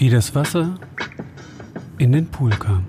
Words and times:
Wie 0.00 0.08
das 0.08 0.34
Wasser 0.34 0.76
in 1.98 2.12
den 2.12 2.26
Pool 2.30 2.48
kam. 2.52 2.86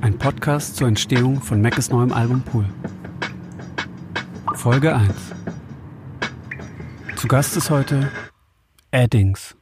Ein 0.00 0.16
Podcast 0.16 0.76
zur 0.76 0.86
Entstehung 0.86 1.42
von 1.42 1.60
Mackes 1.60 1.90
neuem 1.90 2.12
Album 2.12 2.40
Pool. 2.42 2.66
Folge 4.54 4.94
1. 4.94 5.12
Zu 7.16 7.26
Gast 7.26 7.56
ist 7.56 7.68
heute 7.68 8.12
Addings. 8.92 9.56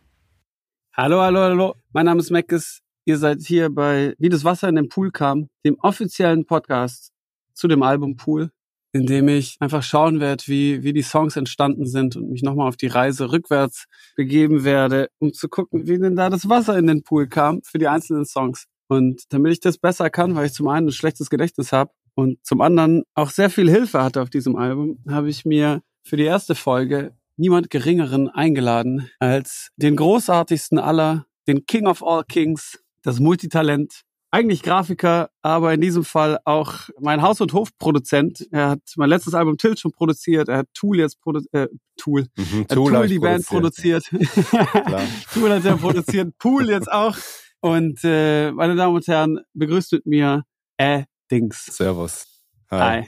Hallo, 0.94 1.22
hallo, 1.22 1.40
hallo. 1.40 1.74
Mein 1.94 2.04
Name 2.04 2.20
ist 2.20 2.30
Mackes. 2.30 2.82
Ihr 3.06 3.16
seid 3.16 3.40
hier 3.40 3.70
bei 3.70 4.14
Wie 4.18 4.28
das 4.28 4.44
Wasser 4.44 4.68
in 4.68 4.76
den 4.76 4.90
Pool 4.90 5.10
kam, 5.10 5.48
dem 5.64 5.78
offiziellen 5.80 6.44
Podcast 6.44 7.14
zu 7.54 7.66
dem 7.66 7.82
Album 7.82 8.16
Pool 8.16 8.50
in 8.92 9.06
dem 9.06 9.28
ich 9.28 9.56
einfach 9.60 9.82
schauen 9.82 10.20
werde, 10.20 10.44
wie, 10.46 10.82
wie 10.82 10.92
die 10.92 11.02
Songs 11.02 11.36
entstanden 11.36 11.86
sind 11.86 12.16
und 12.16 12.30
mich 12.30 12.42
nochmal 12.42 12.68
auf 12.68 12.76
die 12.76 12.86
Reise 12.86 13.30
rückwärts 13.32 13.84
begeben 14.16 14.64
werde, 14.64 15.08
um 15.18 15.32
zu 15.32 15.48
gucken, 15.48 15.86
wie 15.86 15.98
denn 15.98 16.16
da 16.16 16.30
das 16.30 16.48
Wasser 16.48 16.78
in 16.78 16.86
den 16.86 17.02
Pool 17.02 17.28
kam 17.28 17.60
für 17.62 17.78
die 17.78 17.88
einzelnen 17.88 18.24
Songs. 18.24 18.64
Und 18.88 19.22
damit 19.30 19.52
ich 19.52 19.60
das 19.60 19.78
besser 19.78 20.08
kann, 20.08 20.34
weil 20.34 20.46
ich 20.46 20.54
zum 20.54 20.68
einen 20.68 20.88
ein 20.88 20.92
schlechtes 20.92 21.28
Gedächtnis 21.28 21.72
habe 21.72 21.90
und 22.14 22.44
zum 22.44 22.60
anderen 22.62 23.04
auch 23.14 23.30
sehr 23.30 23.50
viel 23.50 23.70
Hilfe 23.70 24.02
hatte 24.02 24.22
auf 24.22 24.30
diesem 24.30 24.56
Album, 24.56 24.98
habe 25.08 25.28
ich 25.28 25.44
mir 25.44 25.82
für 26.02 26.16
die 26.16 26.24
erste 26.24 26.54
Folge 26.54 27.12
niemand 27.36 27.70
Geringeren 27.70 28.28
eingeladen 28.28 29.10
als 29.18 29.70
den 29.76 29.96
großartigsten 29.96 30.78
aller, 30.78 31.26
den 31.46 31.66
King 31.66 31.86
of 31.86 32.02
All 32.02 32.24
Kings, 32.24 32.82
das 33.02 33.20
Multitalent, 33.20 34.02
eigentlich 34.30 34.62
Grafiker, 34.62 35.30
aber 35.42 35.72
in 35.72 35.80
diesem 35.80 36.04
Fall 36.04 36.38
auch 36.44 36.90
mein 37.00 37.22
Haus- 37.22 37.40
und 37.40 37.52
Hofproduzent. 37.52 38.46
Er 38.50 38.70
hat 38.70 38.80
mein 38.96 39.08
letztes 39.08 39.34
Album 39.34 39.56
Tilt 39.56 39.80
schon 39.80 39.92
produziert. 39.92 40.48
Er 40.48 40.58
hat 40.58 40.68
Tool 40.74 40.98
jetzt 40.98 41.20
produ 41.20 41.40
äh, 41.52 41.68
Tool, 41.96 42.26
Mhm, 42.36 42.60
hat 42.60 42.68
Tool 42.68 43.08
die 43.08 43.18
Band 43.18 43.46
produziert. 43.46 44.04
Tool 45.32 45.50
hat 45.50 45.64
er 45.64 45.76
produziert, 45.76 46.36
Pool 46.38 46.68
jetzt 46.68 46.90
auch. 46.90 47.16
Und 47.60 48.00
äh, 48.04 48.52
meine 48.52 48.76
Damen 48.76 48.94
und 48.94 49.06
Herren, 49.06 49.40
begrüßt 49.54 49.92
mit 49.92 50.06
mir 50.06 50.44
äh 50.76 51.04
Dings. 51.30 51.66
Servus. 51.66 52.26
Hi. 52.70 53.06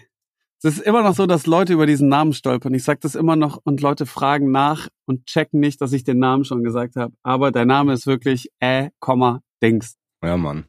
Es 0.63 0.77
ist 0.77 0.83
immer 0.83 1.03
noch 1.03 1.15
so, 1.15 1.27
dass 1.27 1.47
Leute 1.47 1.73
über 1.73 1.87
diesen 1.87 2.09
Namen 2.09 2.35
stolpern. 2.35 2.75
Ich 2.75 2.85
sage 2.85 3.01
das 3.01 3.15
immer 3.15 3.35
noch 3.35 3.61
und 3.65 3.81
Leute 3.81 4.05
fragen 4.05 4.51
nach 4.51 4.89
und 5.07 5.25
checken 5.25 5.61
nicht, 5.61 5.81
dass 5.81 5.93
ich 5.93 6.05
den 6.05 6.19
Namen 6.19 6.45
schon 6.45 6.63
gesagt 6.63 6.97
habe. 6.97 7.15
Aber 7.23 7.51
dein 7.51 7.69
Name 7.69 7.95
ist 7.95 8.07
wirklich 8.07 8.51
äh, 8.61 8.91
Dings. 9.63 9.97
Ja, 10.23 10.37
Mann. 10.37 10.67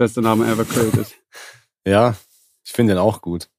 Beste 0.00 0.22
Name 0.22 0.46
ever 0.50 0.64
created. 0.64 1.14
Ja, 1.86 2.14
ich 2.64 2.72
finde 2.72 2.94
den 2.94 2.98
auch 3.02 3.20
gut. 3.20 3.50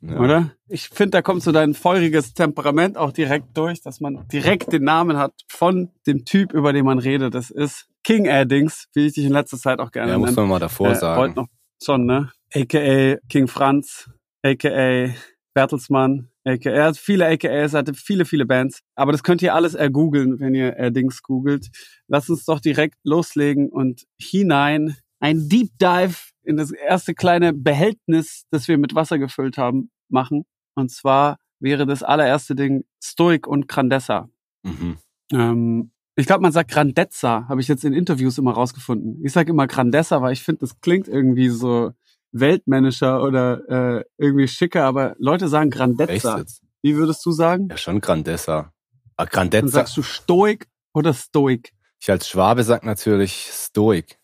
Ja. 0.00 0.18
Oder? 0.18 0.50
Ich 0.66 0.88
finde, 0.88 1.10
da 1.10 1.22
kommt 1.22 1.40
so 1.44 1.52
dein 1.52 1.72
feuriges 1.72 2.34
Temperament 2.34 2.96
auch 2.96 3.12
direkt 3.12 3.56
durch, 3.56 3.80
dass 3.80 4.00
man 4.00 4.26
direkt 4.26 4.72
den 4.72 4.82
Namen 4.82 5.18
hat 5.18 5.34
von 5.48 5.90
dem 6.04 6.24
Typ, 6.24 6.52
über 6.52 6.72
den 6.72 6.84
man 6.84 6.98
redet. 6.98 7.32
Das 7.32 7.50
ist 7.50 7.86
King 8.02 8.28
Addings, 8.28 8.88
wie 8.94 9.06
ich 9.06 9.12
dich 9.12 9.24
in 9.24 9.30
letzter 9.32 9.56
Zeit 9.56 9.78
auch 9.78 9.92
gerne 9.92 10.10
Ja, 10.10 10.18
muss 10.18 10.30
nenne. 10.30 10.40
man 10.42 10.48
mal 10.48 10.58
davor 10.58 10.90
Äh, 10.90 10.94
sagen. 10.96 11.20
Heute 11.20 11.34
noch 11.36 11.46
schon, 11.80 12.06
ne? 12.06 12.32
AKA 12.52 13.18
King 13.28 13.46
Franz, 13.46 14.10
AKA 14.42 15.14
Bertelsmann, 15.54 16.28
AKA, 16.44 16.70
er 16.70 16.84
hat 16.86 16.96
viele 16.96 17.24
AKAs, 17.28 17.74
hatte 17.74 17.94
viele, 17.94 18.24
viele 18.24 18.46
Bands. 18.46 18.80
Aber 18.96 19.12
das 19.12 19.22
könnt 19.22 19.42
ihr 19.42 19.54
alles 19.54 19.74
ergoogeln, 19.74 20.40
wenn 20.40 20.56
ihr 20.56 20.74
Addings 20.76 21.22
googelt. 21.22 21.68
Lass 22.08 22.28
uns 22.30 22.44
doch 22.46 22.58
direkt 22.58 22.96
loslegen 23.04 23.68
und 23.68 24.06
hinein 24.20 24.96
ein 25.20 25.48
Deep 25.48 25.70
Dive 25.80 26.16
in 26.42 26.56
das 26.56 26.70
erste 26.70 27.14
kleine 27.14 27.52
Behältnis, 27.52 28.44
das 28.50 28.68
wir 28.68 28.78
mit 28.78 28.94
Wasser 28.94 29.18
gefüllt 29.18 29.58
haben, 29.58 29.90
machen. 30.08 30.44
Und 30.74 30.90
zwar 30.90 31.38
wäre 31.60 31.86
das 31.86 32.02
allererste 32.02 32.54
Ding 32.54 32.84
Stoic 33.02 33.46
und 33.46 33.68
Grandessa. 33.68 34.28
Mhm. 34.62 34.98
Ähm, 35.32 35.90
ich 36.16 36.26
glaube, 36.26 36.42
man 36.42 36.52
sagt 36.52 36.70
Grandezza, 36.70 37.46
habe 37.48 37.60
ich 37.60 37.68
jetzt 37.68 37.84
in 37.84 37.92
Interviews 37.92 38.38
immer 38.38 38.52
rausgefunden. 38.52 39.24
Ich 39.24 39.32
sage 39.32 39.50
immer 39.50 39.66
Grandessa, 39.66 40.20
weil 40.22 40.32
ich 40.32 40.42
finde, 40.42 40.60
das 40.60 40.80
klingt 40.80 41.06
irgendwie 41.06 41.48
so 41.48 41.92
weltmännischer 42.32 43.22
oder 43.22 43.98
äh, 43.98 44.04
irgendwie 44.18 44.48
schicker, 44.48 44.84
aber 44.84 45.14
Leute 45.18 45.48
sagen 45.48 45.70
Grandezza. 45.70 46.44
Wie 46.82 46.96
würdest 46.96 47.24
du 47.24 47.32
sagen? 47.32 47.68
Ja, 47.70 47.76
schon 47.76 48.00
Grandessa. 48.00 48.72
Ah, 49.16 49.24
Dann 49.24 49.28
Grandezza. 49.28 49.68
sagst 49.68 49.96
du 49.96 50.02
Stoik 50.02 50.66
oder 50.92 51.14
Stoik? 51.14 51.72
Ich 52.00 52.10
als 52.10 52.28
Schwabe 52.28 52.62
sag 52.62 52.84
natürlich 52.84 53.50
Stoik. 53.52 54.18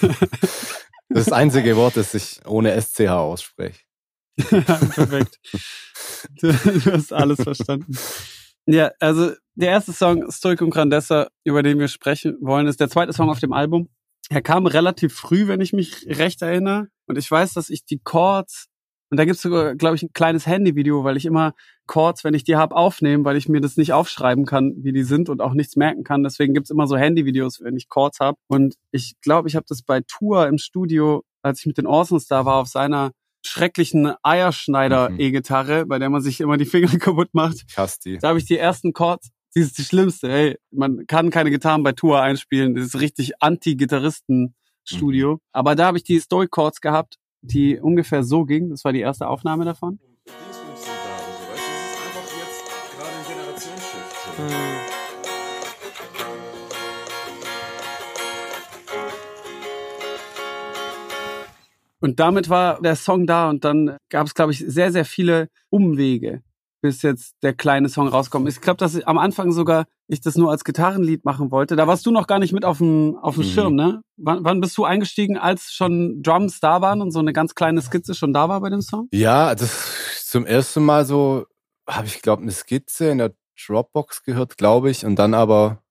Das 0.00 0.10
ist 1.08 1.28
das 1.28 1.32
einzige 1.32 1.76
Wort, 1.76 1.96
das 1.96 2.14
ich 2.14 2.40
ohne 2.46 2.80
SCH 2.80 3.08
ausspreche. 3.08 3.80
Perfekt. 4.36 5.40
Du, 6.40 6.52
du 6.52 6.92
hast 6.92 7.12
alles 7.12 7.42
verstanden. 7.42 7.96
Ja, 8.66 8.92
also 9.00 9.32
der 9.54 9.70
erste 9.70 9.92
Song, 9.92 10.30
Stoic 10.30 10.60
und 10.60 10.70
Grandessa, 10.70 11.28
über 11.44 11.62
den 11.62 11.78
wir 11.78 11.88
sprechen 11.88 12.36
wollen, 12.40 12.66
ist 12.66 12.80
der 12.80 12.90
zweite 12.90 13.12
Song 13.12 13.30
auf 13.30 13.40
dem 13.40 13.52
Album. 13.52 13.88
Er 14.30 14.42
kam 14.42 14.66
relativ 14.66 15.14
früh, 15.14 15.48
wenn 15.48 15.60
ich 15.60 15.72
mich 15.72 16.06
recht 16.06 16.42
erinnere. 16.42 16.88
Und 17.06 17.16
ich 17.16 17.30
weiß, 17.30 17.54
dass 17.54 17.70
ich 17.70 17.84
die 17.86 17.98
Chords, 17.98 18.68
und 19.10 19.16
da 19.16 19.24
gibt's 19.24 19.42
sogar, 19.42 19.74
glaube 19.74 19.96
ich, 19.96 20.02
ein 20.02 20.12
kleines 20.12 20.46
Handyvideo, 20.46 21.02
weil 21.02 21.16
ich 21.16 21.24
immer 21.24 21.54
Chords, 21.86 22.24
wenn 22.24 22.34
ich 22.34 22.44
die 22.44 22.56
hab, 22.56 22.72
aufnehme, 22.72 23.24
weil 23.24 23.36
ich 23.36 23.48
mir 23.48 23.60
das 23.60 23.76
nicht 23.76 23.92
aufschreiben 23.92 24.44
kann, 24.44 24.74
wie 24.78 24.92
die 24.92 25.04
sind 25.04 25.30
und 25.30 25.40
auch 25.40 25.54
nichts 25.54 25.76
merken 25.76 26.04
kann. 26.04 26.22
Deswegen 26.22 26.52
gibt's 26.52 26.70
immer 26.70 26.86
so 26.86 26.96
Handyvideos, 26.96 27.62
wenn 27.62 27.76
ich 27.76 27.88
Chords 27.88 28.20
hab. 28.20 28.36
Und 28.48 28.74
ich 28.90 29.14
glaube, 29.22 29.48
ich 29.48 29.56
habe 29.56 29.64
das 29.66 29.82
bei 29.82 30.02
Tour 30.06 30.46
im 30.46 30.58
Studio, 30.58 31.22
als 31.42 31.60
ich 31.60 31.66
mit 31.66 31.78
den 31.78 31.86
Orsons 31.86 32.26
da 32.26 32.44
war, 32.44 32.56
auf 32.56 32.68
seiner 32.68 33.12
schrecklichen 33.44 34.12
Eierschneider-E-Gitarre, 34.22 35.86
bei 35.86 35.98
der 35.98 36.10
man 36.10 36.20
sich 36.20 36.40
immer 36.40 36.58
die 36.58 36.66
Finger 36.66 36.88
kaputt 36.98 37.30
macht. 37.32 37.64
Ich 37.68 37.78
hasse 37.78 37.98
die. 38.04 38.18
Da 38.18 38.28
habe 38.28 38.38
ich 38.38 38.44
die 38.44 38.58
ersten 38.58 38.92
Chords. 38.92 39.30
Die 39.54 39.60
ist 39.60 39.78
die 39.78 39.84
schlimmste. 39.84 40.28
Hey, 40.28 40.58
man 40.70 41.06
kann 41.06 41.30
keine 41.30 41.50
Gitarren 41.50 41.82
bei 41.82 41.92
Tour 41.92 42.20
einspielen. 42.20 42.74
Das 42.74 42.84
ist 42.84 43.00
richtig 43.00 43.40
Anti-Gitarristen-Studio. 43.40 45.40
Aber 45.52 45.74
da 45.74 45.86
habe 45.86 45.96
ich 45.96 46.04
die 46.04 46.20
Stoic 46.20 46.50
Chords 46.50 46.82
gehabt, 46.82 47.16
die 47.42 47.78
ungefähr 47.78 48.22
so 48.22 48.44
ging. 48.44 48.70
Das 48.70 48.84
war 48.84 48.92
die 48.92 49.00
erste 49.00 49.28
Aufnahme 49.28 49.64
davon. 49.64 49.98
Und 62.00 62.20
damit 62.20 62.48
war 62.48 62.80
der 62.80 62.94
Song 62.94 63.26
da 63.26 63.48
und 63.48 63.64
dann 63.64 63.96
gab 64.08 64.26
es, 64.26 64.34
glaube 64.34 64.52
ich, 64.52 64.58
sehr, 64.60 64.92
sehr 64.92 65.04
viele 65.04 65.48
Umwege, 65.68 66.42
bis 66.80 67.02
jetzt 67.02 67.34
der 67.42 67.54
kleine 67.54 67.88
Song 67.88 68.08
rauskommt. 68.08 68.48
Ich 68.48 68.60
glaube, 68.60 68.76
dass 68.78 68.94
ich 68.94 69.06
am 69.06 69.18
Anfang 69.18 69.52
sogar 69.52 69.86
ich 70.06 70.20
das 70.20 70.36
nur 70.36 70.50
als 70.50 70.64
Gitarrenlied 70.64 71.24
machen 71.24 71.50
wollte. 71.50 71.76
Da 71.76 71.86
warst 71.86 72.06
du 72.06 72.10
noch 72.10 72.26
gar 72.26 72.38
nicht 72.38 72.52
mit 72.52 72.64
auf 72.64 72.78
dem, 72.78 73.16
auf 73.20 73.34
dem 73.34 73.44
Mhm. 73.44 73.48
Schirm, 73.48 73.74
ne? 73.74 74.00
Wann, 74.16 74.42
wann 74.44 74.60
bist 74.60 74.76
du 74.78 74.84
eingestiegen, 74.84 75.36
als 75.36 75.72
schon 75.72 76.22
Drums 76.22 76.60
da 76.60 76.80
waren 76.80 77.02
und 77.02 77.10
so 77.10 77.18
eine 77.18 77.32
ganz 77.32 77.54
kleine 77.54 77.82
Skizze 77.82 78.14
schon 78.14 78.32
da 78.32 78.48
war 78.48 78.60
bei 78.60 78.70
dem 78.70 78.80
Song? 78.80 79.08
Ja, 79.12 79.54
das 79.54 80.24
zum 80.26 80.46
ersten 80.46 80.84
Mal 80.84 81.04
so 81.04 81.44
habe 81.88 82.06
ich 82.06 82.22
glaube 82.22 82.42
eine 82.42 82.52
Skizze 82.52 83.10
in 83.10 83.18
der 83.18 83.34
Dropbox 83.66 84.22
gehört, 84.22 84.56
glaube 84.56 84.90
ich, 84.90 85.04
und 85.04 85.16
dann 85.16 85.34
aber 85.34 85.82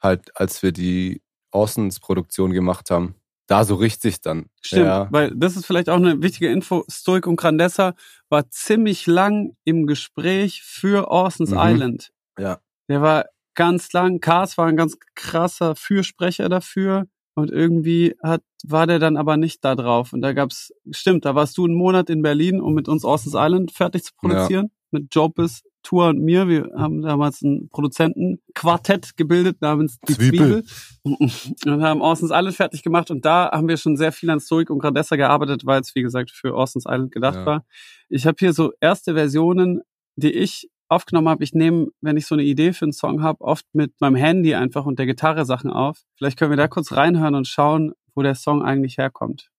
halt 0.00 0.30
als 0.36 0.62
wir 0.62 0.72
die 0.72 1.22
Orsons 1.50 1.98
Produktion 2.00 2.52
gemacht 2.52 2.90
haben, 2.90 3.14
da 3.48 3.64
so 3.64 3.74
richtig 3.74 4.20
dann. 4.20 4.46
Stimmt, 4.60 4.86
Ja. 4.86 5.08
weil 5.10 5.32
das 5.34 5.56
ist 5.56 5.66
vielleicht 5.66 5.88
auch 5.88 5.96
eine 5.96 6.22
wichtige 6.22 6.48
Info. 6.52 6.84
Stoic 6.88 7.26
und 7.26 7.34
Grandessa 7.36 7.94
war 8.28 8.48
ziemlich 8.50 9.06
lang 9.06 9.56
im 9.64 9.86
Gespräch 9.86 10.62
für 10.62 11.08
Orson's 11.10 11.50
Mhm. 11.50 11.58
Island. 11.60 12.10
Ja. 12.38 12.58
Der 12.88 13.02
war 13.02 13.24
ganz 13.54 13.92
lang. 13.92 14.20
Cars 14.20 14.56
war 14.56 14.66
ein 14.66 14.76
ganz 14.76 14.96
krasser 15.16 15.74
Fürsprecher 15.74 16.48
dafür. 16.48 17.06
Und 17.34 17.50
irgendwie 17.50 18.16
hat, 18.22 18.42
war 18.64 18.86
der 18.86 18.98
dann 18.98 19.16
aber 19.16 19.36
nicht 19.36 19.64
da 19.64 19.74
drauf. 19.76 20.12
Und 20.12 20.22
da 20.22 20.32
gab's, 20.32 20.72
stimmt, 20.90 21.24
da 21.24 21.34
warst 21.36 21.56
du 21.56 21.64
einen 21.64 21.74
Monat 21.74 22.10
in 22.10 22.20
Berlin, 22.22 22.60
um 22.60 22.74
mit 22.74 22.88
uns 22.88 23.04
Orson's 23.04 23.34
Island 23.36 23.72
fertig 23.72 24.04
zu 24.04 24.12
produzieren. 24.16 24.70
Mit 24.90 25.14
Jopis, 25.14 25.62
Tour 25.82 26.08
und 26.08 26.20
mir. 26.20 26.48
Wir 26.48 26.70
haben 26.76 27.02
damals 27.02 27.42
ein 27.42 27.68
Produzentenquartett 27.70 29.16
gebildet 29.16 29.60
namens 29.60 29.98
Die 30.08 30.14
Zwiebel. 30.14 30.64
Zwiebel. 30.64 31.28
Und 31.66 31.82
haben 31.82 32.00
Orson's 32.00 32.30
Island 32.32 32.56
fertig 32.56 32.82
gemacht. 32.82 33.10
Und 33.10 33.24
da 33.24 33.50
haben 33.52 33.68
wir 33.68 33.76
schon 33.76 33.96
sehr 33.96 34.12
viel 34.12 34.30
an 34.30 34.40
Stoic 34.40 34.70
und 34.70 34.78
Grandessa 34.78 35.16
gearbeitet, 35.16 35.64
weil 35.66 35.80
es, 35.80 35.94
wie 35.94 36.02
gesagt, 36.02 36.30
für 36.30 36.54
Orson's 36.54 36.84
Island 36.86 37.12
gedacht 37.12 37.36
Ja. 37.36 37.46
war. 37.46 37.64
Ich 38.08 38.26
habe 38.26 38.36
hier 38.38 38.52
so 38.52 38.72
erste 38.80 39.14
Versionen, 39.14 39.82
die 40.16 40.32
ich 40.32 40.68
aufgenommen 40.88 41.28
habe. 41.28 41.44
Ich 41.44 41.52
nehme, 41.52 41.88
wenn 42.00 42.16
ich 42.16 42.26
so 42.26 42.34
eine 42.34 42.44
Idee 42.44 42.72
für 42.72 42.86
einen 42.86 42.92
Song 42.92 43.22
habe, 43.22 43.42
oft 43.42 43.66
mit 43.74 43.92
meinem 44.00 44.16
Handy 44.16 44.54
einfach 44.54 44.86
und 44.86 44.98
der 44.98 45.06
Gitarre 45.06 45.44
Sachen 45.44 45.70
auf. 45.70 46.02
Vielleicht 46.16 46.38
können 46.38 46.50
wir 46.50 46.56
da 46.56 46.66
kurz 46.68 46.92
reinhören 46.92 47.34
und 47.34 47.46
schauen, 47.46 47.92
wo 48.14 48.22
der 48.22 48.34
Song 48.34 48.62
eigentlich 48.62 48.96
herkommt. 48.96 49.50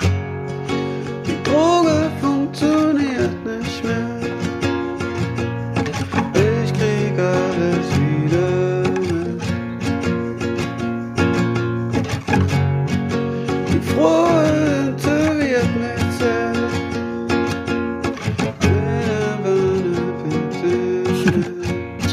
Die 0.00 1.42
Droge 1.44 2.10
funktioniert 2.20 2.87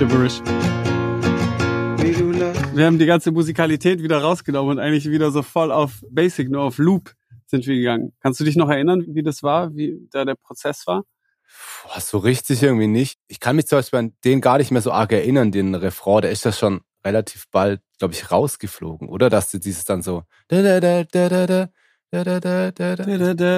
Gibberish. 0.07 0.39
Wir 2.75 2.85
haben 2.85 2.99
die 2.99 3.07
ganze 3.07 3.31
Musikalität 3.31 4.03
wieder 4.03 4.19
rausgenommen 4.19 4.77
und 4.77 4.79
eigentlich 4.79 5.09
wieder 5.09 5.31
so 5.31 5.41
voll 5.41 5.71
auf 5.71 6.03
Basic, 6.11 6.49
nur 6.49 6.61
auf 6.61 6.77
Loop 6.77 7.13
sind 7.47 7.65
wir 7.65 7.75
gegangen. 7.75 8.13
Kannst 8.19 8.39
du 8.39 8.43
dich 8.43 8.55
noch 8.55 8.69
erinnern, 8.69 9.03
wie 9.07 9.23
das 9.23 9.41
war, 9.41 9.75
wie 9.75 10.07
da 10.11 10.23
der 10.23 10.35
Prozess 10.35 10.85
war? 10.85 11.05
Boah, 11.83 11.99
so 11.99 12.19
richtig 12.19 12.61
irgendwie 12.61 12.87
nicht. 12.87 13.17
Ich 13.27 13.39
kann 13.39 13.55
mich 13.55 13.65
zum 13.65 13.79
Beispiel 13.79 13.99
an 13.99 14.13
den 14.23 14.41
gar 14.41 14.59
nicht 14.59 14.69
mehr 14.69 14.81
so 14.81 14.91
arg 14.91 15.11
erinnern, 15.11 15.51
den 15.51 15.73
Refrain. 15.73 16.21
Der 16.21 16.31
ist 16.31 16.45
ja 16.45 16.51
schon 16.51 16.81
relativ 17.03 17.45
bald, 17.49 17.81
glaube 17.97 18.13
ich, 18.13 18.31
rausgeflogen, 18.31 19.09
oder? 19.09 19.31
Dass 19.31 19.49
du 19.49 19.57
dieses 19.57 19.85
dann 19.85 20.03
so. 20.03 20.23
Da, 20.49 20.61
da, 20.61 20.79
da, 20.79 21.03
da, 21.03 21.29
da, 21.29 21.47
da, 21.47 21.69
da, 22.23 22.39
da, 22.39 22.71
da, 22.71 22.95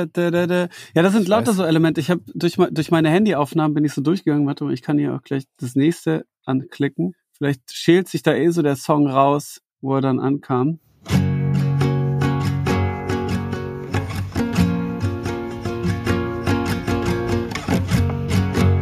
da, 0.05 0.47
da. 0.47 0.67
Ja, 0.95 1.01
das 1.03 1.13
sind 1.13 1.23
Ich 1.23 1.27
lauter 1.27 1.47
weiß. 1.49 1.55
so 1.57 1.63
Elemente. 1.63 2.01
Ich 2.01 2.09
habe 2.09 2.21
durch, 2.33 2.55
durch 2.71 2.91
meine 2.91 3.09
Handyaufnahmen 3.09 3.73
bin 3.73 3.85
ich 3.85 3.93
so 3.93 4.01
durchgegangen. 4.01 4.47
Warte 4.47 4.63
mal, 4.63 4.73
ich 4.73 4.81
kann 4.81 4.97
hier 4.97 5.13
auch 5.15 5.21
gleich 5.21 5.43
das 5.59 5.75
nächste 5.75 6.25
anklicken. 6.45 7.13
Vielleicht 7.33 7.71
schält 7.71 8.07
sich 8.07 8.23
da 8.23 8.33
eh 8.33 8.49
so 8.49 8.61
der 8.61 8.75
Song 8.75 9.07
raus, 9.07 9.61
wo 9.81 9.95
er 9.95 10.01
dann 10.01 10.19
ankam. 10.19 10.79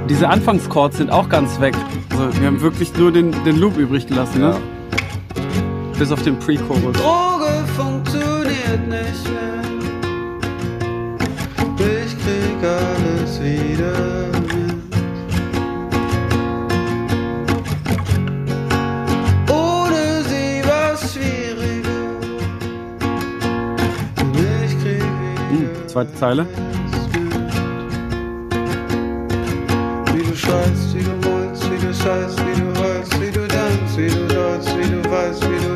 Diese 0.10 0.30
Anfangschords 0.30 0.98
sind 0.98 1.10
auch 1.12 1.30
ganz 1.30 1.60
weg. 1.60 1.76
Also 2.12 2.40
wir 2.40 2.48
haben 2.48 2.62
wirklich 2.62 2.96
nur 2.98 3.12
den, 3.12 3.32
den 3.44 3.58
Loop 3.60 3.78
übrig 3.78 4.08
gelassen, 4.08 4.42
Ja. 4.42 4.52
ne? 4.52 4.62
Bis 5.98 6.12
auf 6.12 6.22
den 6.24 6.38
Pre-Chorus. 6.40 6.94
Droge 6.98 7.66
funktioniert 7.76 8.88
nicht 8.88 9.32
mehr. 9.32 9.55
Alles 12.66 13.40
wieder. 13.42 13.94
Ohne 19.50 20.24
sie 20.30 20.62
war's 20.68 21.14
schwieriger. 21.14 22.04
Und 24.22 24.36
ich 24.66 24.74
krieg 24.84 25.04
Hm, 25.50 25.70
zweite 25.88 26.14
Zeile. 26.16 26.46
Wie 30.14 30.24
du 30.24 30.36
schreist, 30.36 30.96
wie 30.96 31.04
du 31.04 31.14
wollst, 31.26 31.64
wie 31.72 31.78
du 31.86 31.94
scheißt, 31.94 32.40
wie 32.40 32.62
du 32.62 32.68
heulst, 32.82 33.22
wie 33.22 33.32
du 33.32 33.48
tanzt, 33.48 33.98
wie 33.98 34.08
du 34.08 34.28
dort, 34.34 34.66
wie 34.78 34.90
du 34.90 35.10
weißt, 35.12 35.44
wie 35.44 35.68
du 35.68 35.75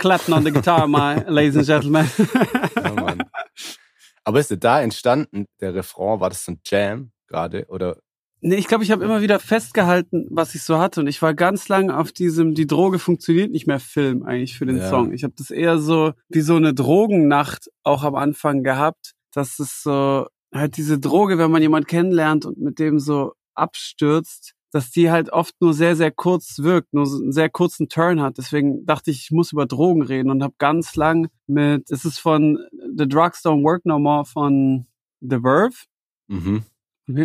Clapton 0.00 0.34
on 0.34 0.44
the 0.44 0.50
guitar, 0.50 0.88
my 0.88 1.22
ladies 1.28 1.56
and 1.56 1.66
gentlemen. 1.66 2.10
Ja, 2.76 2.92
Mann. 2.94 3.22
Aber 4.24 4.40
ist 4.40 4.50
dir 4.50 4.56
da 4.58 4.80
entstanden, 4.82 5.46
der 5.60 5.74
Refrain, 5.74 6.20
war 6.20 6.30
das 6.30 6.44
so 6.44 6.52
ein 6.52 6.60
Jam 6.66 7.12
gerade? 7.28 7.66
Oder 7.68 7.96
Nee, 8.42 8.54
ich 8.56 8.68
glaube, 8.68 8.82
ich 8.84 8.90
habe 8.90 9.04
immer 9.04 9.20
wieder 9.20 9.38
festgehalten, 9.38 10.26
was 10.30 10.54
ich 10.54 10.62
so 10.62 10.78
hatte. 10.78 11.00
Und 11.00 11.08
ich 11.08 11.20
war 11.20 11.34
ganz 11.34 11.68
lang 11.68 11.90
auf 11.90 12.10
diesem 12.10 12.54
Die 12.54 12.66
Droge 12.66 12.98
funktioniert 12.98 13.50
nicht 13.52 13.66
mehr 13.66 13.80
Film 13.80 14.22
eigentlich 14.22 14.56
für 14.56 14.64
den 14.64 14.78
Ja. 14.78 14.88
Song. 14.88 15.12
Ich 15.12 15.24
habe 15.24 15.34
das 15.36 15.50
eher 15.50 15.78
so 15.78 16.14
wie 16.30 16.40
so 16.40 16.56
eine 16.56 16.72
Drogennacht 16.72 17.68
auch 17.82 18.02
am 18.02 18.14
Anfang 18.14 18.62
gehabt. 18.62 19.12
dass 19.34 19.58
es 19.58 19.82
so 19.82 20.26
halt 20.54 20.76
diese 20.78 20.98
Droge, 20.98 21.36
wenn 21.38 21.50
man 21.50 21.60
jemand 21.62 21.86
kennenlernt 21.86 22.46
und 22.46 22.58
mit 22.58 22.78
dem 22.78 22.98
so 22.98 23.34
abstürzt, 23.54 24.54
dass 24.72 24.90
die 24.90 25.10
halt 25.10 25.30
oft 25.30 25.54
nur 25.60 25.74
sehr, 25.74 25.96
sehr 25.96 26.10
kurz 26.10 26.60
wirkt, 26.60 26.92
nur 26.92 27.06
einen 27.06 27.32
sehr 27.32 27.50
kurzen 27.50 27.88
Turn 27.88 28.20
hat. 28.20 28.38
Deswegen 28.38 28.86
dachte 28.86 29.10
ich, 29.10 29.22
ich 29.24 29.30
muss 29.30 29.52
über 29.52 29.66
Drogen 29.66 30.02
reden 30.02 30.30
und 30.30 30.42
habe 30.42 30.54
ganz 30.58 30.96
lang 30.96 31.28
mit, 31.46 31.90
es 31.90 32.04
ist 32.04 32.18
von 32.18 32.58
The 32.96 33.08
Drugs 33.08 33.44
Don't 33.44 33.64
Work 33.64 33.84
No 33.84 33.98
More 33.98 34.24
von 34.24 34.86
The 35.20 35.40
Verve. 35.40 35.76
Mhm. 36.28 36.64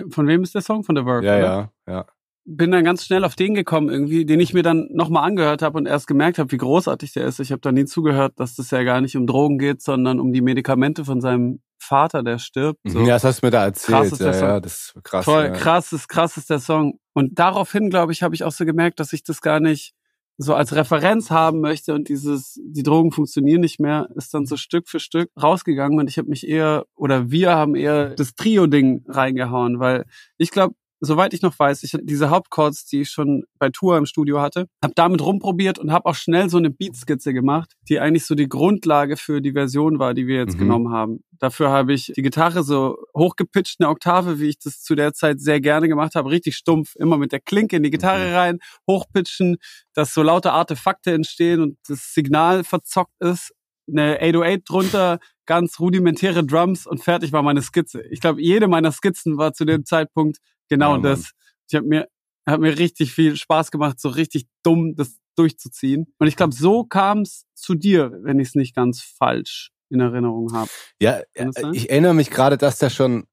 Von 0.09 0.27
wem 0.27 0.41
ist 0.41 0.55
der 0.55 0.61
Song? 0.61 0.83
Von 0.83 0.95
The 0.95 1.03
Verve. 1.03 1.25
Ja, 1.25 1.37
oder? 1.37 1.71
ja, 1.87 1.93
ja. 1.93 2.05
Bin 2.47 2.71
dann 2.71 2.83
ganz 2.83 3.03
schnell 3.05 3.23
auf 3.23 3.35
den 3.35 3.55
gekommen 3.55 3.89
irgendwie, 3.89 4.25
den 4.25 4.39
ich 4.39 4.53
mir 4.53 4.61
dann 4.61 4.87
nochmal 4.91 5.27
angehört 5.27 5.61
habe 5.61 5.77
und 5.77 5.87
erst 5.87 6.05
gemerkt 6.05 6.37
habe, 6.37 6.51
wie 6.51 6.57
großartig 6.57 7.13
der 7.13 7.25
ist. 7.25 7.39
Ich 7.39 7.51
habe 7.51 7.61
da 7.61 7.71
nie 7.71 7.85
zugehört, 7.85 8.33
dass 8.37 8.55
das 8.55 8.69
ja 8.71 8.83
gar 8.83 9.01
nicht 9.01 9.17
um 9.17 9.25
Drogen 9.25 9.57
geht, 9.57 9.81
sondern 9.81 10.19
um 10.19 10.31
die 10.31 10.41
Medikamente 10.41 11.05
von 11.05 11.21
seinem 11.21 11.61
Vater, 11.77 12.23
der 12.23 12.39
stirbt. 12.39 12.79
So. 12.83 12.99
Ja, 12.99 13.15
das 13.15 13.23
hast 13.23 13.41
du 13.41 13.47
mir 13.47 13.51
da 13.51 13.65
erzählt. 13.65 13.97
Krass 13.97 14.11
ist 14.11 14.19
ja, 14.19 14.25
der 14.25 14.33
Song. 14.33 14.47
ja, 14.47 14.59
das 14.59 14.73
ist 14.73 15.03
krass. 15.03 15.25
Voll 15.25 15.43
ja. 15.43 15.51
krass 15.51 15.93
ist, 15.93 16.07
krass 16.07 16.37
ist 16.37 16.49
der 16.49 16.59
Song. 16.59 16.99
Und 17.13 17.39
daraufhin, 17.39 17.89
glaube 17.89 18.11
ich, 18.11 18.23
habe 18.23 18.35
ich 18.35 18.43
auch 18.43 18.51
so 18.51 18.65
gemerkt, 18.65 18.99
dass 18.99 19.13
ich 19.13 19.23
das 19.23 19.41
gar 19.41 19.59
nicht 19.59 19.93
so 20.37 20.53
als 20.53 20.75
Referenz 20.75 21.31
haben 21.31 21.61
möchte 21.61 21.93
und 21.93 22.09
dieses, 22.09 22.59
die 22.61 22.83
Drogen 22.83 23.11
funktionieren 23.11 23.61
nicht 23.61 23.79
mehr, 23.79 24.09
ist 24.15 24.33
dann 24.33 24.45
so 24.45 24.57
Stück 24.57 24.89
für 24.89 24.99
Stück 24.99 25.31
rausgegangen 25.41 25.97
und 25.97 26.09
ich 26.09 26.17
habe 26.17 26.27
mich 26.27 26.47
eher, 26.47 26.85
oder 26.95 27.31
wir 27.31 27.55
haben 27.55 27.75
eher 27.75 28.09
das 28.09 28.35
Trio-Ding 28.35 29.05
reingehauen, 29.07 29.79
weil 29.79 30.05
ich 30.37 30.51
glaube, 30.51 30.75
soweit 31.05 31.33
ich 31.33 31.41
noch 31.41 31.57
weiß, 31.57 31.83
ich 31.83 31.95
diese 32.03 32.29
Hauptchords, 32.29 32.85
die 32.85 33.01
ich 33.01 33.09
schon 33.09 33.43
bei 33.59 33.69
Tour 33.69 33.97
im 33.97 34.05
Studio 34.05 34.41
hatte, 34.41 34.67
habe 34.83 34.93
damit 34.95 35.21
rumprobiert 35.21 35.79
und 35.79 35.91
habe 35.91 36.05
auch 36.07 36.15
schnell 36.15 36.49
so 36.49 36.57
eine 36.57 36.69
Beatskizze 36.69 37.33
gemacht, 37.33 37.73
die 37.89 37.99
eigentlich 37.99 38.25
so 38.25 38.35
die 38.35 38.49
Grundlage 38.49 39.15
für 39.17 39.41
die 39.41 39.53
Version 39.53 39.99
war, 39.99 40.13
die 40.13 40.27
wir 40.27 40.35
jetzt 40.37 40.55
Mhm. 40.55 40.59
genommen 40.59 40.91
haben. 40.91 41.19
Dafür 41.39 41.69
habe 41.69 41.93
ich 41.93 42.11
die 42.15 42.21
Gitarre 42.21 42.63
so 42.63 42.97
hochgepitcht, 43.15 43.79
eine 43.79 43.89
Oktave, 43.89 44.39
wie 44.39 44.49
ich 44.49 44.59
das 44.59 44.81
zu 44.81 44.95
der 44.95 45.13
Zeit 45.13 45.39
sehr 45.41 45.59
gerne 45.61 45.87
gemacht 45.87 46.15
habe, 46.15 46.29
richtig 46.31 46.55
stumpf, 46.55 46.95
immer 46.95 47.17
mit 47.17 47.31
der 47.31 47.39
Klinke 47.41 47.75
in 47.77 47.83
die 47.83 47.91
Gitarre 47.91 48.27
Mhm. 48.29 48.35
rein, 48.35 48.59
hochpitchen, 48.89 49.57
dass 49.93 50.13
so 50.13 50.23
lauter 50.23 50.53
Artefakte 50.53 51.11
entstehen 51.11 51.61
und 51.61 51.77
das 51.87 52.13
Signal 52.13 52.63
verzockt 52.63 53.13
ist, 53.19 53.53
eine 53.87 54.19
808 54.19 54.61
drunter, 54.67 55.19
ganz 55.45 55.79
rudimentäre 55.79 56.43
Drums 56.43 56.87
und 56.87 57.03
fertig 57.03 57.31
war 57.31 57.43
meine 57.43 57.61
Skizze. 57.61 58.01
Ich 58.09 58.19
glaube, 58.19 58.41
jede 58.41 58.67
meiner 58.67 58.91
Skizzen 58.91 59.37
war 59.37 59.53
zu 59.53 59.63
dem 59.65 59.85
Zeitpunkt 59.85 60.39
genau 60.69 60.95
Ja, 60.95 61.01
das. 61.01 61.31
Ich 61.67 61.75
habe 61.75 61.87
mir 61.87 62.07
hat 62.47 62.59
mir 62.59 62.77
richtig 62.77 63.11
viel 63.11 63.35
Spaß 63.35 63.71
gemacht, 63.71 63.99
so 63.99 64.09
richtig 64.09 64.47
dumm 64.63 64.95
das 64.95 65.17
durchzuziehen. 65.35 66.13
Und 66.19 66.27
ich 66.27 66.35
glaube, 66.35 66.53
so 66.53 66.83
kam 66.83 67.21
es 67.21 67.45
zu 67.55 67.75
dir, 67.75 68.11
wenn 68.21 68.39
ich 68.39 68.49
es 68.49 68.55
nicht 68.55 68.75
ganz 68.75 69.01
falsch 69.01 69.71
in 69.89 69.99
Erinnerung 69.99 70.53
habe. 70.53 70.69
Ja, 70.99 71.21
sein? 71.35 71.73
ich 71.73 71.89
erinnere 71.89 72.13
mich 72.13 72.29
gerade, 72.29 72.57
dass 72.57 72.77
der 72.77 72.89
schon 72.89 73.25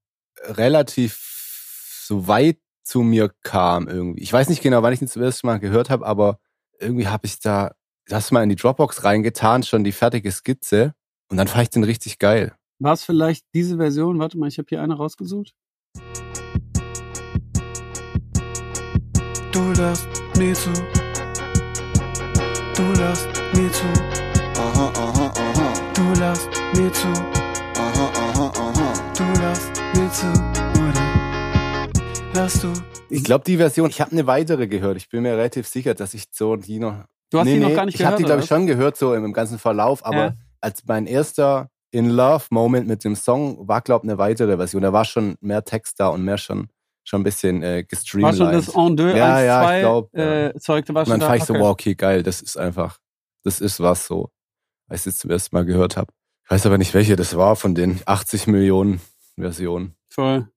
relativ 0.44 2.04
so 2.06 2.26
weit 2.26 2.58
zu 2.82 3.02
mir 3.02 3.32
kam 3.42 3.86
irgendwie. 3.86 4.22
Ich 4.22 4.32
weiß 4.32 4.48
nicht 4.48 4.62
genau, 4.62 4.82
wann 4.82 4.92
ich 4.92 5.00
ihn 5.00 5.08
zum 5.08 5.22
ersten 5.22 5.46
Mal 5.46 5.60
gehört 5.60 5.90
habe, 5.90 6.04
aber 6.04 6.40
irgendwie 6.80 7.06
habe 7.06 7.26
ich 7.26 7.38
da 7.38 7.74
das 8.06 8.32
mal 8.32 8.42
in 8.42 8.48
die 8.48 8.56
Dropbox 8.56 9.04
reingetan, 9.04 9.62
schon 9.62 9.84
die 9.84 9.92
fertige 9.92 10.32
Skizze. 10.32 10.94
Und 11.28 11.36
dann 11.36 11.48
fand 11.48 11.62
ich 11.64 11.70
den 11.70 11.84
richtig 11.84 12.18
geil. 12.18 12.54
War 12.80 12.94
es 12.94 13.04
vielleicht 13.04 13.46
diese 13.54 13.76
Version? 13.76 14.18
Warte 14.18 14.36
mal, 14.36 14.48
ich 14.48 14.58
habe 14.58 14.66
hier 14.68 14.82
eine 14.82 14.94
rausgesucht. 14.94 15.54
Du 19.74 19.80
lässt 19.80 20.06
mir 20.36 20.54
zu. 20.54 20.70
Du 22.76 22.82
lässt 23.00 23.28
mir 23.54 23.72
zu. 23.72 23.86
Aha, 24.58 24.92
aha, 24.94 25.32
aha. 25.34 25.72
Du 25.94 26.20
lässt 26.20 26.48
mir 26.74 26.92
zu. 26.92 27.08
Aha, 27.08 28.10
aha, 28.14 28.52
aha. 28.54 28.92
Du 29.16 29.24
lässt 29.40 29.70
mir 29.94 30.10
zu. 30.10 30.26
Oder 30.82 31.88
lässt 32.34 32.62
du 32.62 32.72
Ich 33.08 33.24
glaube, 33.24 33.44
die 33.44 33.56
Version, 33.56 33.88
ich 33.88 34.00
habe 34.02 34.12
eine 34.12 34.26
weitere 34.26 34.66
gehört. 34.66 34.98
Ich 34.98 35.08
bin 35.08 35.22
mir 35.22 35.32
relativ 35.32 35.66
sicher, 35.66 35.94
dass 35.94 36.12
ich 36.12 36.24
so 36.32 36.56
die 36.56 36.78
noch. 36.78 37.04
Du 37.30 37.38
hast 37.38 37.46
nee, 37.46 37.54
die 37.54 37.60
noch 37.60 37.68
nee, 37.70 37.74
gar 37.74 37.86
nicht 37.86 37.94
ich 37.94 37.98
gehört. 38.00 38.12
habe 38.12 38.22
die, 38.22 38.26
glaube 38.26 38.42
ich, 38.42 38.48
schon 38.48 38.66
gehört, 38.66 38.98
so 38.98 39.14
im, 39.14 39.24
im 39.24 39.32
ganzen 39.32 39.58
Verlauf, 39.58 40.04
aber 40.04 40.16
Ja. 40.16 40.34
als 40.60 40.82
mein 40.86 41.06
erster 41.06 41.70
In 41.90 42.10
Love 42.10 42.44
Moment 42.50 42.86
mit 42.88 43.04
dem 43.04 43.16
Song 43.16 43.66
war, 43.66 43.80
glaube 43.80 44.04
ich, 44.06 44.10
eine 44.10 44.18
weitere 44.18 44.58
Version. 44.58 44.82
Da 44.82 44.92
war 44.92 45.06
schon 45.06 45.36
mehr 45.40 45.64
Text 45.64 45.98
da 45.98 46.08
und 46.08 46.24
mehr 46.24 46.36
schon, 46.36 46.68
schon 47.04 47.20
ein 47.20 47.24
bisschen 47.24 47.62
äh, 47.62 47.76
War 47.76 47.82
gestreamlined. 47.84 48.36
schon 48.36 48.52
das 48.52 48.68
En 48.74 48.96
deux, 48.96 49.16
Ja, 49.16 49.34
1, 49.36 49.46
ja, 49.46 49.62
ich 49.62 49.66
2 49.68 49.80
glaub, 49.80 50.10
ja. 50.16 50.46
äh, 50.48 50.54
Zeug, 50.58 50.86
da 50.86 50.94
war 50.94 51.02
Und 51.02 51.06
schon 51.06 51.10
dann 51.12 51.20
da. 51.20 51.26
fand 51.26 51.38
ich 51.40 51.44
so, 51.44 51.54
wow, 51.54 51.70
okay, 51.70 51.94
geil, 51.94 52.22
das 52.22 52.40
ist 52.42 52.56
einfach, 52.56 52.98
das 53.44 53.60
ist 53.60 53.80
was 53.80 54.06
so, 54.06 54.30
als 54.88 55.06
ich 55.06 55.12
es 55.14 55.18
zum 55.18 55.30
ersten 55.30 55.54
Mal 55.56 55.64
gehört 55.64 55.96
habe. 55.96 56.12
Ich 56.44 56.50
weiß 56.50 56.66
aber 56.66 56.78
nicht, 56.78 56.92
welche 56.94 57.16
das 57.16 57.36
war 57.36 57.56
von 57.56 57.74
den 57.74 58.00
80 58.04 58.46
Millionen 58.46 59.00
Versionen. 59.36 59.94
Voll. 60.10 60.48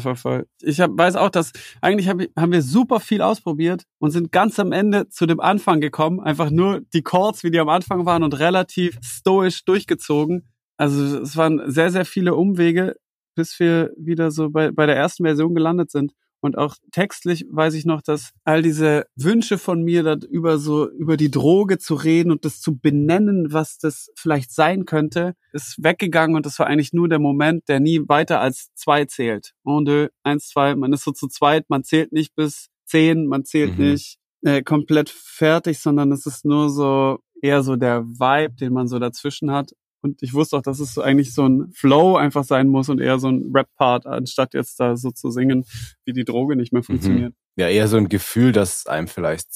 Voll, 0.00 0.16
voll. 0.16 0.46
Ich 0.62 0.80
hab, 0.80 0.90
weiß 0.98 1.14
auch, 1.14 1.30
dass 1.30 1.52
eigentlich 1.80 2.08
hab, 2.08 2.20
ich- 2.20 2.32
haben 2.36 2.50
wir 2.50 2.60
super 2.62 2.98
viel 2.98 3.22
ausprobiert 3.22 3.84
und 4.00 4.10
sind 4.10 4.32
ganz 4.32 4.58
am 4.58 4.72
Ende 4.72 5.08
zu 5.08 5.26
dem 5.26 5.38
Anfang 5.38 5.80
gekommen. 5.80 6.18
Einfach 6.18 6.50
nur 6.50 6.80
die 6.92 7.02
Chords, 7.02 7.44
wie 7.44 7.52
die 7.52 7.60
am 7.60 7.68
Anfang 7.68 8.04
waren 8.04 8.24
und 8.24 8.36
relativ 8.40 8.98
stoisch 9.00 9.64
durchgezogen. 9.64 10.48
Also 10.76 11.20
es 11.20 11.36
waren 11.36 11.70
sehr, 11.70 11.92
sehr 11.92 12.04
viele 12.04 12.34
Umwege, 12.34 12.96
bis 13.36 13.60
wir 13.60 13.92
wieder 13.96 14.32
so 14.32 14.50
bei, 14.50 14.72
bei 14.72 14.86
der 14.86 14.96
ersten 14.96 15.24
Version 15.24 15.54
gelandet 15.54 15.92
sind. 15.92 16.12
Und 16.40 16.58
auch 16.58 16.76
textlich 16.92 17.46
weiß 17.50 17.74
ich 17.74 17.86
noch, 17.86 18.02
dass 18.02 18.30
all 18.44 18.62
diese 18.62 19.06
Wünsche 19.16 19.58
von 19.58 19.82
mir, 19.82 20.02
da 20.02 20.16
über 20.28 20.58
so, 20.58 20.88
über 20.90 21.16
die 21.16 21.30
Droge 21.30 21.78
zu 21.78 21.94
reden 21.94 22.30
und 22.30 22.44
das 22.44 22.60
zu 22.60 22.76
benennen, 22.78 23.52
was 23.52 23.78
das 23.78 24.10
vielleicht 24.16 24.52
sein 24.52 24.84
könnte, 24.84 25.34
ist 25.52 25.82
weggegangen 25.82 26.36
und 26.36 26.44
das 26.46 26.58
war 26.58 26.66
eigentlich 26.66 26.92
nur 26.92 27.08
der 27.08 27.18
Moment, 27.18 27.68
der 27.68 27.80
nie 27.80 28.02
weiter 28.06 28.40
als 28.40 28.68
zwei 28.74 29.06
zählt. 29.06 29.52
En 29.64 29.84
deux, 29.84 30.10
eins, 30.24 30.48
zwei, 30.48 30.74
man 30.76 30.92
ist 30.92 31.04
so 31.04 31.12
zu 31.12 31.26
zweit, 31.28 31.70
man 31.70 31.84
zählt 31.84 32.12
nicht 32.12 32.34
bis 32.36 32.68
zehn, 32.84 33.26
man 33.26 33.44
zählt 33.44 33.78
Mhm. 33.78 33.92
nicht 33.92 34.18
äh, 34.42 34.62
komplett 34.62 35.08
fertig, 35.08 35.80
sondern 35.80 36.12
es 36.12 36.26
ist 36.26 36.44
nur 36.44 36.68
so 36.70 37.18
eher 37.42 37.62
so 37.62 37.76
der 37.76 38.04
Vibe, 38.04 38.54
den 38.54 38.72
man 38.72 38.86
so 38.88 38.98
dazwischen 38.98 39.50
hat. 39.50 39.72
Und 40.06 40.22
ich 40.22 40.34
wusste 40.34 40.56
auch, 40.56 40.62
dass 40.62 40.78
es 40.78 40.98
eigentlich 40.98 41.34
so 41.34 41.48
ein 41.48 41.72
Flow 41.72 42.16
einfach 42.16 42.44
sein 42.44 42.68
muss 42.68 42.88
und 42.88 43.00
eher 43.00 43.18
so 43.18 43.28
ein 43.28 43.50
Rap-Part, 43.52 44.06
anstatt 44.06 44.54
jetzt 44.54 44.78
da 44.78 44.96
so 44.96 45.10
zu 45.10 45.30
singen, 45.30 45.64
wie 46.04 46.12
die 46.12 46.24
Droge 46.24 46.54
nicht 46.54 46.72
mehr 46.72 46.84
funktioniert. 46.84 47.34
Ja, 47.56 47.68
eher 47.68 47.88
so 47.88 47.96
ein 47.96 48.08
Gefühl, 48.08 48.52
dass 48.52 48.86
einem 48.86 49.08
vielleicht 49.08 49.48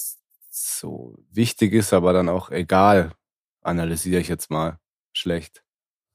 so 0.51 1.17
wichtig 1.31 1.73
ist, 1.73 1.93
aber 1.93 2.13
dann 2.13 2.29
auch 2.29 2.51
egal, 2.51 3.13
analysiere 3.63 4.21
ich 4.21 4.29
jetzt 4.29 4.51
mal 4.51 4.79
schlecht. 5.13 5.63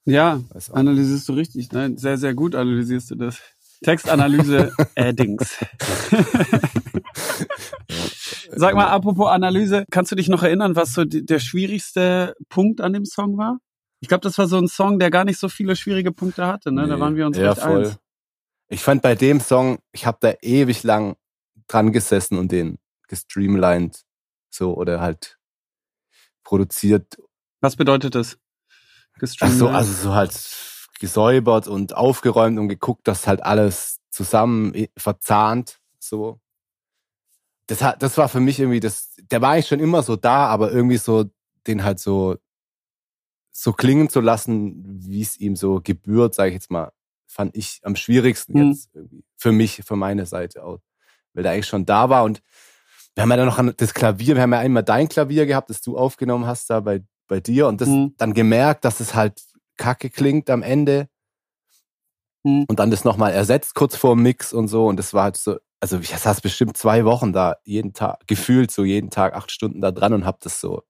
Ja, 0.04 0.42
analysierst 0.72 1.30
du 1.30 1.34
richtig. 1.34 1.72
Nein, 1.72 1.98
sehr, 1.98 2.18
sehr 2.18 2.34
gut 2.34 2.56
analysierst 2.56 3.12
du 3.12 3.15
das. 3.15 3.39
Textanalyse, 3.84 4.74
äh, 4.96 5.13
Dings. 5.13 5.58
Sag 8.51 8.75
mal, 8.75 8.88
apropos 8.88 9.30
Analyse, 9.30 9.86
kannst 9.92 10.12
du 10.12 10.15
dich 10.15 10.27
noch 10.27 10.44
erinnern, 10.44 10.75
was 10.75 10.94
so 10.94 11.06
die, 11.06 11.25
der 11.25 11.39
schwierigste 11.39 12.36
Punkt 12.50 12.82
an 12.82 12.94
dem 12.94 13.06
Song 13.06 13.38
war? 13.38 13.60
Ich 14.00 14.08
glaube, 14.08 14.22
das 14.22 14.38
war 14.38 14.48
so 14.48 14.58
ein 14.58 14.68
Song, 14.68 15.00
der 15.00 15.10
gar 15.10 15.24
nicht 15.25 15.40
so 15.40 15.50
viele 15.50 15.75
schwierige 15.75 16.12
Punkte 16.12 16.46
hatte. 16.46 16.72
Ne? 16.72 16.88
da 16.88 16.96
Nee, 16.96 17.02
waren 17.02 17.16
wir 17.16 17.25
uns 17.25 17.38
ja, 17.38 17.52
recht 17.52 17.62
voll. 17.62 17.86
eins. 17.88 17.98
Ich 18.68 18.82
fand 18.82 19.02
bei 19.02 19.16
dem 19.16 19.40
Song, 19.40 19.80
ich 19.92 20.06
habe 20.06 20.18
da 20.22 20.34
ewig 20.42 20.84
lang 20.84 21.16
dran 21.68 21.92
gesessen 21.92 22.38
und 22.38 22.52
den 22.52 22.78
gestreamlined 23.08 24.02
so 24.50 24.75
oder 24.75 25.00
halt 25.02 25.38
produziert. 26.44 27.18
Was 27.62 27.75
bedeutet 27.75 28.16
das? 28.16 28.38
Ach 29.16 29.20
Gestreamt. 29.20 29.58
so, 29.58 29.70
also 29.70 29.92
so 29.94 30.14
halt 30.14 30.34
gesäubert 31.00 31.68
und 31.68 31.96
aufgeräumt 31.96 32.58
und 32.60 32.68
geguckt, 32.70 33.08
dass 33.08 33.28
halt 33.28 33.44
alles 33.44 34.00
zusammen 34.10 34.88
verzahnt 34.98 35.80
so. 36.00 36.40
Das 37.68 37.82
hat, 37.82 38.02
das 38.02 38.18
war 38.18 38.30
für 38.30 38.40
mich 38.40 38.60
irgendwie 38.60 38.80
das, 38.80 39.16
der 39.32 39.42
war 39.42 39.52
eigentlich 39.52 39.68
schon 39.68 39.80
immer 39.80 40.04
so 40.04 40.16
da, 40.16 40.48
aber 40.48 40.72
irgendwie 40.72 40.98
so 40.98 41.25
den 41.68 41.84
halt 41.84 42.00
so 42.00 42.38
so 43.58 43.72
klingen 43.74 44.10
zu 44.10 44.20
lassen, 44.22 44.84
wie 44.86 45.22
es 45.22 45.38
ihm 45.40 45.56
so 45.56 45.80
gebührt, 45.82 46.36
sage 46.36 46.50
ich 46.50 46.56
jetzt 46.56 46.72
mal, 46.72 46.92
fand 47.28 47.56
ich 47.56 47.80
am 47.84 47.96
schwierigsten 47.96 48.56
Hm. 48.56 48.72
jetzt 48.72 48.90
irgendwie 48.94 49.24
für 49.38 49.52
mich, 49.54 49.82
von 49.86 49.98
meiner 50.00 50.26
Seite 50.26 50.64
aus, 50.64 50.82
weil 51.34 51.44
der 51.44 51.54
eigentlich 51.54 51.68
schon 51.68 51.86
da 51.86 52.10
war 52.10 52.24
und 52.26 52.42
wir 53.16 53.22
haben 53.24 53.32
ja 53.32 53.38
dann 53.38 53.48
noch 53.48 53.74
das 53.78 53.94
Klavier, 53.94 54.36
wir 54.36 54.42
haben 54.44 54.54
ja 54.54 54.60
einmal 54.60 54.84
dein 54.84 55.08
Klavier 55.10 55.46
gehabt, 55.46 55.70
das 55.70 55.82
du 55.82 55.98
aufgenommen 55.98 56.46
hast 56.48 56.70
da 56.70 56.82
bei 56.82 57.02
bei 57.28 57.40
dir 57.40 57.68
und 57.68 57.82
das 57.82 57.90
Hm. 57.90 58.14
dann 58.18 58.34
gemerkt, 58.34 58.86
dass 58.86 59.00
es 59.00 59.16
halt 59.16 59.42
kacke 59.78 60.10
klingt 60.10 60.50
am 60.50 60.62
Ende 60.64 61.08
Hm. 62.46 62.66
und 62.68 62.80
dann 62.80 62.92
das 62.92 63.04
nochmal 63.04 63.34
ersetzt 63.34 63.74
kurz 63.76 63.96
vor 63.96 64.16
dem 64.16 64.22
Mix 64.24 64.54
und 64.54 64.68
so 64.68 64.88
und 64.88 64.98
das 64.98 65.14
war 65.14 65.24
halt 65.24 65.38
so, 65.38 65.58
also 65.80 66.00
ich 66.00 66.10
saß 66.10 66.42
bestimmt 66.42 66.78
zwei 66.78 67.04
Wochen 67.06 67.34
da 67.34 67.56
jeden 67.64 67.94
Tag, 67.94 68.28
gefühlt 68.28 68.70
so 68.72 68.84
jeden 68.84 69.10
Tag 69.10 69.34
acht 69.34 69.52
Stunden 69.52 69.82
da 69.82 69.92
dran 69.92 70.14
und 70.14 70.26
hab 70.26 70.40
das 70.42 70.60
so 70.62 70.84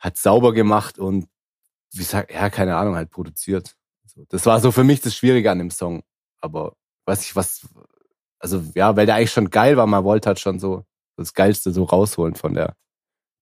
halt 0.00 0.16
sauber 0.18 0.52
gemacht 0.54 0.98
und 0.98 1.26
wie 1.92 2.02
sag, 2.02 2.32
ja, 2.32 2.50
keine 2.50 2.76
Ahnung, 2.76 2.94
halt 2.96 3.10
produziert. 3.10 3.74
Das 4.28 4.44
war 4.46 4.60
so 4.60 4.70
für 4.72 4.84
mich 4.84 5.00
das 5.00 5.14
Schwierige 5.14 5.50
an 5.50 5.58
dem 5.58 5.70
Song. 5.70 6.02
Aber 6.40 6.74
weiß 7.06 7.22
ich 7.24 7.36
was, 7.36 7.66
also 8.38 8.62
ja, 8.74 8.96
weil 8.96 9.06
der 9.06 9.16
eigentlich 9.16 9.32
schon 9.32 9.50
geil 9.50 9.76
war, 9.76 9.86
man 9.86 10.04
wollte 10.04 10.28
halt 10.28 10.40
schon 10.40 10.58
so 10.58 10.84
das 11.16 11.34
Geilste 11.34 11.72
so 11.72 11.84
rausholen 11.84 12.34
von 12.34 12.54
der 12.54 12.76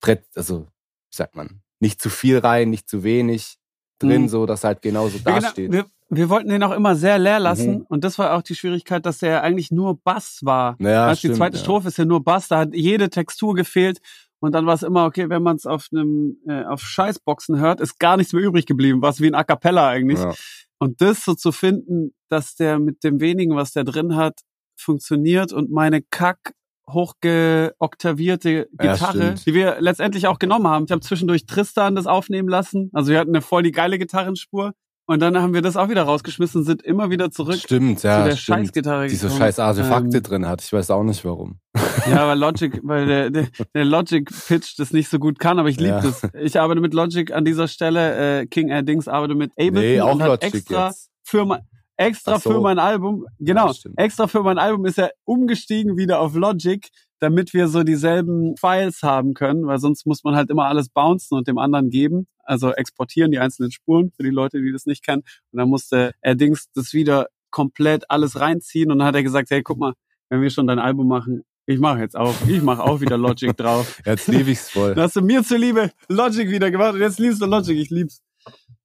Brett, 0.00 0.24
also 0.34 0.62
wie 0.62 1.16
sagt 1.16 1.34
man, 1.36 1.62
nicht 1.80 2.00
zu 2.02 2.10
viel 2.10 2.38
rein, 2.38 2.70
nicht 2.70 2.88
zu 2.88 3.02
wenig 3.04 3.56
drin, 3.98 4.22
Mhm. 4.22 4.28
so 4.28 4.46
dass 4.46 4.64
halt 4.64 4.82
genauso 4.82 5.18
Ja, 5.18 5.24
genau. 5.24 5.40
dasteht. 5.40 5.72
wir, 5.72 5.86
wir 6.08 6.28
wollten 6.28 6.48
den 6.48 6.62
auch 6.62 6.72
immer 6.72 6.96
sehr 6.96 7.18
leer 7.18 7.38
lassen 7.40 7.78
Mhm. 7.78 7.86
und 7.88 8.04
das 8.04 8.18
war 8.18 8.34
auch 8.34 8.42
die 8.42 8.54
Schwierigkeit, 8.54 9.04
dass 9.06 9.18
der 9.18 9.42
eigentlich 9.42 9.70
nur 9.70 9.96
Bass 10.00 10.40
war. 10.42 10.76
Weißt, 10.78 11.22
die 11.22 11.26
stimmt, 11.26 11.36
zweite 11.36 11.56
ja. 11.56 11.62
Strophe 11.62 11.88
ist 11.88 11.98
ja 11.98 12.04
nur 12.04 12.22
Bass, 12.22 12.48
da 12.48 12.58
hat 12.60 12.74
jede 12.74 13.10
Textur 13.10 13.54
gefehlt 13.54 14.00
und 14.40 14.52
dann 14.54 14.66
war 14.66 14.74
es 14.74 14.82
immer 14.82 15.04
okay, 15.06 15.28
wenn 15.28 15.42
man 15.42 15.56
es 15.56 15.66
auf 15.66 15.86
einem 15.92 16.36
äh, 16.46 16.64
auf 16.64 16.80
Scheißboxen 16.82 17.58
hört, 17.58 17.80
ist 17.80 17.98
gar 17.98 18.16
nichts 18.16 18.32
mehr 18.32 18.42
übrig 18.42 18.66
geblieben, 18.66 19.02
was 19.02 19.20
wie 19.20 19.26
ein 19.28 19.34
A 19.34 19.44
cappella 19.44 19.88
eigentlich. 19.88 20.18
Ja. 20.20 20.32
Und 20.78 21.00
das 21.00 21.24
so 21.24 21.34
zu 21.34 21.50
finden, 21.52 22.14
dass 22.28 22.54
der 22.54 22.78
mit 22.78 23.02
dem 23.02 23.20
wenigen, 23.20 23.56
was 23.56 23.72
der 23.72 23.84
drin 23.84 24.14
hat, 24.16 24.40
funktioniert 24.76 25.52
und 25.52 25.70
meine 25.70 26.02
Kack 26.02 26.52
hochgeoktavierte 26.88 28.68
Ja, 28.80 28.92
Gitarre, 28.92 29.12
stimmt. 29.22 29.46
die 29.46 29.54
wir 29.54 29.76
letztendlich 29.80 30.26
auch 30.26 30.38
genommen 30.38 30.66
haben. 30.68 30.84
Ich 30.86 30.90
habe 30.92 31.00
zwischendurch 31.00 31.46
Tristan 31.46 31.94
das 31.94 32.06
aufnehmen 32.06 32.48
lassen. 32.48 32.90
Also 32.92 33.10
wir 33.12 33.18
hatten 33.18 33.30
eine 33.30 33.42
voll 33.42 33.62
die 33.62 33.72
geile 33.72 33.98
Gitarrenspur. 33.98 34.72
Und 35.06 35.20
dann 35.20 35.38
haben 35.40 35.54
wir 35.54 35.62
das 35.62 35.76
auch 35.76 35.88
wieder 35.88 36.02
rausgeschmissen 36.02 36.60
und 36.60 36.64
sind 36.66 36.82
immer 36.82 37.08
wieder 37.10 37.30
zurück 37.30 37.56
Stimmt, 37.56 38.00
zu 38.00 38.08
ja, 38.08 38.24
der 38.24 38.36
stimmt. 38.36 38.58
Scheißgitarre 38.58 39.08
gekommen. 39.08 39.38
scheiß 39.38 39.58
Artefakte 39.58 40.18
Ähm, 40.18 40.22
drin 40.22 40.46
hat. 40.46 40.62
Ich 40.62 40.70
weiß 40.72 40.90
auch 40.90 41.02
nicht 41.02 41.24
warum. 41.24 41.60
Ja, 42.06 42.26
weil 42.28 42.38
Logic, 42.38 42.80
weil 42.82 43.06
der, 43.06 43.30
der, 43.30 43.48
der 43.74 43.84
Logic 43.84 44.28
Pitch 44.46 44.78
das 44.78 44.92
nicht 44.92 45.08
so 45.08 45.18
gut 45.18 45.38
kann, 45.38 45.58
aber 45.58 45.68
ich 45.68 45.78
liebe 45.78 45.88
Ja. 45.96 46.00
das. 46.02 46.22
Ich 46.40 46.58
arbeite 46.60 46.80
mit 46.80 46.94
Logic 46.94 47.32
an 47.32 47.44
dieser 47.44 47.68
Stelle. 47.68 48.40
Äh, 48.42 48.46
King 48.46 48.68
Air 48.68 48.82
Dings 48.82 49.08
arbeitet 49.08 49.36
mit 49.36 49.50
Ableton 49.52 49.74
Nee, 49.74 50.00
auch 50.00 50.12
und 50.12 50.20
Logic 50.20 50.54
extra 50.54 50.86
jetzt. 50.88 51.10
für 51.24 51.44
mein 51.44 51.60
extra 51.96 52.38
so. 52.38 52.50
für 52.52 52.60
mein 52.60 52.78
Album, 52.78 53.26
genau, 53.40 53.72
Ja, 53.72 53.90
extra 53.96 54.28
für 54.28 54.42
mein 54.44 54.56
Album 54.58 54.86
ist 54.86 54.98
er 54.98 55.10
umgestiegen 55.24 55.96
wieder 55.96 56.20
auf 56.20 56.34
Logic, 56.36 56.86
damit 57.18 57.52
wir 57.54 57.66
so 57.66 57.82
dieselben 57.82 58.56
Files 58.56 59.02
haben 59.02 59.34
können, 59.34 59.66
weil 59.66 59.80
sonst 59.80 60.06
muss 60.06 60.22
man 60.22 60.36
halt 60.36 60.48
immer 60.50 60.66
alles 60.66 60.90
bouncen 60.90 61.36
und 61.36 61.48
dem 61.48 61.58
anderen 61.58 61.90
geben, 61.90 62.28
also 62.44 62.70
exportieren 62.72 63.32
die 63.32 63.40
einzelnen 63.40 63.72
Spuren 63.72 64.12
für 64.12 64.22
die 64.22 64.30
Leute, 64.30 64.60
die 64.62 64.70
das 64.70 64.86
nicht 64.86 65.04
kennen. 65.04 65.22
Und 65.50 65.58
dann 65.58 65.68
musste 65.68 66.12
er 66.20 66.36
Dings 66.36 66.68
das 66.72 66.92
wieder 66.92 67.26
komplett 67.50 68.08
alles 68.08 68.38
reinziehen 68.38 68.92
und 68.92 68.98
dann 69.00 69.08
hat 69.08 69.16
er 69.16 69.24
gesagt, 69.24 69.50
hey, 69.50 69.62
guck 69.64 69.78
mal, 69.78 69.94
wenn 70.28 70.40
wir 70.40 70.50
schon 70.50 70.68
dein 70.68 70.78
Album 70.78 71.08
machen, 71.08 71.42
ich 71.68 71.78
mache 71.78 72.00
jetzt 72.00 72.16
auch, 72.16 72.34
ich 72.46 72.62
mache 72.62 72.82
auch 72.82 73.00
wieder 73.00 73.18
Logic 73.18 73.54
drauf. 73.56 74.00
Jetzt 74.04 74.26
liebe 74.26 74.50
ich's 74.50 74.70
voll. 74.70 74.94
Dann 74.94 75.04
hast 75.04 75.16
du 75.16 75.20
mir 75.20 75.44
zuliebe 75.44 75.92
Logic 76.08 76.48
wieder 76.48 76.70
gemacht 76.70 76.94
und 76.94 77.00
jetzt 77.00 77.18
liebst 77.18 77.42
du 77.42 77.46
Logic, 77.46 77.76
ich 77.78 77.90
lieb's. 77.90 78.22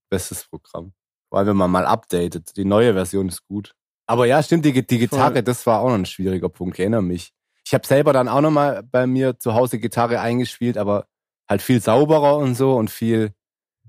Bestes 0.09 0.43
Programm. 0.45 0.91
Vor 1.29 1.39
allem, 1.39 1.47
wenn 1.47 1.57
man 1.57 1.71
mal 1.71 1.85
updatet. 1.85 2.57
Die 2.57 2.65
neue 2.65 2.93
Version 2.93 3.29
ist 3.29 3.47
gut. 3.47 3.73
Aber 4.05 4.25
ja, 4.25 4.43
stimmt, 4.43 4.65
die, 4.65 4.85
die 4.85 4.99
Gitarre, 4.99 5.35
Voll. 5.35 5.43
das 5.43 5.65
war 5.65 5.79
auch 5.79 5.87
noch 5.87 5.95
ein 5.95 6.05
schwieriger 6.05 6.49
Punkt. 6.49 6.75
Ich 6.75 6.81
erinnere 6.81 7.01
mich. 7.01 7.31
Ich 7.65 7.73
habe 7.73 7.87
selber 7.87 8.11
dann 8.11 8.27
auch 8.27 8.41
noch 8.41 8.51
mal 8.51 8.83
bei 8.83 9.07
mir 9.07 9.39
zu 9.39 9.53
Hause 9.53 9.79
Gitarre 9.79 10.19
eingespielt, 10.19 10.77
aber 10.77 11.07
halt 11.49 11.61
viel 11.61 11.79
sauberer 11.81 12.37
und 12.37 12.55
so 12.55 12.75
und 12.75 12.91
viel, 12.91 13.33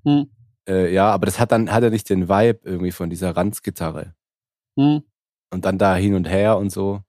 Hm. 0.04 0.30
äh, 0.68 0.92
ja, 0.94 1.10
aber 1.10 1.26
das 1.26 1.40
hat 1.40 1.50
dann, 1.50 1.72
hat 1.72 1.82
er 1.82 1.90
nicht 1.90 2.08
den 2.08 2.28
Vibe 2.28 2.60
irgendwie 2.62 2.92
von 2.92 3.10
dieser 3.10 3.36
Ranz-Gitarre. 3.36 4.14
Hm. 4.78 5.02
Und 5.50 5.64
dann 5.64 5.78
da 5.78 5.96
hin 5.96 6.14
und 6.14 6.28
her 6.28 6.56
und 6.58 6.70
so. 6.70 7.02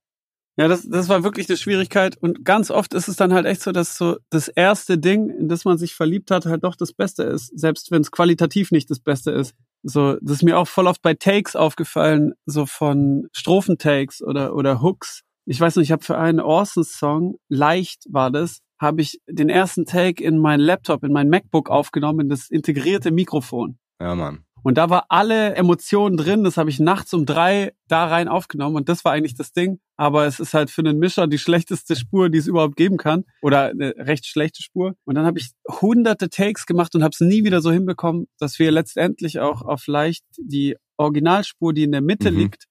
Ja, 0.57 0.69
das, 0.69 0.87
das 0.87 1.09
war 1.09 1.23
wirklich 1.23 1.49
eine 1.49 1.57
Schwierigkeit. 1.57 2.17
Und 2.17 2.45
ganz 2.45 2.71
oft 2.71 2.93
ist 2.93 3.09
es 3.09 3.17
dann 3.17 3.33
halt 3.33 3.45
echt 3.45 3.61
so, 3.61 3.71
dass 3.73 3.97
so 3.97 4.17
das 4.29 4.47
erste 4.47 4.97
Ding, 4.97 5.29
in 5.29 5.49
das 5.49 5.65
man 5.65 5.77
sich 5.77 5.93
verliebt 5.95 6.31
hat, 6.31 6.45
halt 6.45 6.63
doch 6.63 6.75
das 6.75 6.93
Beste 6.93 7.23
ist. 7.23 7.57
Selbst 7.59 7.91
wenn 7.91 8.01
es 8.01 8.11
qualitativ 8.11 8.71
nicht 8.71 8.89
das 8.89 8.99
Beste 8.99 9.31
ist. 9.31 9.53
So, 9.83 10.15
das 10.21 10.37
ist 10.37 10.43
mir 10.43 10.57
auch 10.57 10.67
voll 10.67 10.87
oft 10.87 11.01
bei 11.01 11.13
Takes 11.13 11.55
aufgefallen, 11.55 12.33
so 12.45 12.65
von 12.65 13.27
Strophentakes 13.33 14.21
oder, 14.21 14.55
oder 14.55 14.81
Hooks. 14.81 15.21
Ich 15.45 15.59
weiß 15.59 15.75
nicht, 15.75 15.87
ich 15.87 15.91
habe 15.91 16.03
für 16.03 16.17
einen 16.17 16.39
Orson-Song, 16.39 17.37
leicht 17.49 18.05
war 18.09 18.31
das, 18.31 18.61
habe 18.79 19.01
ich 19.01 19.19
den 19.27 19.49
ersten 19.49 19.85
Take 19.85 20.23
in 20.23 20.39
mein 20.39 20.59
Laptop, 20.59 21.03
in 21.03 21.11
mein 21.11 21.29
MacBook 21.29 21.69
aufgenommen, 21.69 22.21
in 22.21 22.29
das 22.29 22.49
integrierte 22.49 23.11
Mikrofon. 23.11 23.77
Ja, 24.01 24.15
Mann. 24.15 24.44
Und 24.65 24.79
da 24.79 24.89
war 24.89 25.05
alle 25.09 25.53
Emotionen 25.53 26.17
drin. 26.17 26.43
Das 26.43 26.57
habe 26.57 26.71
ich 26.71 26.79
nachts 26.79 27.13
um 27.13 27.27
drei 27.27 27.73
da 27.87 28.07
rein 28.07 28.27
aufgenommen. 28.27 28.75
Und 28.75 28.89
das 28.89 29.05
war 29.05 29.11
eigentlich 29.11 29.35
das 29.35 29.53
Ding. 29.53 29.79
Aber 29.95 30.25
es 30.25 30.39
ist 30.39 30.55
halt 30.55 30.71
für 30.71 30.81
einen 30.81 30.97
Mischer 30.97 31.27
die 31.27 31.37
schlechteste 31.37 31.95
Spur, 31.95 32.29
die 32.31 32.39
es 32.39 32.47
überhaupt 32.47 32.75
geben 32.75 32.97
kann. 32.97 33.25
Oder 33.43 33.65
eine 33.65 33.93
recht 33.95 34.25
schlechte 34.25 34.63
Spur. 34.63 34.95
Und 35.05 35.13
dann 35.13 35.25
habe 35.27 35.37
ich 35.37 35.51
hunderte 35.69 36.29
Takes 36.31 36.65
gemacht 36.65 36.95
und 36.95 37.03
habe 37.03 37.11
es 37.13 37.19
nie 37.19 37.43
wieder 37.43 37.61
so 37.61 37.71
hinbekommen, 37.71 38.25
dass 38.39 38.57
wir 38.57 38.71
letztendlich 38.71 39.39
auch 39.39 39.61
auf 39.61 39.85
leicht 39.85 40.25
die 40.37 40.75
Originalspur, 40.97 41.71
die 41.71 41.83
in 41.83 41.91
der 41.91 42.01
Mitte 42.01 42.31
Mhm. 42.31 42.37
liegt, 42.39 42.65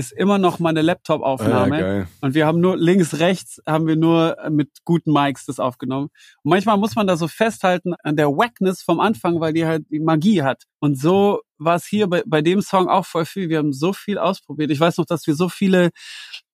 ist 0.00 0.12
immer 0.12 0.38
noch 0.38 0.58
meine 0.58 0.80
Ja, 0.80 0.86
Laptop-Aufnahme. 0.86 1.78
geil. 1.78 2.08
Und 2.20 2.34
wir 2.34 2.46
haben 2.46 2.60
nur 2.60 2.76
links, 2.76 3.18
rechts 3.20 3.60
haben 3.66 3.86
wir 3.86 3.96
nur 3.96 4.36
mit 4.50 4.70
guten 4.84 5.12
Mics 5.12 5.46
das 5.46 5.60
aufgenommen. 5.60 6.08
Und 6.42 6.50
manchmal 6.50 6.76
muss 6.78 6.96
man 6.96 7.06
da 7.06 7.16
so 7.16 7.28
festhalten 7.28 7.94
an 8.02 8.16
der 8.16 8.28
Wackness 8.28 8.82
vom 8.82 9.00
Anfang, 9.00 9.40
weil 9.40 9.52
die 9.52 9.66
halt 9.66 9.84
die 9.90 10.00
Magie 10.00 10.42
hat. 10.42 10.64
Und 10.80 10.98
so 10.98 11.40
war 11.58 11.76
es 11.76 11.86
hier 11.86 12.08
bei, 12.08 12.22
bei 12.26 12.42
dem 12.42 12.62
Song 12.62 12.88
auch 12.88 13.06
voll 13.06 13.26
viel. 13.26 13.48
Wir 13.48 13.58
haben 13.58 13.72
so 13.72 13.92
viel 13.92 14.18
ausprobiert. 14.18 14.70
Ich 14.70 14.80
weiß 14.80 14.96
noch, 14.96 15.06
dass 15.06 15.26
wir 15.26 15.34
so 15.34 15.48
viele, 15.48 15.90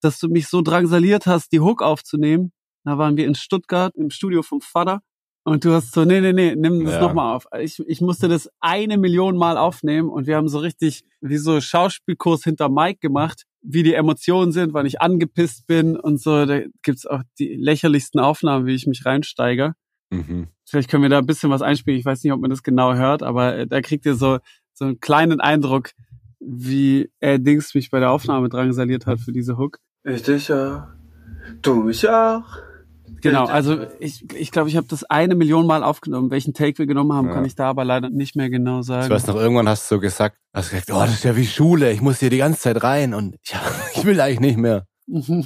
dass 0.01 0.19
du 0.19 0.29
mich 0.29 0.49
so 0.49 0.63
drangsaliert 0.63 1.27
hast, 1.27 1.53
die 1.53 1.61
Hook 1.61 1.83
aufzunehmen. 1.83 2.53
Da 2.85 2.99
waren 2.99 3.17
wir 3.17 3.27
in 3.27 3.35
Stuttgart 3.35 3.95
im 3.97 4.11
Studio 4.11 4.43
vom 4.43 4.61
Vater. 4.61 5.01
Und 5.47 5.65
du 5.65 5.73
hast 5.73 5.93
so, 5.93 6.05
nee, 6.05 6.21
nee, 6.21 6.33
nee, 6.33 6.57
nimm 6.57 6.85
das 6.85 6.95
Ja. 6.95 7.03
nochmal 7.03 7.37
auf. 7.37 7.47
Ich, 7.61 7.79
ich 7.87 8.01
musste 8.01 8.27
das 8.27 8.51
eine 8.59 8.99
Million 8.99 9.37
Mal 9.37 9.57
aufnehmen 9.57 10.09
und 10.09 10.27
wir 10.27 10.35
haben 10.35 10.49
so 10.49 10.59
richtig 10.59 11.05
wie 11.21 11.37
so 11.37 11.61
Schauspielkurs 11.61 12.43
hinter 12.43 12.69
Mike 12.69 12.99
gemacht, 13.01 13.45
wie 13.63 13.85
die 13.85 13.95
Emotionen 13.95 14.51
sind, 14.51 14.75
wann 14.75 14.87
ich 14.87 15.01
angepisst 15.01 15.69
bin 15.69 15.97
und 15.97 16.21
so. 16.21 16.47
Da 16.47 16.63
gibt's 16.83 17.07
auch 17.07 17.23
die 17.39 17.55
lächerlichsten 17.55 18.21
Aufnahmen, 18.21 18.67
wie 18.67 18.75
ich 18.75 18.89
mich 18.89 19.07
reinsteige. 19.07 19.75
Mhm. 20.11 20.49
Vielleicht 20.65 20.91
können 20.91 21.05
wir 21.05 21.11
da 21.11 21.19
ein 21.19 21.27
bisschen 21.27 21.51
was 21.51 21.63
einspielen. 21.63 22.01
Ich 22.01 22.05
weiß 22.05 22.25
nicht, 22.25 22.33
ob 22.33 22.41
man 22.41 22.51
das 22.51 22.65
genau 22.65 22.95
hört, 22.95 23.23
aber 23.23 23.55
äh, 23.57 23.67
da 23.69 23.81
kriegt 23.83 24.05
ihr 24.05 24.17
so, 24.17 24.39
so 24.73 24.85
einen 24.85 24.99
kleinen 24.99 25.41
Eindruck, 25.41 25.93
wie 26.41 27.09
er 27.21 27.39
Dings 27.39 27.73
mich 27.73 27.91
bei 27.93 28.01
der 28.01 28.11
Aufnahme 28.11 28.49
drangsaliert 28.49 29.07
hat 29.07 29.21
für 29.21 29.31
diese 29.31 29.57
Hook. 29.59 29.79
Ich 30.03 30.25
dich 30.25 30.53
auch, 30.53 30.89
du 31.63 31.85
mich 31.85 32.09
auch. 32.09 32.66
Genau, 33.31 33.47
also 33.47 33.87
ich 34.01 34.25
ich, 34.35 34.51
glaube, 34.51 34.69
ich 34.69 34.77
habe 34.77 34.87
das 34.89 35.05
eine 35.05 35.35
Million 35.35 35.67
Mal 35.67 35.83
aufgenommen. 35.83 36.31
Welchen 36.31 36.55
Take 36.55 36.79
wir 36.79 36.87
genommen 36.87 37.13
haben, 37.13 37.29
Ja. 37.29 37.35
kann 37.35 37.45
ich 37.45 37.55
da 37.55 37.69
aber 37.71 37.85
leider 37.85 38.11
nicht 38.11 38.37
mehr 38.37 38.51
genau 38.51 38.81
Ich 38.81 38.87
sagen. 38.87 39.11
weiß 39.11 39.27
noch, 39.27 39.37
irgendwann 39.37 39.69
hast 39.69 39.91
du 39.91 39.97
so 39.97 40.01
gesagt, 40.01 40.37
hast 40.55 40.71
gesagt, 40.71 40.91
oh, 40.91 41.01
das 41.01 41.15
ist 41.15 41.25
ja 41.25 41.37
wie 41.37 41.47
Schule, 41.47 41.93
ich 41.93 42.01
muss 42.01 42.21
hier 42.21 42.31
die 42.31 42.39
ganze 42.39 42.61
Zeit 42.61 42.83
rein 42.83 43.15
und 43.15 43.37
ja, 43.45 43.61
ich 43.95 44.05
will 44.05 44.21
eigentlich 44.21 44.41
nicht 44.41 44.59
mehr. 44.59 44.87
Mhm. 45.07 45.45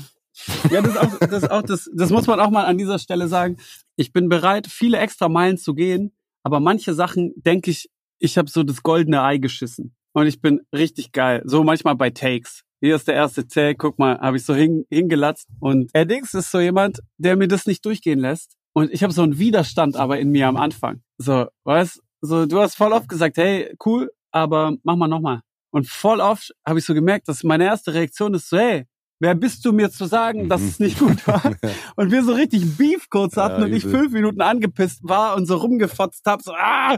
Ja, 0.70 0.80
das 0.80 0.96
auch, 0.96 1.18
das, 1.18 1.50
auch 1.50 1.62
das, 1.62 1.90
das 1.94 2.10
muss 2.10 2.26
man 2.26 2.40
auch 2.40 2.50
mal 2.50 2.64
an 2.64 2.78
dieser 2.78 2.98
Stelle 2.98 3.28
sagen. 3.28 3.58
Ich 3.96 4.12
bin 4.12 4.28
bereit, 4.28 4.66
viele 4.66 4.98
extra 4.98 5.28
Meilen 5.28 5.58
zu 5.58 5.74
gehen, 5.74 6.12
aber 6.42 6.60
manche 6.60 6.94
Sachen 6.94 7.32
denke 7.36 7.70
ich, 7.70 7.90
ich 8.18 8.38
habe 8.38 8.48
so 8.48 8.62
das 8.62 8.82
goldene 8.82 9.22
Ei 9.22 9.36
geschissen. 9.38 9.94
Und 10.12 10.26
ich 10.26 10.40
bin 10.40 10.60
richtig 10.74 11.12
geil. 11.12 11.42
So 11.44 11.62
manchmal 11.62 11.94
bei 11.94 12.10
Takes. 12.10 12.62
Hier 12.80 12.96
ist 12.96 13.08
der 13.08 13.14
erste 13.14 13.46
Take, 13.46 13.76
guck 13.76 13.98
mal, 13.98 14.18
habe 14.20 14.38
ich 14.38 14.44
so 14.44 14.54
hin, 14.54 14.84
hingelatzt. 14.90 15.48
Und 15.60 15.90
Eddings 15.94 16.32
ist 16.34 16.50
so 16.50 16.60
jemand, 16.60 17.00
der 17.18 17.36
mir 17.36 17.48
das 17.48 17.66
nicht 17.66 17.84
durchgehen 17.84 18.18
lässt. 18.20 18.56
Und 18.72 18.90
ich 18.90 19.02
habe 19.02 19.12
so 19.12 19.22
einen 19.22 19.38
Widerstand 19.38 19.96
aber 19.96 20.18
in 20.18 20.30
mir 20.30 20.48
am 20.48 20.56
Anfang. 20.56 21.02
So, 21.18 21.46
weißt, 21.64 22.00
so 22.22 22.46
du 22.46 22.60
hast 22.60 22.76
voll 22.76 22.92
oft 22.92 23.08
gesagt, 23.08 23.36
hey, 23.36 23.74
cool, 23.84 24.10
aber 24.30 24.76
mach 24.82 24.96
mal 24.96 25.08
nochmal. 25.08 25.40
Und 25.72 25.88
voll 25.88 26.20
oft 26.20 26.52
habe 26.66 26.78
ich 26.78 26.84
so 26.84 26.94
gemerkt, 26.94 27.28
dass 27.28 27.42
meine 27.44 27.64
erste 27.64 27.92
Reaktion 27.92 28.32
ist 28.34 28.48
so, 28.48 28.56
hey, 28.58 28.86
wer 29.20 29.34
bist 29.34 29.64
du 29.66 29.72
mir 29.72 29.90
zu 29.90 30.06
sagen, 30.06 30.48
dass 30.48 30.62
Mhm. 30.62 30.68
es 30.68 30.78
nicht 30.80 30.98
gut 30.98 31.26
war? 31.26 31.42
Und 31.96 32.10
wir 32.10 32.24
so 32.24 32.32
richtig 32.32 32.78
Beef 32.78 33.10
kurz 33.10 33.34
Ja, 33.34 33.44
hatten 33.44 33.62
und 33.62 33.72
ich 33.74 33.82
fünf 33.84 34.12
Minuten 34.12 34.40
angepisst 34.40 35.00
war 35.02 35.36
und 35.36 35.44
so 35.46 35.56
rumgefotzt 35.56 36.24
hab, 36.26 36.40
so 36.42 36.52
ah! 36.54 36.96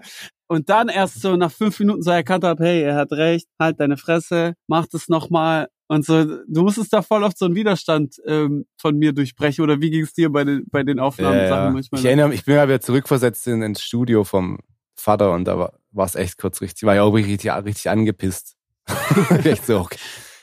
Und 0.53 0.69
dann 0.69 0.89
erst 0.91 1.23
so 1.23 1.35
nach 1.37 1.51
fünf 1.51 1.79
Minuten 1.81 2.03
so 2.03 2.11
erkannt 2.11 2.45
hab, 2.45 2.61
hey, 2.61 2.83
er 2.83 2.95
hat 2.97 3.11
recht, 3.13 3.49
halt 3.59 3.81
deine 3.81 3.97
Fresse, 3.97 4.53
mach 4.67 4.87
das 4.87 5.09
nochmal. 5.09 5.69
Und 5.89 6.05
so, 6.05 6.25
du 6.25 6.63
musstest 6.63 6.93
da 6.93 7.01
voll 7.01 7.25
oft 7.25 7.39
so 7.39 7.47
einen 7.47 7.55
Widerstand 7.55 8.17
ähm, 8.27 8.67
von 8.79 8.99
mir 8.99 9.15
durchbrechen. 9.15 9.65
Oder 9.65 9.81
wie 9.81 9.91
ging 9.91 10.03
es 10.05 10.13
dir 10.13 10.31
bei 10.31 10.45
den, 10.45 10.65
bei 10.71 10.83
den 10.83 10.99
Aufnahmen 11.01 11.39
Ja, 11.39 11.65
ja. 11.65 11.71
manchmal? 11.71 11.99
Ich 12.01 12.05
erinnere 12.05 12.29
mich, 12.29 12.41
ich 12.41 12.45
bin 12.45 12.57
ja 12.57 12.69
wieder 12.69 12.83
zurückversetzt 12.83 13.47
in, 13.47 13.63
ins 13.63 13.81
Studio 13.83 14.25
vom 14.25 14.59
Vater 14.95 15.33
und 15.33 15.47
da 15.47 15.73
war 15.91 16.07
es 16.07 16.17
echt 16.17 16.37
kurz 16.37 16.61
richtig, 16.61 16.83
war 16.85 16.95
ja 16.95 17.03
auch 17.03 17.13
richtig, 17.15 17.51
richtig 17.51 17.89
angepisst. 17.89 18.55
echt 19.45 19.65
so, 19.67 19.81
okay. 19.81 19.99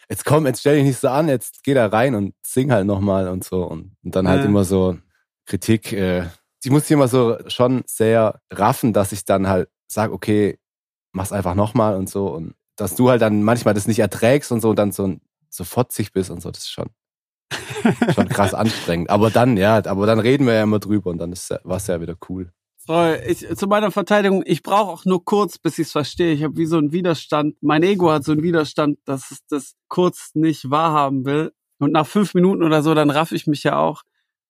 Jetzt 0.10 0.26
komm, 0.26 0.48
jetzt 0.48 0.62
stell 0.62 0.78
dich 0.78 0.86
nicht 0.86 1.00
so 1.00 1.10
an, 1.10 1.28
jetzt 1.30 1.64
geh 1.64 1.76
da 1.76 1.86
rein 1.86 2.16
und 2.16 2.34
sing 2.44 2.72
halt 2.72 2.88
nochmal 2.88 3.28
und 3.28 3.44
so. 3.44 3.64
Und, 3.64 3.96
und 4.04 4.16
dann 4.16 4.28
halt 4.28 4.42
Ja. 4.42 4.50
immer 4.50 4.64
so 4.64 4.98
Kritik. 5.46 5.94
Äh, 5.94 6.24
ich 6.64 6.72
muss 6.72 6.90
immer 6.90 7.08
so 7.08 7.38
schon 7.48 7.84
sehr 7.86 8.42
raffen, 8.52 8.92
dass 8.92 9.12
ich 9.12 9.24
dann 9.24 9.48
halt 9.48 9.70
sage, 9.92 10.14
okay, 10.14 10.60
mach's 11.12 11.32
einfach 11.32 11.56
nochmal 11.56 11.96
und 11.96 12.10
so. 12.10 12.28
Und 12.28 12.56
dass 12.76 12.96
du 12.96 13.10
halt 13.10 13.22
dann 13.22 13.44
manchmal 13.44 13.74
das 13.74 13.88
nicht 13.88 14.00
erträgst 14.00 14.52
und 14.52 14.62
so 14.62 14.70
und 14.70 14.78
dann 14.78 14.92
so, 14.92 15.18
so 15.50 15.64
fotzig 15.64 16.14
bist 16.14 16.30
und 16.30 16.42
so, 16.42 16.52
das 16.52 16.64
ist 16.64 16.72
schon, 16.72 16.90
schon 18.14 18.30
krass 18.30 18.54
anstrengend. 18.54 19.10
Aber 19.10 19.30
dann, 19.30 19.58
ja, 19.58 19.84
aber 19.86 20.06
dann 20.06 20.20
reden 20.20 20.46
wir 20.46 20.54
ja 20.54 20.64
immer 20.64 20.80
drüber 20.80 21.10
und 21.10 21.18
dann 21.18 21.32
ist 21.32 21.50
war 21.64 21.78
es 21.78 21.88
ja 21.88 22.00
wieder 22.02 22.16
cool. 22.30 22.52
Voll. 22.86 23.22
Ich, 23.28 23.46
zu 23.56 23.68
meiner 23.68 23.92
Verteidigung, 23.92 24.42
ich 24.46 24.64
brauche 24.64 24.92
auch 24.92 25.06
nur 25.06 25.24
kurz, 25.24 25.60
bis 25.60 25.78
ich 25.78 25.88
es 25.88 25.92
verstehe. 25.92 26.34
Ich 26.34 26.44
habe 26.44 26.58
wie 26.58 26.66
so 26.66 26.78
einen 26.78 26.92
Widerstand. 26.92 27.56
Mein 27.62 27.84
Ego 27.84 28.10
hat 28.12 28.24
so 28.24 28.32
einen 28.32 28.42
Widerstand, 28.42 28.98
dass 29.06 29.30
es 29.32 29.46
das 29.48 29.76
kurz 29.90 30.32
nicht 30.34 30.72
wahrhaben 30.72 31.26
will. 31.26 31.52
Und 31.78 31.92
nach 31.92 32.08
fünf 32.08 32.34
Minuten 32.34 32.64
oder 32.64 32.82
so, 32.82 32.94
dann 32.94 33.10
raff 33.10 33.32
ich 33.32 33.48
mich 33.48 33.64
ja 33.64 33.78
auch 33.78 34.04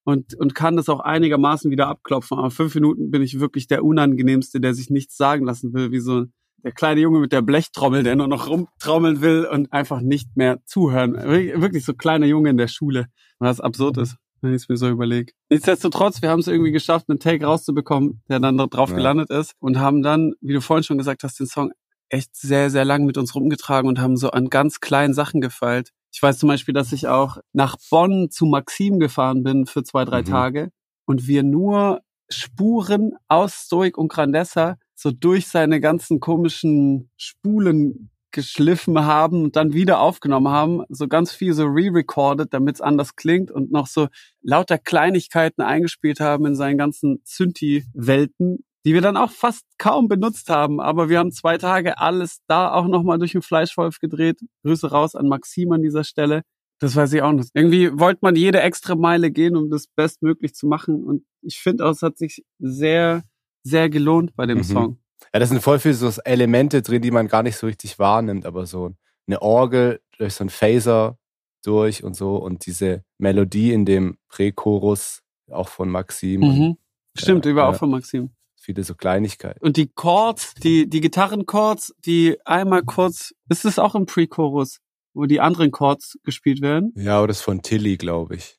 und, 0.03 0.35
und 0.35 0.55
kann 0.55 0.75
das 0.75 0.89
auch 0.89 0.99
einigermaßen 1.01 1.69
wieder 1.71 1.88
abklopfen. 1.88 2.38
Aber 2.38 2.51
fünf 2.51 2.73
Minuten 2.75 3.12
bin 3.12 3.21
ich 3.21 3.39
wirklich 3.39 3.67
der 3.67 3.83
Unangenehmste, 3.83 4.59
der 4.59 4.73
sich 4.73 4.89
nichts 4.89 5.17
sagen 5.17 5.45
lassen 5.45 5.73
will, 5.73 5.91
wie 5.91 5.99
so 5.99 6.25
der 6.63 6.71
kleine 6.73 6.99
Junge 7.01 7.19
mit 7.19 7.31
der 7.31 7.41
Blechtrommel, 7.41 8.03
der 8.03 8.15
nur 8.15 8.27
noch 8.27 8.49
rumtrommeln 8.49 9.21
will 9.21 9.45
und 9.51 9.71
einfach 9.71 10.01
nicht 10.01 10.35
mehr 10.35 10.59
zuhören. 10.65 11.13
Wir- 11.13 11.62
Wirklich 11.62 11.85
so 11.85 11.93
kleiner 11.93 12.25
Junge 12.25 12.49
in 12.49 12.57
der 12.57 12.67
Schule, 12.67 13.05
was 13.39 13.62
absurd 13.62 13.97
ist, 13.97 14.17
wenn 14.41 14.51
ich 14.53 14.63
es 14.63 14.69
mir 14.69 14.75
so 14.77 14.89
überlege. 14.89 15.31
Nichtsdestotrotz, 15.49 16.21
wir 16.21 16.29
haben 16.29 16.39
es 16.41 16.47
irgendwie 16.47 16.71
geschafft, 16.71 17.05
einen 17.09 17.19
Take 17.19 17.45
rauszubekommen, 17.45 18.21
der 18.29 18.39
dann 18.41 18.57
drauf 18.57 18.89
Ja. 18.89 18.95
gelandet 18.97 19.29
ist 19.29 19.53
und 19.59 19.79
haben 19.79 20.01
dann, 20.01 20.33
wie 20.41 20.53
du 20.53 20.59
vorhin 20.62 20.83
schon 20.83 20.97
gesagt 20.97 21.23
hast, 21.23 21.39
den 21.39 21.47
Song 21.47 21.71
echt 22.09 22.35
sehr, 22.35 22.69
sehr 22.69 22.85
lang 22.85 23.05
mit 23.05 23.17
uns 23.17 23.35
rumgetragen 23.35 23.88
und 23.88 23.99
haben 24.01 24.17
so 24.17 24.31
an 24.31 24.49
ganz 24.49 24.79
kleinen 24.79 25.13
Sachen 25.13 25.41
gefeilt. 25.41 25.91
Ich 26.11 26.21
weiß 26.21 26.37
zum 26.39 26.49
Beispiel, 26.49 26.73
dass 26.73 26.91
ich 26.91 27.07
auch 27.07 27.37
nach 27.53 27.77
Bonn 27.89 28.29
zu 28.29 28.45
Maxim 28.45 28.99
gefahren 28.99 29.43
bin 29.43 29.65
für 29.65 29.83
zwei, 29.83 30.05
drei 30.05 30.21
Mhm. 30.21 30.25
Tage 30.25 30.69
und 31.05 31.27
wir 31.27 31.43
nur 31.43 32.01
Spuren 32.29 33.13
aus 33.27 33.65
Stoic 33.65 33.97
und 33.97 34.09
Grandessa 34.09 34.77
so 34.95 35.11
durch 35.11 35.47
seine 35.47 35.79
ganzen 35.79 36.19
komischen 36.19 37.09
Spulen 37.17 38.11
geschliffen 38.31 38.99
haben 39.05 39.43
und 39.43 39.55
dann 39.55 39.73
wieder 39.73 39.99
aufgenommen 40.01 40.49
haben, 40.49 40.83
so 40.89 41.07
ganz 41.07 41.31
viel 41.31 41.53
so 41.53 41.65
re-recorded, 41.65 42.53
damit 42.53 42.75
es 42.75 42.81
anders 42.81 43.15
klingt 43.15 43.49
und 43.49 43.71
noch 43.71 43.87
so 43.87 44.07
lauter 44.43 44.77
Kleinigkeiten 44.77 45.63
eingespielt 45.63 46.19
haben 46.19 46.45
in 46.45 46.55
seinen 46.55 46.77
ganzen 46.77 47.21
Synthi-Welten, 47.23 48.63
die 48.85 48.93
wir 48.93 49.01
dann 49.01 49.17
auch 49.17 49.31
fast 49.31 49.63
kaum 49.77 50.07
benutzt 50.07 50.49
haben. 50.49 50.79
Aber 50.79 51.09
wir 51.09 51.19
haben 51.19 51.31
zwei 51.31 51.57
Tage 51.57 51.97
alles 51.97 52.39
da 52.47 52.71
auch 52.73 52.87
nochmal 52.87 53.19
durch 53.19 53.33
den 53.33 53.41
Fleischwolf 53.41 53.99
gedreht. 53.99 54.39
Grüße 54.63 54.89
raus 54.91 55.15
an 55.15 55.27
Maxim 55.27 55.71
an 55.71 55.81
dieser 55.81 56.03
Stelle. 56.03 56.43
Das 56.79 56.95
weiß 56.95 57.11
ich 57.13 57.21
auch 57.21 57.33
nicht. 57.33 57.49
Irgendwie 57.53 57.91
wollte 57.99 58.19
man 58.21 58.35
jede 58.37 58.61
extra 58.61 58.95
Meile 58.95 59.31
gehen, 59.31 59.57
um 59.57 59.69
das 59.69 59.87
bestmöglich 59.87 60.55
zu 60.55 60.65
machen. 60.65 61.03
Und 61.03 61.25
ich 61.41 61.59
finde 61.59 61.85
auch, 61.85 61.91
es 61.91 62.01
hat 62.01 62.17
sich 62.17 62.45
sehr, 62.57 63.23
sehr 63.63 63.89
gelohnt 63.89 64.33
bei 64.35 64.45
dem 64.45 64.59
Mhm. 64.59 64.63
Song. 64.63 64.99
Ja, 65.33 65.39
da 65.41 65.45
sind 65.45 65.61
voll 65.61 65.79
viele 65.79 65.93
so 65.95 66.09
Elemente 66.23 66.81
drin, 66.81 67.01
die 67.01 67.11
man 67.11 67.27
gar 67.27 67.43
nicht 67.43 67.57
so 67.57 67.67
richtig 67.67 67.99
wahrnimmt, 67.99 68.45
aber 68.45 68.65
so 68.65 68.95
eine 69.27 69.41
Orgel 69.41 69.99
durch 70.17 70.33
so 70.35 70.43
einen 70.43 70.49
Phaser 70.49 71.17
durch 71.65 72.05
und 72.05 72.15
so 72.15 72.37
und 72.37 72.65
diese 72.65 73.03
Melodie 73.17 73.73
in 73.73 73.83
dem 73.83 74.17
Prächorus 74.29 75.21
auch 75.51 75.67
von 75.67 75.89
Maxim 75.89 76.43
und 76.43 76.57
Mhm. 76.57 76.77
Stimmt, 77.17 77.45
Ja, 77.45 77.51
über 77.51 77.67
auch 77.67 77.75
von 77.75 77.89
Maxim. 77.89 78.29
Viele 78.59 78.83
so 78.83 78.95
Kleinigkeiten. 78.95 79.59
Und 79.61 79.77
die 79.77 79.87
Chords, 79.87 80.53
die, 80.55 80.89
die 80.89 81.01
Gitarrenchords, 81.01 81.93
die 82.05 82.37
einmal 82.45 82.83
kurz, 82.83 83.33
ist 83.49 83.65
es 83.65 83.79
auch 83.79 83.95
im 83.95 84.05
Pre-Chorus, 84.05 84.79
wo 85.13 85.25
die 85.25 85.41
anderen 85.41 85.71
Chords 85.71 86.17
gespielt 86.23 86.61
werden? 86.61 86.93
Ja, 86.95 87.17
aber 87.17 87.27
das 87.27 87.37
ist 87.37 87.43
von 87.43 87.61
Tilly, 87.61 87.97
glaube 87.97 88.35
ich. 88.35 88.57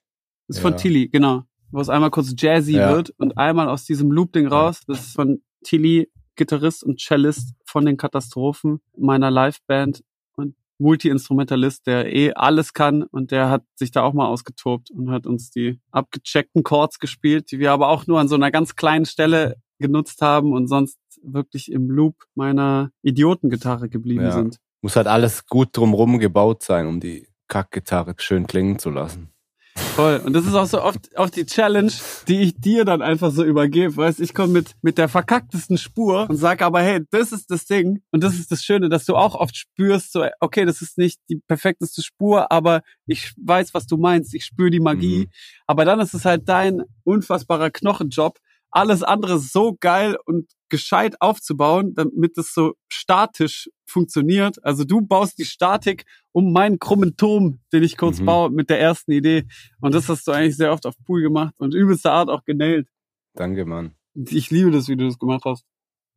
Das 0.49 0.57
ist 0.57 0.63
von 0.63 0.73
Ja. 0.73 0.79
Tilly, 0.79 1.09
genau. 1.09 1.45
Wo 1.71 1.81
es 1.81 1.89
einmal 1.89 2.11
kurz 2.11 2.35
jazzy 2.37 2.73
Ja. 2.77 2.95
wird 2.97 3.11
und 3.19 3.39
einmal 3.39 3.69
aus 3.69 3.85
diesem 3.85 4.11
Loop-Ding 4.11 4.49
raus. 4.49 4.81
Das 4.87 5.01
ist 5.01 5.15
von 5.15 5.43
Tilly, 5.63 6.11
Gitarrist 6.35 6.83
und 6.83 6.99
Cellist 7.01 7.55
von 7.65 7.85
den 7.85 7.97
Katastrophen 7.97 8.81
meiner 8.97 9.31
Liveband 9.31 10.03
und 10.35 10.55
Multi-Instrumentalist, 10.79 11.87
der 11.87 12.13
eh 12.15 12.33
alles 12.33 12.73
kann 12.73 13.03
und 13.03 13.31
der 13.31 13.51
hat 13.51 13.63
sich 13.75 13.91
da 13.91 14.03
auch 14.03 14.13
mal 14.15 14.27
ausgetobt 14.27 14.91
und 14.91 15.11
hat 15.11 15.27
uns 15.27 15.51
die 15.51 15.79
abgecheckten 15.91 16.63
Chords 16.63 16.99
gespielt, 16.99 17.51
die 17.51 17.59
wir 17.59 17.73
aber 17.73 17.89
auch 17.89 18.07
nur 18.07 18.19
an 18.21 18.29
so 18.29 18.35
einer 18.35 18.51
ganz 18.51 18.77
kleinen 18.77 19.07
Stelle 19.07 19.57
genutzt 19.81 20.23
haben 20.23 20.53
und 20.53 20.69
sonst 20.69 20.99
wirklich 21.23 21.71
im 21.73 21.91
Loop 21.91 22.15
meiner 22.35 22.91
Idiotengitarre 23.03 23.89
geblieben 23.89 24.23
Ja. 24.25 24.33
sind. 24.33 24.59
Muss 24.83 24.97
halt 24.97 25.07
alles 25.09 25.47
gut 25.47 25.77
drumrum 25.77 26.19
gebaut 26.19 26.63
sein, 26.63 26.87
um 26.87 27.01
die 27.01 27.27
Kackgitarre 27.49 28.15
schön 28.19 28.47
klingen 28.47 28.79
zu 28.79 28.91
lassen. 28.91 29.31
Voll. 29.77 30.21
Und 30.25 30.33
das 30.33 30.47
ist 30.47 30.55
auch 30.55 30.67
so 30.67 30.83
oft, 30.83 31.11
oft 31.17 31.37
die 31.37 31.47
Challenge, 31.47 31.93
die 32.29 32.41
ich 32.43 32.61
dir 32.61 32.85
dann 32.85 33.03
einfach 33.03 33.31
so 33.31 33.45
übergebe. 33.45 33.97
Weißt, 33.97 34.21
ich 34.21 34.35
komme 34.35 34.53
mit, 34.53 34.73
mit 34.83 34.99
der 34.99 35.09
verkacktesten 35.09 35.79
Spur 35.79 36.29
und 36.29 36.37
sage 36.37 36.65
aber, 36.65 36.81
hey, 36.83 37.01
das 37.11 37.33
ist 37.33 37.51
das 37.51 37.67
Ding. 37.67 38.03
Und 38.11 38.23
das 38.25 38.35
ist 38.35 38.51
das 38.51 38.65
Schöne, 38.65 38.89
dass 38.89 39.05
du 39.05 39.17
auch 39.17 39.35
oft 39.35 39.57
spürst, 39.57 40.13
so, 40.13 40.27
okay, 40.41 40.65
das 40.65 40.83
ist 40.83 40.99
nicht 40.99 41.21
die 41.29 41.37
perfekteste 41.47 42.03
Spur, 42.03 42.51
aber 42.51 42.83
ich 43.07 43.33
weiß, 43.43 43.75
was 43.75 43.87
du 43.87 43.97
meinst. 43.97 44.35
Ich 44.35 44.45
spüre 44.45 44.71
die 44.71 44.81
Magie. 44.81 45.27
Mhm. 45.27 45.31
Aber 45.67 45.85
dann 45.85 46.01
ist 46.01 46.15
es 46.15 46.25
halt 46.25 46.49
dein 46.49 46.83
unfassbarer 47.05 47.71
Knochenjob, 47.71 48.39
alles 48.71 49.03
andere 49.03 49.39
so 49.39 49.77
geil 49.81 50.17
und 50.25 50.51
gescheit 50.69 51.21
aufzubauen, 51.21 51.95
damit 51.95 52.39
es 52.39 52.55
so 52.55 52.75
statisch 52.89 53.69
funktioniert. 53.87 54.65
Also 54.65 54.85
du 54.85 55.01
baust 55.01 55.39
die 55.39 55.45
Statik 55.45 56.05
um 56.33 56.53
meinen 56.53 56.79
krummen 56.79 57.17
Turm, 57.17 57.59
den 57.73 57.83
ich 57.83 57.97
kurz 57.97 58.21
Mhm. 58.21 58.27
baue 58.27 58.51
mit 58.51 58.71
der 58.71 58.81
ersten 58.81 59.11
Idee. 59.11 59.47
Und 59.81 59.95
das 59.95 60.09
hast 60.09 60.27
du 60.29 60.33
eigentlich 60.33 60.57
sehr 60.57 60.73
oft 60.73 60.87
auf 60.87 60.95
Pool 61.05 61.23
gemacht 61.23 61.55
und 61.59 61.75
übelster 61.75 62.13
Art 62.13 62.29
auch 62.29 62.45
genailt. 62.45 62.87
Danke, 63.35 63.65
Mann. 63.65 63.95
Ich 64.15 64.51
liebe 64.51 64.71
das, 64.71 64.89
wie 64.89 64.97
du 64.97 65.07
das 65.07 65.19
gemacht 65.19 65.43
hast. 65.45 65.65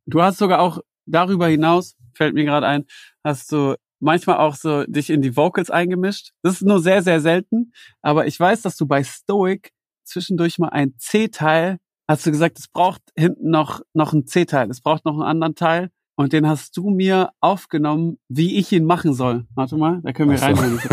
Du 0.05 0.21
hast 0.21 0.37
sogar 0.37 0.59
auch 0.61 0.79
darüber 1.05 1.47
hinaus, 1.47 1.95
fällt 2.13 2.33
mir 2.35 2.45
gerade 2.45 2.67
ein, 2.67 2.85
hast 3.23 3.51
du 3.51 3.75
manchmal 3.99 4.37
auch 4.37 4.55
so 4.55 4.83
dich 4.85 5.09
in 5.09 5.21
die 5.21 5.35
Vocals 5.35 5.69
eingemischt. 5.71 6.31
Das 6.43 6.55
ist 6.55 6.63
nur 6.63 6.79
sehr, 6.81 7.01
sehr 7.01 7.21
selten. 7.21 7.71
Aber 8.01 8.27
ich 8.27 8.39
weiß, 8.39 8.61
dass 8.61 8.75
du 8.75 8.85
bei 8.85 9.03
Stoic 9.03 9.71
zwischendurch 10.03 10.59
mal 10.59 10.69
ein 10.69 10.93
C-Teil 10.97 11.77
hast 12.07 12.25
du 12.25 12.31
gesagt, 12.31 12.59
es 12.59 12.67
braucht 12.67 13.01
hinten 13.15 13.49
noch, 13.49 13.81
noch 13.93 14.13
einen 14.13 14.27
C-Teil, 14.27 14.69
es 14.69 14.81
braucht 14.81 15.05
noch 15.05 15.13
einen 15.13 15.23
anderen 15.23 15.55
Teil. 15.55 15.89
Und 16.15 16.31
den 16.31 16.47
hast 16.47 16.77
du 16.77 16.91
mir 16.91 17.31
aufgenommen, 17.39 18.19
wie 18.29 18.59
ich 18.59 18.71
ihn 18.71 18.85
machen 18.85 19.13
soll. 19.13 19.47
Warte 19.55 19.77
mal, 19.77 19.99
da 20.03 20.13
können 20.13 20.29
wir 20.29 20.37
so. 20.37 20.45
reinhören. 20.45 20.79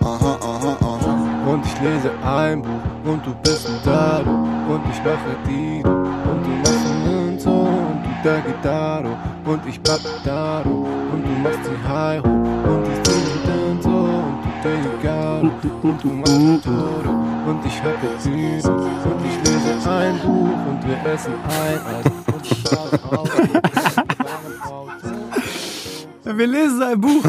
Aha, 0.00 0.38
aha, 0.42 0.76
aha. 0.80 1.52
Und 1.52 1.64
ich 1.64 1.80
lese 1.80 2.10
ein 2.24 2.62
Buch 2.62 3.12
und 3.12 3.24
du 3.24 3.34
bist 3.42 3.68
ein 3.68 3.78
Dado 3.84 4.30
und 4.30 4.82
ich 4.90 5.04
lache 5.04 5.36
Dido 5.46 5.90
und 5.90 6.44
du 6.44 6.50
machst 6.50 6.86
einen 6.86 7.38
so 7.38 7.50
und 7.50 8.02
du 8.04 8.10
der 8.24 8.40
Gitarro 8.40 9.16
und 9.44 9.66
ich 9.66 9.80
bleib 9.80 10.00
Dado 10.24 10.86
und 11.12 11.22
du 11.24 11.30
machst 11.42 11.60
die 11.64 11.88
High 11.88 12.24
und 12.24 12.86
ich 12.88 13.42
dann 13.46 13.80
so 13.80 13.90
und 13.90 14.42
du 14.64 15.02
Garo 15.02 15.21
und 15.42 15.98
du 16.04 16.08
machst 16.08 16.64
Todo 16.64 17.10
und 17.46 17.66
ich 17.66 17.82
hör 17.82 17.96
Dido 17.96 18.74
und 18.74 19.26
ich 19.26 19.36
lese 19.38 19.90
ein 19.90 20.18
Buch 20.20 20.66
und 20.68 20.86
wir 20.86 21.04
essen 21.12 21.34
ein 21.34 21.86
Eis 21.86 22.06
und 22.32 22.46
ich 22.46 22.64
wir 26.38 26.46
lesen 26.46 26.82
ein 26.82 27.00
Buch 27.00 27.24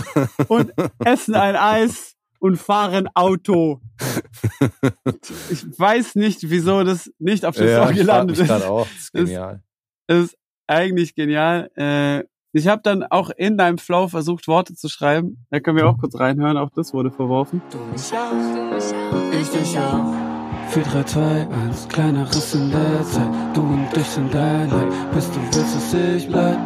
und 0.48 0.72
essen 1.04 1.34
ein 1.36 1.56
Eis 1.56 2.14
und 2.40 2.58
fahren 2.58 3.08
Auto. 3.16 3.82
Ich 5.50 5.66
weiß 5.80 6.14
nicht, 6.16 6.40
wieso 6.50 6.84
das 6.84 7.10
nicht 7.18 7.44
auf 7.46 7.56
dem 7.56 7.68
Ja, 7.68 7.88
Song 7.88 7.96
gelandet 7.96 8.38
ist. 8.40 8.52
auch. 8.52 8.86
Das 8.86 8.96
ist 9.02 9.14
genial. 9.14 9.64
Das 10.08 10.20
ist 10.26 10.38
eigentlich 10.68 11.16
genial. 11.16 11.72
Äh, 11.76 12.24
ich 12.54 12.68
habe 12.68 12.82
dann 12.84 13.04
auch 13.04 13.32
in 13.32 13.58
deinem 13.58 13.80
Flow 13.80 14.08
versucht, 14.08 14.48
Worte 14.48 14.76
zu 14.76 14.88
schreiben. 14.88 15.46
Da 15.50 15.60
können 15.60 15.78
wir 15.78 15.88
auch 15.88 15.98
kurz 15.98 16.20
reinhören. 16.20 16.58
Auch 16.58 16.70
das 16.76 16.94
wurde 16.94 17.12
verworfen. 17.12 17.62
Du 17.72 17.80
mich 17.92 18.14
auch, 18.14 19.40
ich 19.40 19.50
dich 19.50 19.78
auch. 19.80 20.14
4, 20.70 20.84
3, 20.84 21.04
2, 21.04 21.48
1, 21.68 21.90
kleiner 21.90 22.28
Riss 22.30 22.56
in 22.56 22.72
der 22.72 23.04
Zeit. 23.04 23.28
Du 23.54 23.62
und 23.62 23.90
ich 23.96 24.08
sind 24.08 24.36
ein 24.36 24.70
Leid. 24.70 25.14
Bis 25.14 25.30
du 25.32 25.40
willst, 25.42 25.76
dass 25.76 25.94
ich 25.94 26.28
bleib. 26.28 26.58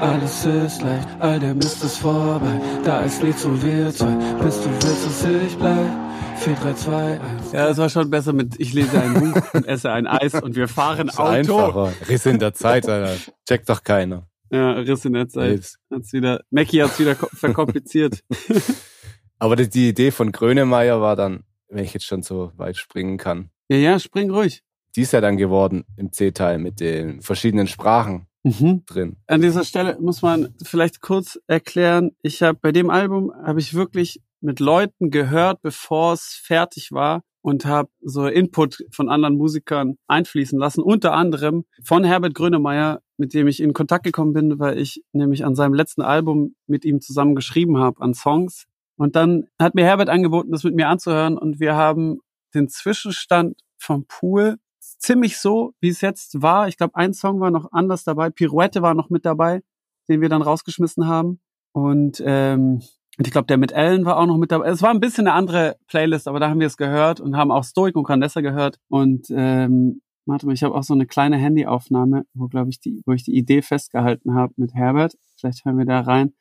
Alles 0.00 0.46
ist 0.46 0.82
leicht, 0.82 1.08
all 1.20 1.38
der 1.38 1.54
Mist 1.54 1.84
ist 1.84 1.98
vorbei. 1.98 2.60
Da 2.84 3.02
ist 3.02 3.22
nichts 3.22 3.44
und 3.44 3.62
wir 3.64 3.92
zwei. 3.92 4.14
Bis 4.42 4.62
du 4.62 4.68
willst, 4.70 5.06
dass 5.06 5.24
ich 5.24 5.56
bleib. 5.56 5.90
4, 6.38 6.54
3, 6.54 6.72
2, 6.74 7.20
1. 7.20 7.52
Ja, 7.52 7.68
es 7.68 7.78
war 7.78 7.88
schon 7.88 8.10
besser 8.10 8.32
mit 8.32 8.58
Ich 8.58 8.72
lese 8.74 9.00
ein 9.00 9.14
Buch 9.14 9.42
und 9.54 9.66
esse 9.66 9.92
ein 9.92 10.06
Eis 10.06 10.34
und 10.34 10.56
wir 10.56 10.66
fahren 10.66 11.10
Auto. 11.10 11.22
einfacher. 11.22 11.92
Riss 12.08 12.26
in 12.26 12.38
der 12.38 12.54
Zeit, 12.54 12.88
Alter. 12.88 13.14
Checkt 13.46 13.68
doch 13.68 13.84
keiner. 13.84 14.26
Ja, 14.52 14.72
Riss 14.72 15.04
in 15.06 15.14
der 15.14 15.28
Zeit. 15.28 15.52
Jetzt. 15.52 15.78
Hat's 15.90 16.12
wieder, 16.12 16.42
Mackie 16.50 16.82
hat's 16.82 16.98
wieder 16.98 17.14
ko- 17.14 17.28
verkompliziert. 17.32 18.22
Aber 19.38 19.56
die, 19.56 19.68
die 19.68 19.88
Idee 19.88 20.10
von 20.10 20.30
Grönemeyer 20.30 21.00
war 21.00 21.16
dann, 21.16 21.44
wenn 21.68 21.84
ich 21.84 21.94
jetzt 21.94 22.04
schon 22.06 22.22
so 22.22 22.52
weit 22.56 22.76
springen 22.76 23.16
kann, 23.18 23.50
ja, 23.68 23.78
ja, 23.78 23.98
spring 23.98 24.30
ruhig. 24.30 24.62
die 24.94 25.02
ist 25.02 25.12
ja 25.12 25.20
dann 25.22 25.36
geworden 25.38 25.84
im 25.96 26.12
C-Teil 26.12 26.58
mit 26.58 26.80
den 26.80 27.22
verschiedenen 27.22 27.66
Sprachen 27.66 28.26
Mhm. 28.44 28.82
drin. 28.86 29.16
An 29.28 29.40
dieser 29.40 29.64
Stelle 29.64 29.96
muss 30.00 30.20
man 30.20 30.52
vielleicht 30.64 31.00
kurz 31.00 31.38
erklären, 31.46 32.10
ich 32.22 32.42
habe 32.42 32.58
bei 32.60 32.72
dem 32.72 32.90
Album 32.90 33.32
habe 33.46 33.60
ich 33.60 33.72
wirklich 33.74 34.20
mit 34.40 34.58
Leuten 34.58 35.10
gehört, 35.10 35.62
bevor 35.62 36.14
es 36.14 36.40
fertig 36.44 36.90
war 36.90 37.22
und 37.42 37.66
habe 37.66 37.90
so 38.00 38.26
Input 38.26 38.84
von 38.90 39.08
anderen 39.08 39.36
Musikern 39.36 39.98
einfließen 40.06 40.58
lassen, 40.58 40.82
unter 40.82 41.12
anderem 41.12 41.64
von 41.84 42.04
Herbert 42.04 42.34
Grönemeyer, 42.34 43.02
mit 43.16 43.34
dem 43.34 43.48
ich 43.48 43.60
in 43.60 43.72
Kontakt 43.72 44.04
gekommen 44.04 44.32
bin, 44.32 44.58
weil 44.58 44.78
ich 44.78 45.02
nämlich 45.12 45.44
an 45.44 45.54
seinem 45.54 45.74
letzten 45.74 46.02
Album 46.02 46.54
mit 46.66 46.84
ihm 46.84 47.00
zusammen 47.00 47.34
geschrieben 47.34 47.78
habe 47.78 48.00
an 48.00 48.14
Songs 48.14 48.66
und 48.96 49.16
dann 49.16 49.48
hat 49.60 49.74
mir 49.74 49.84
Herbert 49.84 50.08
angeboten, 50.08 50.52
das 50.52 50.64
mit 50.64 50.74
mir 50.74 50.88
anzuhören 50.88 51.36
und 51.36 51.60
wir 51.60 51.74
haben 51.74 52.20
den 52.54 52.68
Zwischenstand 52.68 53.60
vom 53.76 54.06
Pool 54.06 54.58
ziemlich 54.80 55.38
so, 55.38 55.74
wie 55.80 55.88
es 55.88 56.00
jetzt 56.00 56.40
war. 56.42 56.68
Ich 56.68 56.76
glaube, 56.76 56.94
ein 56.94 57.12
Song 57.12 57.40
war 57.40 57.50
noch 57.50 57.72
anders 57.72 58.04
dabei. 58.04 58.30
Pirouette 58.30 58.82
war 58.82 58.94
noch 58.94 59.10
mit 59.10 59.24
dabei, 59.24 59.62
den 60.08 60.20
wir 60.20 60.28
dann 60.28 60.42
rausgeschmissen 60.42 61.06
haben. 61.06 61.40
Und, 61.72 62.22
ähm, 62.24 62.82
und 63.18 63.26
ich 63.26 63.32
glaube, 63.32 63.46
der 63.46 63.58
mit 63.58 63.72
Ellen 63.72 64.04
war 64.04 64.16
auch 64.16 64.26
noch 64.26 64.38
mit 64.38 64.52
dabei. 64.52 64.68
Es 64.68 64.80
war 64.80 64.90
ein 64.90 65.00
bisschen 65.00 65.26
eine 65.26 65.36
andere 65.36 65.76
Playlist, 65.86 66.28
aber 66.28 66.40
da 66.40 66.48
haben 66.48 66.60
wir 66.60 66.66
es 66.66 66.78
gehört 66.78 67.20
und 67.20 67.36
haben 67.36 67.50
auch 67.50 67.64
Stoic 67.64 67.94
und 67.94 68.04
Candessa 68.04 68.40
gehört. 68.40 68.78
Und 68.88 69.26
ähm, 69.30 70.00
warte 70.24 70.46
mal, 70.46 70.54
ich 70.54 70.62
habe 70.62 70.74
auch 70.74 70.82
so 70.82 70.94
eine 70.94 71.06
kleine 71.06 71.36
Handyaufnahme, 71.36 72.24
wo, 72.32 72.48
glaube 72.48 72.70
ich, 72.70 72.80
die, 72.80 73.02
wo 73.04 73.12
ich 73.12 73.22
die 73.22 73.36
Idee 73.36 73.60
festgehalten 73.60 74.34
habe 74.34 74.54
mit 74.56 74.74
Herbert. 74.74 75.14
Vielleicht 75.38 75.64
hören 75.64 75.76
wir 75.76 75.84
da 75.84 76.00
rein. 76.00 76.32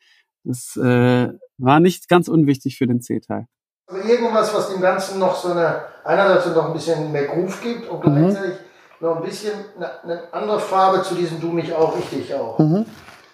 Das 0.43 0.77
äh, 0.77 1.29
war 1.57 1.79
nicht 1.81 2.07
ganz 2.07 2.29
unwichtig 2.29 2.77
für 2.77 2.87
den 2.87 3.01
C-Teil. 3.01 3.47
Also 3.87 4.07
irgendwas, 4.07 4.53
was 4.53 4.71
dem 4.71 4.81
Ganzen 4.81 5.19
noch 5.19 5.35
so 5.35 5.51
eine, 5.51 5.81
einerseits 6.05 6.55
noch 6.55 6.67
ein 6.67 6.73
bisschen 6.73 7.11
mehr 7.11 7.25
Groove 7.25 7.61
gibt 7.61 7.89
und 7.89 8.01
gleichzeitig 8.01 8.55
noch 9.01 9.17
ein 9.17 9.23
bisschen 9.23 9.53
eine, 9.75 10.03
eine 10.03 10.33
andere 10.33 10.59
Farbe 10.59 11.03
zu 11.03 11.15
diesem 11.15 11.41
Du 11.41 11.51
mich 11.51 11.73
auch, 11.73 11.97
ich 11.99 12.09
dich 12.09 12.33
auch. 12.33 12.57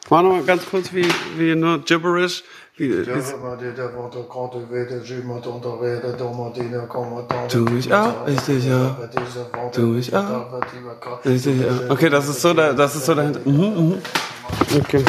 War 0.10 0.24
noch 0.24 0.32
mal 0.32 0.44
ganz 0.44 0.66
kurz 0.70 0.94
wie, 0.94 1.08
wie 1.36 1.54
nur 1.54 1.84
Gibberish. 1.84 2.44
Tu 7.50 7.60
mich 7.62 7.92
auch, 7.92 8.28
ich 8.28 8.40
dich 8.42 8.72
auch. 8.72 8.96
Tu 9.72 9.82
mich 9.82 10.16
auch. 10.16 10.46
Okay, 11.90 12.10
das 12.10 12.28
ist 12.28 12.42
so, 12.42 12.54
da, 12.54 12.74
das 12.74 12.96
ist 12.96 13.06
so 13.06 13.16
dahinter. 13.16 13.40
Mhm, 13.46 13.90
mhm. 13.90 14.02
Okay. 14.78 15.04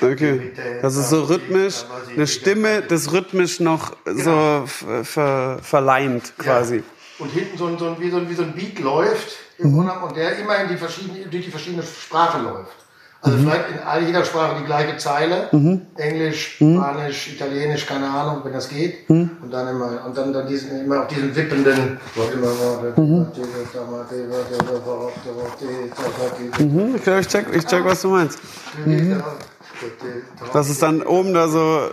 Okay. 0.00 0.40
Das 0.82 0.96
ist 0.96 1.10
so 1.10 1.22
rhythmisch, 1.24 1.84
eine 2.16 2.26
Stimme, 2.26 2.82
das 2.82 3.12
rhythmisch 3.12 3.60
noch 3.60 3.96
so 4.06 4.64
ver, 4.66 5.04
ver, 5.04 5.58
verleimt 5.62 6.32
quasi. 6.36 6.82
Und 7.20 7.28
hinten 7.28 7.56
so 7.56 7.66
ein, 7.66 7.78
so 7.78 7.86
ein, 7.90 8.00
wie, 8.00 8.10
so 8.10 8.16
ein, 8.16 8.28
wie 8.28 8.34
so 8.34 8.42
ein 8.42 8.54
Beat 8.54 8.80
läuft 8.80 9.49
im 9.60 9.74
Grunde 9.74 9.92
und 9.92 10.16
der 10.16 10.38
immer 10.38 10.56
in 10.62 10.68
die 10.68 10.76
verschiedene, 10.76 11.26
durch 11.26 11.44
die 11.44 11.50
verschiedenen 11.50 11.84
Sprachen 11.84 12.44
läuft. 12.44 12.76
Also 13.22 13.36
vielleicht 13.36 13.70
in 13.70 13.78
all 13.80 14.02
jeder 14.02 14.24
Sprache 14.24 14.56
die 14.60 14.64
gleiche 14.64 14.96
Zeile. 14.96 15.50
Englisch, 15.96 16.56
Spanisch, 16.56 17.34
Italienisch, 17.34 17.84
keine 17.84 18.08
Ahnung, 18.08 18.40
wenn 18.44 18.52
das 18.54 18.68
geht. 18.70 19.10
Und 19.10 19.50
dann 19.50 19.68
immer, 19.68 20.06
und 20.06 20.16
dann, 20.16 20.32
dann 20.32 20.48
diesen, 20.48 20.84
immer 20.84 21.02
auf 21.02 21.08
diesen 21.08 21.36
wippenden. 21.36 21.98
Mhm, 26.58 26.94
ich, 26.96 27.02
glaub, 27.02 27.20
ich, 27.20 27.28
check, 27.28 27.46
ich 27.52 27.66
check, 27.66 27.84
was 27.84 28.00
du 28.00 28.08
meinst. 28.08 28.38
Dass 30.54 30.70
es 30.70 30.78
dann 30.78 31.02
oben 31.02 31.34
da 31.34 31.48
so 31.48 31.90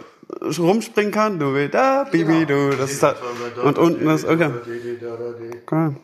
rumspringen 0.57 1.11
kann. 1.11 1.39
Du 1.39 1.67
da, 1.67 2.05
Bibi, 2.09 2.45
du. 2.45 2.69
Das 2.69 2.91
ist 2.91 3.03
da. 3.03 3.15
Und 3.63 3.77
unten 3.77 4.05
das, 4.05 4.23
okay. 4.23 4.49
okay. 5.65 5.95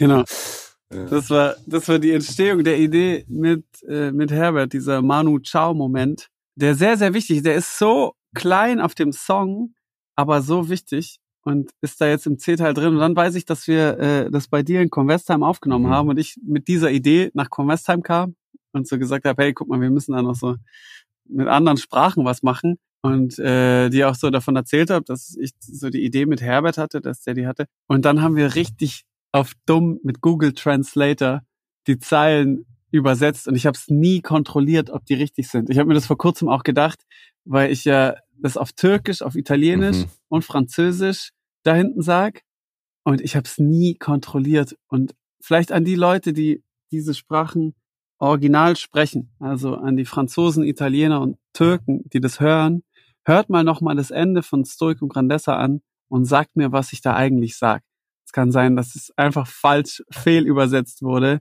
Genau. 0.00 0.24
Das 0.88 1.30
war, 1.30 1.54
das 1.66 1.88
war 1.88 2.00
die 2.00 2.10
Entstehung 2.10 2.64
der 2.64 2.78
Idee 2.78 3.24
mit, 3.28 3.64
äh, 3.88 4.10
mit 4.10 4.32
Herbert, 4.32 4.72
dieser 4.72 5.02
Manu 5.02 5.38
Chao-Moment, 5.38 6.26
der 6.56 6.74
sehr, 6.74 6.96
sehr 6.96 7.14
wichtig 7.14 7.38
ist. 7.38 7.46
Der 7.46 7.54
ist 7.54 7.78
so 7.78 8.14
klein 8.34 8.80
auf 8.80 8.96
dem 8.96 9.12
Song, 9.12 9.74
aber 10.16 10.42
so 10.42 10.68
wichtig 10.68 11.18
und 11.44 11.70
ist 11.80 12.00
da 12.00 12.08
jetzt 12.08 12.26
im 12.26 12.38
C-Teil 12.38 12.74
drin. 12.74 12.94
Und 12.94 12.98
dann 13.00 13.14
weiß 13.14 13.36
ich, 13.36 13.44
dass 13.44 13.68
wir 13.68 13.98
äh, 14.00 14.30
das 14.32 14.48
bei 14.48 14.62
dir 14.64 14.80
in 14.82 14.90
Convestheim 14.90 15.44
aufgenommen 15.44 15.86
Mhm. 15.86 15.90
haben 15.90 16.08
und 16.08 16.18
ich 16.18 16.36
mit 16.42 16.66
dieser 16.66 16.90
Idee 16.90 17.30
nach 17.34 17.50
Convestheim 17.50 18.02
kam 18.02 18.34
und 18.72 18.88
so 18.88 18.98
gesagt 18.98 19.26
habe, 19.26 19.42
hey, 19.42 19.52
guck 19.54 19.68
mal, 19.68 19.80
wir 19.80 19.90
müssen 19.90 20.12
da 20.12 20.22
noch 20.22 20.34
so 20.34 20.56
mit 21.28 21.46
anderen 21.46 21.78
Sprachen 21.78 22.24
was 22.24 22.42
machen. 22.42 22.78
Und 23.02 23.38
äh, 23.38 23.88
die 23.88 24.04
auch 24.04 24.14
so 24.14 24.28
davon 24.28 24.56
erzählt 24.56 24.90
habe, 24.90 25.04
dass 25.06 25.34
ich 25.40 25.52
so 25.60 25.88
die 25.88 26.04
Idee 26.04 26.26
mit 26.26 26.42
Herbert 26.42 26.76
hatte, 26.76 27.00
dass 27.00 27.22
der 27.22 27.32
die 27.32 27.46
hatte. 27.46 27.64
Und 27.86 28.04
dann 28.04 28.20
haben 28.20 28.36
wir 28.36 28.54
richtig 28.56 29.04
auf 29.32 29.52
dumm 29.66 30.00
mit 30.02 30.20
Google 30.20 30.52
Translator 30.52 31.42
die 31.86 31.98
Zeilen 31.98 32.66
übersetzt 32.90 33.46
und 33.48 33.54
ich 33.54 33.66
habe 33.66 33.76
es 33.76 33.88
nie 33.88 34.20
kontrolliert, 34.20 34.90
ob 34.90 35.04
die 35.06 35.14
richtig 35.14 35.48
sind. 35.48 35.70
Ich 35.70 35.78
habe 35.78 35.88
mir 35.88 35.94
das 35.94 36.06
vor 36.06 36.18
kurzem 36.18 36.48
auch 36.48 36.62
gedacht, 36.64 37.04
weil 37.44 37.70
ich 37.70 37.84
ja 37.84 38.16
das 38.38 38.56
auf 38.56 38.72
Türkisch, 38.72 39.22
auf 39.22 39.36
Italienisch 39.36 39.98
Mhm. 39.98 40.10
und 40.28 40.44
Französisch 40.44 41.30
da 41.62 41.74
hinten 41.74 42.02
sag 42.02 42.42
und 43.04 43.20
ich 43.20 43.36
habe 43.36 43.44
es 43.46 43.58
nie 43.58 43.94
kontrolliert 43.94 44.76
und 44.88 45.14
vielleicht 45.40 45.72
an 45.72 45.84
die 45.84 45.94
Leute, 45.94 46.32
die 46.32 46.62
diese 46.90 47.14
Sprachen 47.14 47.74
original 48.18 48.76
sprechen, 48.76 49.30
also 49.38 49.76
an 49.76 49.96
die 49.96 50.04
Franzosen, 50.04 50.64
Italiener 50.64 51.20
und 51.20 51.36
Türken, 51.54 52.02
die 52.12 52.20
das 52.20 52.40
hören, 52.40 52.82
hört 53.24 53.48
mal 53.48 53.64
nochmal 53.64 53.96
das 53.96 54.10
Ende 54.10 54.42
von 54.42 54.64
Stoic 54.64 55.00
und 55.00 55.08
Grandessa 55.10 55.56
an 55.56 55.80
und 56.08 56.24
sagt 56.24 56.56
mir, 56.56 56.72
was 56.72 56.92
ich 56.92 57.00
da 57.00 57.14
eigentlich 57.14 57.56
sag. 57.56 57.82
Es 58.30 58.32
kann 58.32 58.52
sein, 58.52 58.76
dass 58.76 58.94
es 58.94 59.12
einfach 59.16 59.48
falsch 59.48 60.04
fehlübersetzt 60.12 61.02
wurde. 61.02 61.40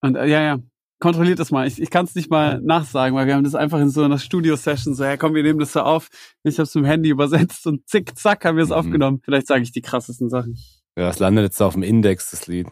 Und 0.00 0.16
äh, 0.16 0.26
ja, 0.26 0.40
ja, 0.42 0.58
kontrolliert 1.00 1.38
das 1.38 1.50
mal. 1.50 1.66
Ich, 1.66 1.82
ich 1.82 1.90
kann 1.90 2.06
es 2.06 2.14
nicht 2.14 2.30
mal 2.30 2.62
nachsagen, 2.62 3.14
weil 3.14 3.26
wir 3.26 3.34
haben 3.34 3.44
das 3.44 3.54
einfach 3.54 3.78
in 3.80 3.90
so 3.90 4.02
einer 4.02 4.18
Studio-Session 4.18 4.94
so, 4.94 5.04
ja 5.04 5.18
komm, 5.18 5.34
wir 5.34 5.42
nehmen 5.42 5.58
das 5.58 5.74
so 5.74 5.80
auf. 5.80 6.08
Ich 6.44 6.54
habe 6.56 6.62
es 6.62 6.74
mit 6.74 6.84
dem 6.84 6.88
Handy 6.88 7.10
übersetzt 7.10 7.66
und 7.66 7.86
zick, 7.86 8.16
zack, 8.16 8.46
haben 8.46 8.56
wir 8.56 8.64
es 8.64 8.70
Mhm. 8.70 8.76
aufgenommen. 8.76 9.20
Vielleicht 9.22 9.48
sage 9.48 9.62
ich 9.64 9.72
die 9.72 9.82
krassesten 9.82 10.30
Sachen. 10.30 10.56
Ja, 10.96 11.10
es 11.10 11.18
landet 11.18 11.44
jetzt 11.44 11.60
auf 11.60 11.74
dem 11.74 11.82
Index, 11.82 12.30
das 12.30 12.46
Lied. 12.46 12.68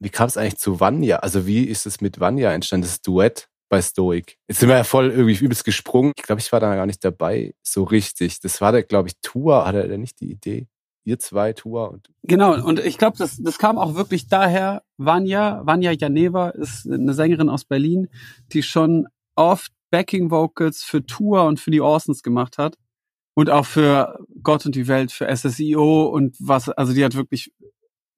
wie 0.00 0.08
kam 0.08 0.28
es 0.28 0.38
eigentlich 0.38 0.56
zu 0.56 0.80
Vanya? 0.80 1.16
Also 1.18 1.46
wie 1.46 1.64
ist 1.64 1.84
es 1.84 2.00
mit 2.00 2.18
Vanya 2.18 2.50
entstanden, 2.52 2.86
das 2.86 3.02
Duett 3.02 3.50
bei 3.74 3.82
Stoic? 3.82 4.38
Jetzt 4.46 4.60
sind 4.60 4.68
wir 4.68 4.76
ja 4.76 4.84
voll 4.84 5.10
irgendwie 5.10 5.44
übelst 5.44 5.64
gesprungen. 5.64 6.12
Ich 6.16 6.22
glaube, 6.22 6.40
ich 6.40 6.52
war 6.52 6.60
da 6.60 6.76
gar 6.76 6.86
nicht 6.86 7.04
dabei, 7.04 7.54
so 7.62 7.82
richtig. 7.82 8.38
Das 8.38 8.60
war 8.60 8.70
der, 8.70 8.84
glaube 8.84 9.08
ich, 9.08 9.14
Tour, 9.20 9.66
hatte 9.66 9.88
er 9.88 9.98
nicht 9.98 10.20
die 10.20 10.30
Idee? 10.30 10.68
Ihr 11.04 11.18
zwei, 11.18 11.52
Tour 11.52 11.90
und 11.90 12.08
Genau, 12.22 12.54
und 12.64 12.78
ich 12.78 12.98
glaube, 12.98 13.18
das, 13.18 13.36
das 13.36 13.58
kam 13.58 13.76
auch 13.76 13.96
wirklich 13.96 14.28
daher, 14.28 14.84
Vanya, 14.96 15.60
Vanya 15.66 15.90
Janeva 15.90 16.50
ist 16.50 16.88
eine 16.88 17.14
Sängerin 17.14 17.48
aus 17.48 17.64
Berlin, 17.64 18.08
die 18.52 18.62
schon 18.62 19.08
oft 19.34 19.72
Backing 19.90 20.30
Vocals 20.30 20.84
für 20.84 21.04
Tour 21.04 21.44
und 21.44 21.58
für 21.58 21.72
die 21.72 21.80
Orsons 21.80 22.22
gemacht 22.22 22.58
hat. 22.58 22.76
Und 23.34 23.50
auch 23.50 23.66
für 23.66 24.20
Gott 24.40 24.64
und 24.64 24.76
die 24.76 24.86
Welt, 24.86 25.10
für 25.10 25.26
SSIO 25.26 26.04
und 26.06 26.36
was, 26.38 26.68
also 26.68 26.94
die 26.94 27.04
hat 27.04 27.16
wirklich 27.16 27.52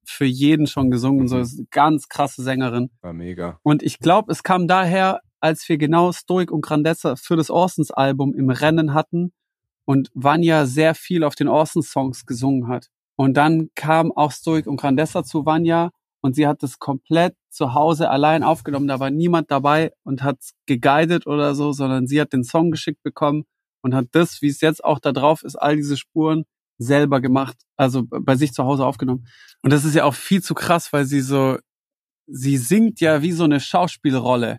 für 0.05 0.27
jeden 0.27 0.67
schon 0.67 0.91
gesungen, 0.91 1.29
so 1.29 1.39
ist 1.39 1.59
eine 1.59 1.67
ganz 1.71 2.09
krasse 2.09 2.43
Sängerin. 2.43 2.91
war 3.01 3.15
mega. 3.15 3.59
Und 3.63 3.83
ich 3.83 3.99
glaube, 3.99 4.31
es 4.31 4.43
kam 4.43 4.69
daher, 4.69 5.21
als 5.41 5.69
wir 5.69 5.79
genau 5.79 6.13
Stoic 6.13 6.51
und 6.51 6.63
Grandessa 6.63 7.17
für 7.17 7.37
das 7.37 7.51
Orsons 7.51 7.91
Album 7.91 8.35
im 8.35 8.51
Rennen 8.51 8.95
hatten 8.95 9.33
und 9.85 10.11
Vanya 10.15 10.67
sehr 10.67 10.95
viel 10.95 11.25
auf 11.25 11.35
den 11.35 11.49
Orsons 11.49 11.91
Songs 11.91 12.27
gesungen 12.27 12.69
hat. 12.69 12.89
Und 13.17 13.35
dann 13.37 13.71
kam 13.75 14.13
auch 14.13 14.33
Stoic 14.33 14.67
und 14.67 14.77
Grandessa 14.77 15.25
zu 15.25 15.47
Vanya 15.47 15.91
und 16.21 16.35
sie 16.35 16.47
hat 16.47 16.63
das 16.63 16.79
komplett 16.79 17.35
zu 17.49 17.73
Hause 17.73 18.11
allein 18.11 18.43
aufgenommen. 18.43 18.89
Da 18.89 19.01
war 19.01 19.11
niemand 19.11 19.51
dabei 19.51 19.93
und 20.03 20.23
hat 20.23 20.39
geguidet 20.67 21.27
oder 21.27 21.55
so, 21.55 21.73
sondern 21.73 22.07
sie 22.07 22.21
hat 22.21 22.33
den 22.33 22.45
Song 22.45 22.71
geschickt 22.71 23.03
bekommen 23.03 23.45
und 23.83 23.95
hat 23.95 24.09
das, 24.13 24.43
wie 24.43 24.49
es 24.49 24.61
jetzt 24.61 24.85
auch 24.85 24.99
da 24.99 25.13
drauf 25.13 25.43
ist, 25.45 25.57
all 25.57 25.77
diese 25.77 25.97
Spuren 25.97 26.45
selber 26.79 27.21
gemacht, 27.21 27.57
also 27.77 28.03
bei 28.05 28.37
sich 28.37 28.53
zu 28.53 28.65
Hause 28.65 28.85
aufgenommen. 28.85 29.27
Und 29.63 29.73
das 29.73 29.85
ist 29.85 29.95
ja 29.95 30.05
auch 30.05 30.15
viel 30.15 30.43
zu 30.43 30.55
krass, 30.55 30.93
weil 30.93 31.07
sie 31.07 31.21
so, 31.21 31.59
sie 32.27 32.57
singt 32.59 33.01
ja 33.01 33.23
wie 33.23 33.33
so 33.33 33.45
eine 33.45 33.61
Schauspielrolle. 33.61 34.59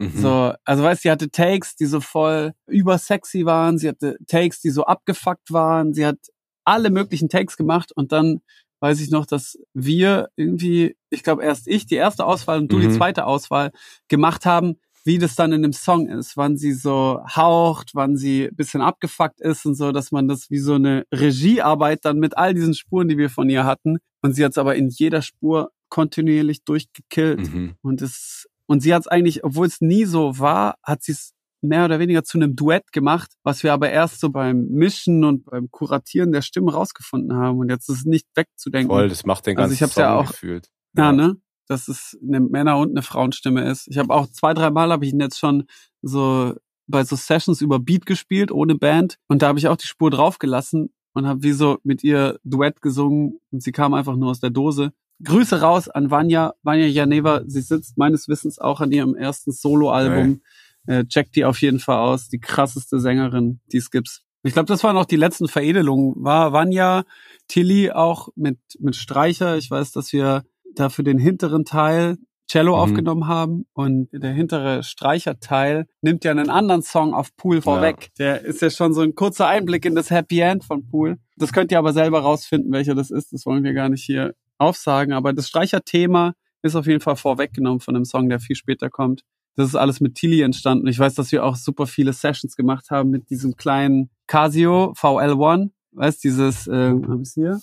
Mhm. 0.00 0.18
So, 0.20 0.52
also 0.64 0.82
weißt, 0.82 1.02
sie 1.02 1.10
hatte 1.10 1.30
Takes, 1.30 1.76
die 1.76 1.86
so 1.86 2.00
voll 2.00 2.52
übersexy 2.66 3.44
waren, 3.44 3.78
sie 3.78 3.88
hatte 3.88 4.16
Takes, 4.26 4.60
die 4.60 4.70
so 4.70 4.84
abgefuckt 4.84 5.52
waren, 5.52 5.92
sie 5.94 6.06
hat 6.06 6.18
alle 6.64 6.90
möglichen 6.90 7.28
Takes 7.28 7.56
gemacht 7.56 7.92
und 7.94 8.12
dann 8.12 8.40
weiß 8.80 9.00
ich 9.00 9.10
noch, 9.10 9.26
dass 9.26 9.58
wir 9.74 10.28
irgendwie, 10.36 10.96
ich 11.10 11.22
glaube 11.22 11.42
erst 11.44 11.68
ich 11.68 11.86
die 11.86 11.96
erste 11.96 12.24
Auswahl 12.24 12.58
und 12.58 12.72
du 12.72 12.80
die 12.80 12.88
Mhm. 12.88 12.92
zweite 12.96 13.26
Auswahl 13.26 13.72
gemacht 14.08 14.46
haben, 14.46 14.76
wie 15.04 15.18
das 15.18 15.34
dann 15.34 15.52
in 15.52 15.62
dem 15.62 15.72
Song 15.72 16.08
ist, 16.08 16.36
wann 16.36 16.56
sie 16.56 16.72
so 16.72 17.20
haucht, 17.34 17.90
wann 17.94 18.16
sie 18.16 18.46
ein 18.48 18.56
bisschen 18.56 18.80
abgefuckt 18.82 19.40
ist 19.40 19.64
und 19.66 19.74
so, 19.74 19.92
dass 19.92 20.12
man 20.12 20.28
das 20.28 20.50
wie 20.50 20.58
so 20.58 20.74
eine 20.74 21.04
Regiearbeit 21.12 22.04
dann 22.04 22.18
mit 22.18 22.36
all 22.36 22.54
diesen 22.54 22.74
Spuren, 22.74 23.08
die 23.08 23.16
wir 23.18 23.30
von 23.30 23.48
ihr 23.50 23.64
hatten. 23.64 23.98
Und 24.22 24.34
sie 24.34 24.44
hat 24.44 24.52
es 24.52 24.58
aber 24.58 24.76
in 24.76 24.88
jeder 24.90 25.22
Spur 25.22 25.70
kontinuierlich 25.88 26.64
durchgekillt. 26.64 27.52
Mhm. 27.52 27.74
Und 27.82 28.02
es, 28.02 28.46
und 28.70 28.80
sie 28.80 28.94
hat 28.94 29.00
es 29.02 29.08
eigentlich, 29.08 29.42
obwohl 29.42 29.66
es 29.66 29.80
nie 29.80 30.04
so 30.04 30.38
war, 30.38 30.76
hat 30.84 31.02
sie 31.02 31.12
es 31.12 31.32
mehr 31.60 31.84
oder 31.84 31.98
weniger 31.98 32.22
zu 32.22 32.38
einem 32.38 32.54
Duett 32.54 32.92
gemacht, 32.92 33.32
was 33.42 33.62
wir 33.64 33.72
aber 33.72 33.90
erst 33.90 34.20
so 34.20 34.30
beim 34.30 34.68
Mischen 34.68 35.24
und 35.24 35.44
beim 35.44 35.70
Kuratieren 35.70 36.30
der 36.32 36.40
Stimmen 36.42 36.68
rausgefunden 36.68 37.36
haben. 37.36 37.58
Und 37.58 37.68
jetzt 37.68 37.88
ist 37.90 37.98
es 37.98 38.04
nicht 38.04 38.26
wegzudenken. 38.36 38.88
Voll, 38.88 39.08
das 39.08 39.26
macht 39.26 39.44
den 39.46 39.56
Also 39.58 39.62
ganzen 39.70 39.74
ich 39.74 39.82
hab's 39.82 39.94
Song 39.94 40.02
ja 40.04 40.14
auch- 40.16 40.28
gefühlt. 40.30 40.68
Ja, 40.96 41.12
ne? 41.12 41.36
Dass 41.66 41.88
es 41.88 42.16
eine 42.26 42.40
Männer- 42.40 42.78
und 42.78 42.90
eine 42.90 43.02
Frauenstimme 43.02 43.68
ist. 43.68 43.88
Ich 43.88 43.98
habe 43.98 44.14
auch 44.14 44.28
zwei, 44.28 44.54
drei 44.54 44.70
Mal 44.70 44.90
habe 44.90 45.04
ich 45.04 45.12
ihn 45.12 45.20
jetzt 45.20 45.38
schon 45.38 45.64
so 46.00 46.54
bei 46.86 47.04
so 47.04 47.14
Sessions 47.16 47.60
über 47.60 47.78
Beat 47.78 48.06
gespielt, 48.06 48.50
ohne 48.52 48.74
Band. 48.76 49.16
Und 49.28 49.42
da 49.42 49.48
habe 49.48 49.58
ich 49.58 49.68
auch 49.68 49.76
die 49.76 49.86
Spur 49.86 50.10
draufgelassen 50.10 50.92
und 51.12 51.26
habe 51.26 51.42
wie 51.42 51.52
so 51.52 51.78
mit 51.82 52.02
ihr 52.04 52.38
Duett 52.44 52.80
gesungen 52.80 53.38
und 53.50 53.62
sie 53.62 53.72
kam 53.72 53.94
einfach 53.94 54.16
nur 54.16 54.30
aus 54.30 54.40
der 54.40 54.50
Dose. 54.50 54.92
Grüße 55.24 55.60
raus 55.60 55.88
an 55.88 56.10
Vanya, 56.10 56.54
Vanya 56.62 56.86
Janeva. 56.86 57.42
Sie 57.46 57.60
sitzt 57.60 57.98
meines 57.98 58.28
Wissens 58.28 58.58
auch 58.58 58.80
an 58.80 58.92
ihrem 58.92 59.14
ersten 59.14 59.52
Soloalbum. 59.52 60.40
Äh, 60.86 61.04
checkt 61.04 61.36
die 61.36 61.44
auf 61.44 61.60
jeden 61.60 61.78
Fall 61.78 61.98
aus. 61.98 62.28
Die 62.28 62.40
krasseste 62.40 62.98
Sängerin, 63.00 63.60
die 63.70 63.76
es 63.76 63.90
gibt. 63.90 64.22
Ich 64.42 64.54
glaube, 64.54 64.66
das 64.66 64.82
waren 64.82 64.96
auch 64.96 65.04
die 65.04 65.16
letzten 65.16 65.48
Veredelungen. 65.48 66.14
War 66.16 66.52
Vanya, 66.54 67.04
Tilly 67.48 67.90
auch 67.90 68.28
mit, 68.34 68.58
mit 68.78 68.96
Streicher. 68.96 69.58
Ich 69.58 69.70
weiß, 69.70 69.92
dass 69.92 70.12
wir 70.14 70.44
da 70.74 70.88
für 70.88 71.04
den 71.04 71.18
hinteren 71.18 71.64
Teil 71.66 72.16
Cello 72.50 72.72
Mhm. 72.72 72.80
aufgenommen 72.80 73.26
haben 73.28 73.66
und 73.74 74.08
der 74.12 74.32
hintere 74.32 74.82
Streicherteil 74.82 75.86
nimmt 76.00 76.24
ja 76.24 76.30
einen 76.32 76.50
anderen 76.50 76.82
Song 76.82 77.14
auf 77.14 77.36
Pool 77.36 77.62
vorweg. 77.62 78.08
Der 78.18 78.40
ist 78.44 78.60
ja 78.62 78.70
schon 78.70 78.92
so 78.92 79.02
ein 79.02 79.14
kurzer 79.14 79.46
Einblick 79.46 79.84
in 79.84 79.94
das 79.94 80.10
Happy 80.10 80.40
End 80.40 80.64
von 80.64 80.88
Pool. 80.88 81.18
Das 81.36 81.52
könnt 81.52 81.70
ihr 81.70 81.78
aber 81.78 81.92
selber 81.92 82.20
rausfinden, 82.20 82.72
welcher 82.72 82.94
das 82.96 83.10
ist. 83.10 83.32
Das 83.32 83.46
wollen 83.46 83.62
wir 83.62 83.72
gar 83.72 83.88
nicht 83.88 84.02
hier 84.02 84.34
aufsagen. 84.60 85.12
Aber 85.12 85.32
das 85.32 85.48
Streicherthema 85.48 86.34
ist 86.62 86.76
auf 86.76 86.86
jeden 86.86 87.00
Fall 87.00 87.16
vorweggenommen 87.16 87.80
von 87.80 87.96
einem 87.96 88.04
Song, 88.04 88.28
der 88.28 88.40
viel 88.40 88.56
später 88.56 88.90
kommt. 88.90 89.22
Das 89.56 89.68
ist 89.68 89.74
alles 89.74 90.00
mit 90.00 90.14
Tilly 90.14 90.42
entstanden. 90.42 90.86
Ich 90.86 90.98
weiß, 90.98 91.14
dass 91.14 91.32
wir 91.32 91.44
auch 91.44 91.56
super 91.56 91.86
viele 91.86 92.12
Sessions 92.12 92.56
gemacht 92.56 92.90
haben 92.90 93.10
mit 93.10 93.30
diesem 93.30 93.56
kleinen 93.56 94.10
Casio 94.26 94.92
VL1. 94.92 95.70
Weißt 95.92 96.22
dieses, 96.22 96.68
äh, 96.68 96.92
hab 96.92 97.20
ich's 97.20 97.34
hier? 97.34 97.60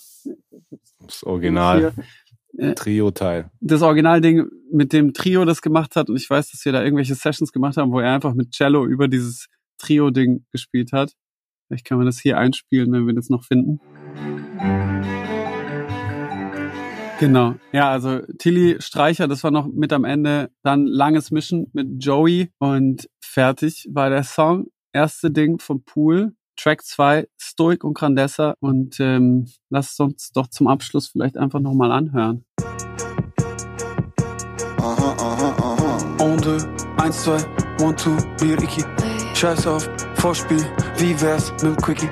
Das 1.00 1.22
Original. 1.24 1.92
Äh, 2.56 2.74
Trio-Teil. 2.74 3.50
das 3.60 3.82
Originalding 3.82 4.46
mit 4.72 4.92
dem 4.92 5.12
Trio 5.12 5.44
das 5.44 5.62
gemacht 5.62 5.96
hat 5.96 6.08
und 6.08 6.16
ich 6.16 6.28
weiß, 6.28 6.50
dass 6.50 6.64
wir 6.64 6.72
da 6.72 6.82
irgendwelche 6.82 7.14
Sessions 7.14 7.52
gemacht 7.52 7.76
haben, 7.76 7.92
wo 7.92 8.00
er 8.00 8.14
einfach 8.14 8.34
mit 8.34 8.52
Cello 8.52 8.84
über 8.86 9.06
dieses 9.06 9.48
Trio-Ding 9.78 10.44
gespielt 10.50 10.92
hat. 10.92 11.12
Vielleicht 11.66 11.84
kann 11.84 11.98
man 11.98 12.06
das 12.06 12.18
hier 12.18 12.38
einspielen, 12.38 12.90
wenn 12.92 13.06
wir 13.06 13.14
das 13.14 13.28
noch 13.28 13.44
finden. 13.44 13.80
Genau. 17.18 17.56
Ja, 17.72 17.90
also 17.90 18.20
Tilly 18.38 18.76
Streicher, 18.80 19.26
das 19.26 19.42
war 19.42 19.50
noch 19.50 19.66
mit 19.66 19.92
am 19.92 20.04
Ende. 20.04 20.50
Dann 20.62 20.86
langes 20.86 21.32
Mischen 21.32 21.68
mit 21.72 22.04
Joey 22.04 22.50
und 22.58 23.08
fertig 23.20 23.88
war 23.92 24.08
der 24.08 24.22
Song. 24.22 24.68
Erste 24.92 25.30
Ding 25.30 25.58
vom 25.58 25.82
Pool. 25.84 26.32
Track 26.56 26.82
2, 26.84 27.26
Stoic 27.40 27.82
und 27.84 27.94
Grandessa. 27.94 28.54
Und 28.60 29.00
ähm, 29.00 29.46
lasst 29.68 30.00
uns 30.00 30.30
doch 30.32 30.46
zum 30.48 30.68
Abschluss 30.68 31.08
vielleicht 31.08 31.36
einfach 31.36 31.60
nochmal 31.60 31.90
anhören. 31.90 32.44
Aha, 34.78 35.16
aha, 35.18 35.56
aha. 35.58 36.24
On 36.24 36.36
deux, 36.40 36.66
eins, 36.98 37.22
zwei, 37.24 37.38
one, 37.80 37.96
two, 37.96 38.16
Biriki. 38.40 38.84
Scheiß 39.34 39.66
auf 39.66 39.88
Vorspiel, 40.14 40.64
wie 40.96 41.20
wär's 41.20 41.52
mit 41.52 41.62
dem 41.62 41.76
Quickie? 41.76 42.10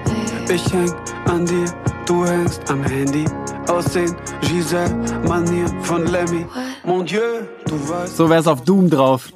Ich 0.48 0.72
häng 0.72 0.92
an 1.24 1.44
dir, 1.44 1.66
du 2.06 2.24
hängst 2.24 2.70
am 2.70 2.82
Handy. 2.84 3.24
Aussehen, 3.68 4.16
Giselle, 4.42 4.94
Manier 5.26 5.68
von 5.82 6.06
Lemmy. 6.06 6.46
Mon 6.84 7.04
Dieu, 7.04 7.42
du 7.66 7.88
weißt. 7.88 8.16
So 8.16 8.30
wär's 8.30 8.46
auf 8.46 8.62
Doom 8.64 8.88
drauf. 8.88 9.32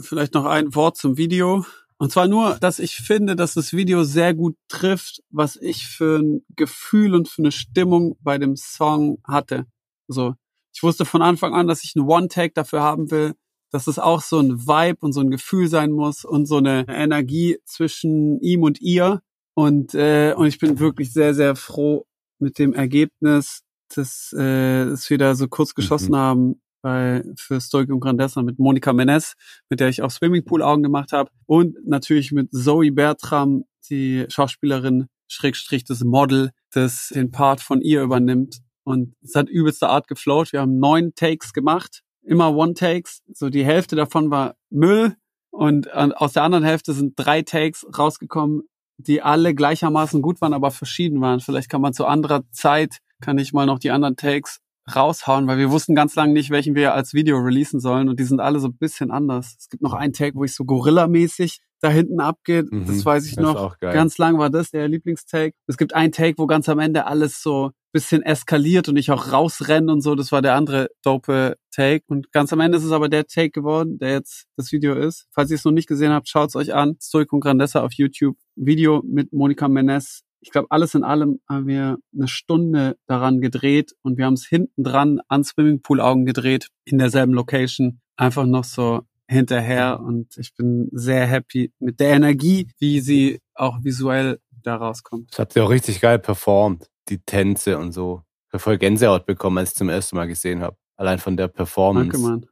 Vielleicht 0.00 0.34
noch 0.34 0.46
ein 0.46 0.74
Wort 0.74 0.96
zum 0.96 1.16
Video. 1.16 1.64
Und 1.98 2.12
zwar 2.12 2.28
nur, 2.28 2.54
dass 2.60 2.78
ich 2.78 2.96
finde, 2.96 3.36
dass 3.36 3.54
das 3.54 3.72
Video 3.72 4.04
sehr 4.04 4.32
gut 4.32 4.56
trifft, 4.68 5.22
was 5.30 5.56
ich 5.56 5.86
für 5.86 6.20
ein 6.20 6.44
Gefühl 6.56 7.14
und 7.14 7.28
für 7.28 7.42
eine 7.42 7.52
Stimmung 7.52 8.16
bei 8.20 8.38
dem 8.38 8.56
Song 8.56 9.18
hatte. 9.24 9.66
So, 10.06 10.34
ich 10.72 10.82
wusste 10.82 11.04
von 11.04 11.22
Anfang 11.22 11.54
an, 11.54 11.66
dass 11.66 11.84
ich 11.84 11.94
einen 11.96 12.08
One-Take 12.08 12.54
dafür 12.54 12.82
haben 12.82 13.10
will, 13.10 13.34
dass 13.70 13.88
es 13.88 13.98
auch 13.98 14.22
so 14.22 14.38
ein 14.38 14.66
Vibe 14.66 14.98
und 15.00 15.12
so 15.12 15.20
ein 15.20 15.30
Gefühl 15.30 15.68
sein 15.68 15.90
muss 15.90 16.24
und 16.24 16.46
so 16.46 16.58
eine 16.58 16.86
Energie 16.88 17.58
zwischen 17.64 18.40
ihm 18.40 18.62
und 18.62 18.80
ihr. 18.80 19.20
Und, 19.58 19.92
äh, 19.96 20.34
und 20.36 20.46
ich 20.46 20.60
bin 20.60 20.78
wirklich 20.78 21.12
sehr, 21.12 21.34
sehr 21.34 21.56
froh 21.56 22.06
mit 22.38 22.60
dem 22.60 22.74
Ergebnis, 22.74 23.64
dass, 23.92 24.32
äh, 24.32 24.84
dass 24.84 25.10
wir 25.10 25.18
da 25.18 25.34
so 25.34 25.48
kurz 25.48 25.74
geschossen 25.74 26.14
haben 26.14 26.62
bei, 26.80 27.24
für 27.36 27.60
Stoic 27.60 27.90
und 27.90 27.98
Grandessa 27.98 28.40
mit 28.42 28.60
Monika 28.60 28.92
Menes, 28.92 29.34
mit 29.68 29.80
der 29.80 29.88
ich 29.88 30.00
auch 30.00 30.12
Swimmingpool-Augen 30.12 30.84
gemacht 30.84 31.10
habe. 31.10 31.32
Und 31.46 31.74
natürlich 31.84 32.30
mit 32.30 32.52
Zoe 32.52 32.92
Bertram, 32.92 33.64
die 33.90 34.26
Schauspielerin, 34.28 35.08
Schrägstrich 35.26 35.82
das 35.82 36.04
Model, 36.04 36.52
das 36.70 37.08
den 37.08 37.32
Part 37.32 37.60
von 37.60 37.80
ihr 37.80 38.04
übernimmt. 38.04 38.60
Und 38.84 39.16
es 39.24 39.34
hat 39.34 39.48
übelste 39.48 39.88
Art 39.88 40.06
geflowt. 40.06 40.52
Wir 40.52 40.60
haben 40.60 40.78
neun 40.78 41.16
Takes 41.16 41.52
gemacht, 41.52 42.04
immer 42.22 42.54
One-Takes. 42.54 43.22
So 43.34 43.50
die 43.50 43.64
Hälfte 43.64 43.96
davon 43.96 44.30
war 44.30 44.54
Müll. 44.70 45.16
Und 45.50 45.92
aus 45.92 46.34
der 46.34 46.44
anderen 46.44 46.62
Hälfte 46.62 46.92
sind 46.92 47.14
drei 47.16 47.42
Takes 47.42 47.84
rausgekommen, 47.98 48.62
die 48.98 49.22
alle 49.22 49.54
gleichermaßen 49.54 50.20
gut 50.22 50.40
waren, 50.40 50.52
aber 50.52 50.70
verschieden 50.70 51.20
waren. 51.20 51.40
Vielleicht 51.40 51.70
kann 51.70 51.80
man 51.80 51.94
zu 51.94 52.04
anderer 52.04 52.42
Zeit, 52.50 52.98
kann 53.20 53.38
ich 53.38 53.52
mal 53.52 53.66
noch 53.66 53.78
die 53.78 53.90
anderen 53.90 54.16
Takes 54.16 54.60
raushauen, 54.94 55.46
weil 55.46 55.58
wir 55.58 55.70
wussten 55.70 55.94
ganz 55.94 56.14
lange 56.14 56.32
nicht, 56.32 56.50
welchen 56.50 56.74
wir 56.74 56.94
als 56.94 57.14
Video 57.14 57.38
releasen 57.38 57.80
sollen 57.80 58.08
und 58.08 58.18
die 58.18 58.24
sind 58.24 58.40
alle 58.40 58.58
so 58.58 58.68
ein 58.68 58.76
bisschen 58.76 59.10
anders. 59.10 59.56
Es 59.58 59.68
gibt 59.68 59.82
noch 59.82 59.92
einen 59.92 60.12
Take, 60.12 60.34
wo 60.34 60.44
ich 60.44 60.54
so 60.54 60.64
Gorilla-mäßig 60.64 61.60
da 61.80 61.90
hinten 61.90 62.20
abgeht. 62.20 62.70
Mhm, 62.70 62.86
Das 62.86 63.04
weiß 63.04 63.26
ich 63.26 63.36
das 63.36 63.44
noch. 63.44 63.78
Ganz 63.80 64.18
lang 64.18 64.38
war 64.38 64.50
das 64.50 64.70
der 64.70 64.88
Lieblingstake. 64.88 65.54
Es 65.66 65.76
gibt 65.76 65.94
einen 65.94 66.12
Take, 66.12 66.38
wo 66.38 66.46
ganz 66.46 66.68
am 66.68 66.78
Ende 66.78 67.06
alles 67.06 67.42
so 67.42 67.70
bisschen 67.92 68.22
eskaliert 68.22 68.88
und 68.88 68.96
ich 68.96 69.10
auch 69.10 69.32
rausrenne 69.32 69.90
und 69.90 70.02
so. 70.02 70.14
Das 70.14 70.30
war 70.30 70.42
der 70.42 70.54
andere 70.54 70.88
dope 71.02 71.56
Take. 71.70 72.04
Und 72.08 72.32
ganz 72.32 72.52
am 72.52 72.60
Ende 72.60 72.76
ist 72.78 72.84
es 72.84 72.92
aber 72.92 73.08
der 73.08 73.26
Take 73.26 73.50
geworden, 73.50 73.98
der 73.98 74.12
jetzt 74.12 74.46
das 74.56 74.72
Video 74.72 74.94
ist. 74.94 75.26
Falls 75.32 75.50
ihr 75.50 75.56
es 75.56 75.64
noch 75.64 75.72
nicht 75.72 75.88
gesehen 75.88 76.12
habt, 76.12 76.28
schaut 76.28 76.50
es 76.50 76.56
euch 76.56 76.74
an. 76.74 76.96
Stoic 77.00 77.32
und 77.32 77.40
Grandessa 77.40 77.82
auf 77.82 77.92
YouTube. 77.94 78.36
Video 78.56 79.02
mit 79.06 79.32
Monika 79.32 79.68
Menes 79.68 80.22
ich 80.40 80.50
glaube, 80.50 80.68
alles 80.70 80.94
in 80.94 81.04
allem 81.04 81.40
haben 81.48 81.66
wir 81.66 81.98
eine 82.14 82.28
Stunde 82.28 82.96
daran 83.06 83.40
gedreht 83.40 83.94
und 84.02 84.18
wir 84.18 84.26
haben 84.26 84.34
es 84.34 84.46
hinten 84.46 84.84
dran 84.84 85.20
an 85.28 85.44
Swimmingpool-Augen 85.44 86.26
gedreht, 86.26 86.68
in 86.84 86.98
derselben 86.98 87.34
Location, 87.34 88.00
einfach 88.16 88.46
noch 88.46 88.64
so 88.64 89.02
hinterher 89.28 90.00
und 90.00 90.36
ich 90.38 90.54
bin 90.54 90.88
sehr 90.92 91.26
happy 91.26 91.74
mit 91.78 92.00
der 92.00 92.14
Energie, 92.14 92.68
wie 92.78 93.00
sie 93.00 93.40
auch 93.54 93.84
visuell 93.84 94.40
da 94.62 94.76
rauskommt. 94.76 95.32
Das 95.32 95.38
habt 95.38 95.54
ihr 95.56 95.64
auch 95.64 95.70
richtig 95.70 96.00
geil 96.00 96.18
performt. 96.18 96.90
Die 97.08 97.18
Tänze 97.18 97.78
und 97.78 97.92
so. 97.92 98.22
Ich 98.48 98.54
habe 98.54 98.62
voll 98.62 98.78
Gänsehaut 98.78 99.26
bekommen, 99.26 99.58
als 99.58 99.70
ich 99.70 99.76
zum 99.76 99.90
ersten 99.90 100.16
Mal 100.16 100.26
gesehen 100.26 100.62
habe. 100.62 100.76
Allein 100.96 101.18
von 101.18 101.36
der 101.36 101.48
Performance. 101.48 102.12
Danke, 102.12 102.26
Mann. 102.26 102.46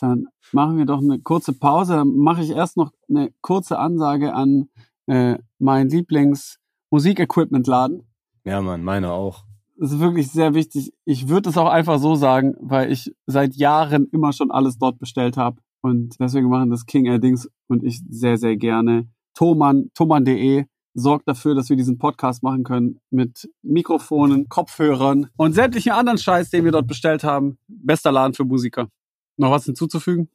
Dann 0.00 0.26
machen 0.52 0.78
wir 0.78 0.86
doch 0.86 1.00
eine 1.00 1.18
kurze 1.20 1.52
Pause. 1.52 1.94
Dann 1.94 2.16
mache 2.16 2.42
ich 2.42 2.50
erst 2.50 2.76
noch 2.76 2.92
eine 3.08 3.32
kurze 3.40 3.78
Ansage 3.78 4.34
an 4.34 4.68
äh, 5.06 5.38
meinen 5.58 5.88
Lieblings-Musikequipment-Laden. 5.88 8.02
Ja, 8.44 8.60
Mann, 8.60 8.82
meiner 8.82 9.12
auch. 9.12 9.44
Das 9.78 9.92
ist 9.92 10.00
wirklich 10.00 10.30
sehr 10.30 10.54
wichtig. 10.54 10.92
Ich 11.04 11.28
würde 11.28 11.50
es 11.50 11.58
auch 11.58 11.68
einfach 11.68 11.98
so 11.98 12.14
sagen, 12.14 12.54
weil 12.60 12.90
ich 12.90 13.14
seit 13.26 13.56
Jahren 13.56 14.08
immer 14.10 14.32
schon 14.32 14.50
alles 14.50 14.78
dort 14.78 14.98
bestellt 14.98 15.36
habe. 15.36 15.60
Und 15.82 16.16
deswegen 16.18 16.48
machen 16.48 16.70
das 16.70 16.86
King 16.86 17.06
Air-Dings 17.06 17.48
und 17.68 17.84
ich 17.84 18.00
sehr, 18.08 18.38
sehr 18.38 18.56
gerne. 18.56 19.08
Thomann, 19.34 19.90
thomann.de 19.94 20.64
sorgt 20.94 21.28
dafür, 21.28 21.54
dass 21.54 21.68
wir 21.68 21.76
diesen 21.76 21.98
Podcast 21.98 22.42
machen 22.42 22.64
können 22.64 23.00
mit 23.10 23.48
Mikrofonen, 23.62 24.48
Kopfhörern 24.48 25.28
und 25.36 25.52
sämtlichen 25.52 25.92
anderen 25.92 26.18
Scheiß, 26.18 26.50
den 26.50 26.64
wir 26.64 26.72
dort 26.72 26.86
bestellt 26.86 27.22
haben. 27.22 27.58
Bester 27.68 28.10
Laden 28.10 28.34
für 28.34 28.44
Musiker. 28.44 28.88
Noch 29.36 29.50
was 29.50 29.66
hinzuzufügen? 29.66 30.30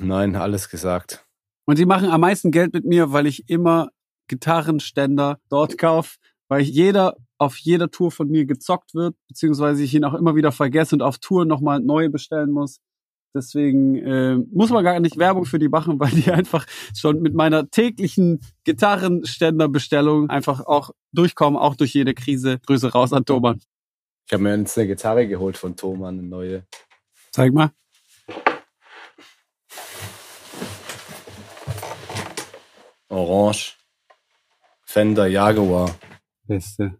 Nein, 0.00 0.34
alles 0.34 0.70
gesagt. 0.70 1.26
Und 1.66 1.78
die 1.78 1.84
machen 1.84 2.08
am 2.08 2.22
meisten 2.22 2.50
Geld 2.50 2.72
mit 2.72 2.86
mir, 2.86 3.12
weil 3.12 3.26
ich 3.26 3.48
immer 3.48 3.90
Gitarrenständer 4.28 5.38
dort 5.50 5.76
kaufe, 5.76 6.16
weil 6.48 6.62
jeder 6.62 7.16
auf 7.38 7.58
jeder 7.58 7.90
Tour 7.90 8.10
von 8.10 8.28
mir 8.28 8.46
gezockt 8.46 8.94
wird, 8.94 9.14
beziehungsweise 9.28 9.82
ich 9.82 9.94
ihn 9.94 10.04
auch 10.04 10.14
immer 10.14 10.36
wieder 10.36 10.52
vergesse 10.52 10.94
und 10.94 11.02
auf 11.02 11.18
Tour 11.18 11.44
nochmal 11.44 11.80
neue 11.80 12.08
bestellen 12.08 12.50
muss. 12.50 12.80
Deswegen 13.36 13.96
äh, 13.96 14.36
muss 14.50 14.70
man 14.70 14.82
gar 14.82 14.98
nicht 14.98 15.18
Werbung 15.18 15.44
für 15.44 15.58
die 15.58 15.68
machen, 15.68 16.00
weil 16.00 16.10
die 16.10 16.30
einfach 16.32 16.66
schon 16.94 17.20
mit 17.20 17.34
meiner 17.34 17.70
täglichen 17.70 18.40
Gitarrenständerbestellung 18.64 20.30
einfach 20.30 20.60
auch 20.60 20.90
durchkommen, 21.12 21.60
auch 21.60 21.76
durch 21.76 21.92
jede 21.92 22.14
Krise. 22.14 22.58
Grüße 22.66 22.90
raus 22.92 23.12
an 23.12 23.26
Thomann. 23.26 23.60
Ich 24.26 24.32
habe 24.32 24.42
mir 24.42 24.56
jetzt 24.56 24.76
eine 24.78 24.88
Gitarre 24.88 25.28
geholt 25.28 25.58
von 25.58 25.76
Thomann, 25.76 26.18
eine 26.18 26.26
neue. 26.26 26.66
Zeig 27.30 27.52
mal. 27.52 27.70
Orange. 33.08 33.76
Fender 34.84 35.26
Jaguar. 35.26 35.94
Beste. 36.46 36.98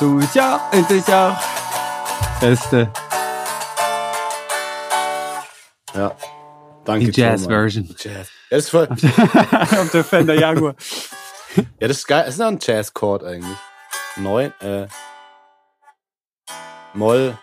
Du 0.00 0.20
ja, 0.34 0.68
endlich 0.72 1.04
auch. 1.12 1.36
Beste. 2.40 2.88
Ja. 5.94 6.12
Danke, 6.84 7.06
Die. 7.10 7.20
Jazz-Version. 7.20 7.94
Jazz. 7.98 8.28
Ja, 8.50 8.56
das 8.56 8.64
ist 8.64 8.70
voll, 8.70 8.88
Auf 8.88 9.90
der 9.92 10.04
Fender 10.04 10.34
Jaguar. 10.34 10.74
ja, 11.56 11.88
das 11.88 11.98
ist 11.98 12.06
geil. 12.06 12.22
Das 12.24 12.34
ist 12.34 12.40
noch 12.40 12.46
ein 12.48 12.58
Jazz-Chord 12.60 13.24
eigentlich. 13.24 13.56
Neun, 14.16 14.52
äh, 14.60 14.86
Moll, 16.94 17.36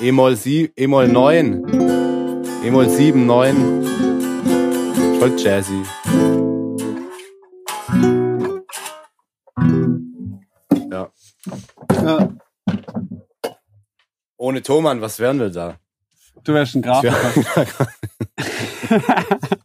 E-Moll 0.00 0.36
sie, 0.36 0.72
E-Moll 0.76 1.08
neun, 1.08 2.42
E-Moll 2.64 2.88
sieben, 2.88 3.26
neun. 3.26 3.86
Voll 5.18 5.38
jazzy. 5.38 5.82
Ohne 14.50 14.62
Thomann, 14.62 15.00
was 15.00 15.20
wären 15.20 15.38
wir 15.38 15.50
da? 15.50 15.78
du 16.42 16.54
wärst 16.54 16.74
ein 16.74 16.82
Grafiker. 16.82 17.16
Ja. 17.54 17.66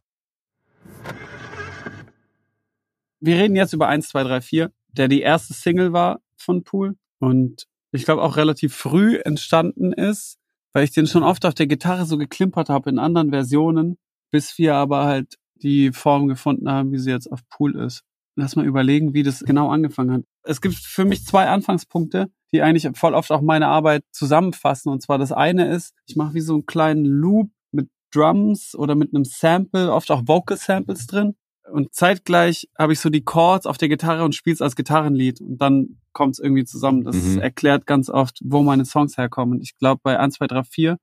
wir 3.19 3.35
reden 3.35 3.55
jetzt 3.55 3.73
über 3.73 3.87
1, 3.87 4.09
2, 4.09 4.23
3, 4.25 4.41
4, 4.41 4.71
der 4.91 5.07
die 5.07 5.21
erste 5.21 5.55
Single 5.55 5.91
war 5.91 6.19
von 6.37 6.63
Pool 6.63 6.97
und 7.17 7.65
ich 7.91 8.05
glaube 8.05 8.21
auch 8.21 8.37
relativ 8.37 8.75
früh 8.75 9.17
entstanden 9.17 9.91
ist, 9.91 10.37
weil 10.71 10.83
ich 10.83 10.91
den 10.91 11.07
schon 11.07 11.23
oft 11.23 11.47
auf 11.47 11.55
der 11.55 11.65
Gitarre 11.65 12.05
so 12.05 12.19
geklimpert 12.19 12.69
habe 12.69 12.91
in 12.91 12.99
anderen 12.99 13.31
Versionen, 13.31 13.97
bis 14.29 14.59
wir 14.59 14.75
aber 14.75 15.05
halt 15.05 15.39
die 15.55 15.93
Form 15.93 16.27
gefunden 16.27 16.69
haben, 16.69 16.91
wie 16.91 16.99
sie 16.99 17.09
jetzt 17.09 17.31
auf 17.31 17.39
Pool 17.49 17.75
ist. 17.75 18.03
Lass 18.35 18.55
mal 18.55 18.67
überlegen, 18.67 19.15
wie 19.15 19.23
das 19.23 19.39
genau 19.39 19.71
angefangen 19.71 20.11
hat. 20.11 20.21
Es 20.47 20.61
gibt 20.61 20.75
für 20.75 21.05
mich 21.05 21.25
zwei 21.25 21.47
Anfangspunkte, 21.47 22.29
die 22.53 22.61
eigentlich 22.61 22.87
voll 22.97 23.13
oft 23.15 23.31
auch 23.31 23.41
meine 23.41 23.67
Arbeit 23.67 24.03
zusammenfassen. 24.11 24.91
Und 24.91 25.01
zwar 25.01 25.17
das 25.17 25.31
eine 25.31 25.67
ist, 25.67 25.93
ich 26.07 26.15
mache 26.15 26.35
wie 26.35 26.41
so 26.41 26.53
einen 26.53 26.65
kleinen 26.65 27.05
Loop 27.05 27.49
mit 27.71 27.89
Drums 28.13 28.75
oder 28.75 28.95
mit 28.95 29.13
einem 29.13 29.25
Sample, 29.25 29.91
oft 29.91 30.11
auch 30.11 30.21
Vocal 30.27 30.57
Samples 30.57 31.07
drin. 31.07 31.35
Und 31.71 31.95
zeitgleich 31.95 32.69
habe 32.77 32.93
ich 32.93 32.99
so 32.99 33.09
die 33.09 33.23
Chords 33.23 33.65
auf 33.65 33.79
der 33.79 33.89
Gitarre 33.89 34.23
und 34.23 34.35
spiele 34.35 34.53
es 34.53 34.61
als 34.61 34.75
Gitarrenlied. 34.75 35.41
Und 35.41 35.57
dann 35.57 35.99
kommt 36.13 36.35
es 36.35 36.39
irgendwie 36.39 36.63
zusammen. 36.63 37.03
Das 37.03 37.15
Mhm. 37.15 37.39
erklärt 37.39 37.87
ganz 37.87 38.09
oft, 38.09 38.39
wo 38.43 38.61
meine 38.61 38.85
Songs 38.85 39.17
herkommen. 39.17 39.55
Und 39.55 39.61
ich 39.63 39.75
glaube, 39.79 39.99
bei 40.03 40.19
1, 40.19 40.35
2, 40.35 40.47
3, 40.47 40.63
4 40.63 40.97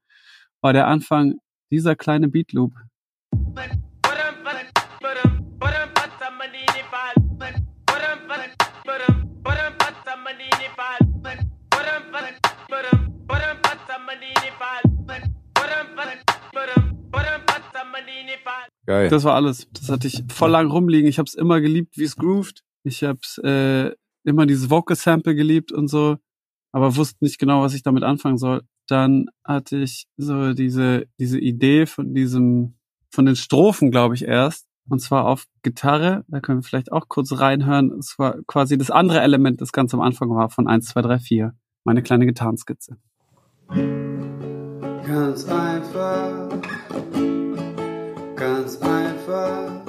war 0.61 0.73
der 0.73 0.87
Anfang 0.87 1.35
dieser 1.73 1.97
kleine 1.97 2.29
Beat 2.29 2.53
Loop. 2.53 2.73
Geil. 18.87 19.09
Das 19.09 19.25
war 19.25 19.35
alles. 19.35 19.69
Das 19.73 19.89
hatte 19.89 20.09
ich 20.09 20.25
voll 20.29 20.51
lang 20.51 20.71
rumliegen. 20.71 21.09
Ich 21.09 21.19
habe 21.19 21.27
es 21.27 21.35
immer 21.35 21.61
geliebt, 21.61 21.97
wie 21.97 22.05
es 22.05 22.17
grooved. 22.17 22.63
Ich 22.85 23.05
habe 23.05 23.21
äh, 23.45 23.95
immer 24.29 24.47
dieses 24.47 24.71
Vocal 24.71 24.97
Sample 24.97 25.35
geliebt 25.35 25.73
und 25.73 25.89
so, 25.89 26.17
aber 26.73 26.97
wusste 26.97 27.25
nicht 27.25 27.39
genau, 27.39 27.63
was 27.63 27.75
ich 27.75 27.83
damit 27.83 28.03
anfangen 28.03 28.39
soll. 28.39 28.63
Dann 28.89 29.27
hatte 29.45 29.79
ich 29.79 30.07
so 30.17 30.53
diese 30.53 31.07
diese 31.19 31.39
Idee 31.39 31.87
von 31.87 32.13
diesem 32.13 32.75
von 33.11 33.27
den 33.27 33.37
Strophen, 33.37 33.91
glaube 33.91 34.15
ich, 34.15 34.25
erst. 34.25 34.67
Und 34.89 35.01
zwar 35.01 35.27
auf 35.27 35.47
Gitarre. 35.63 36.25
Da 36.27 36.41
können 36.41 36.59
wir 36.59 36.65
vielleicht 36.65 36.91
auch 36.91 37.09
kurz 37.09 37.39
reinhören. 37.39 37.93
Es 37.93 38.19
war 38.19 38.43
quasi 38.49 38.77
das 38.77 38.91
andere 38.91 39.21
Element, 39.21 39.61
das 39.61 39.71
ganz 39.71 39.95
am 39.95 40.01
Anfang 40.01 40.31
war 40.31 40.51
von 40.51 40.67
1, 40.67 40.87
2, 40.87 41.03
3, 41.03 41.19
4. 41.21 41.55
Meine 41.85 42.03
kleine 42.03 42.27
Gitarrenskizze. 42.27 42.97
Ganz 43.69 45.45
einfach. 45.47 46.49
Ganz 48.37 48.77
einfach. 48.81 49.85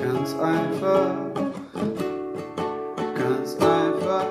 Ganz 0.00 0.34
einfach. 0.34 1.34
Ganz 3.14 3.54
einfach. 3.56 4.26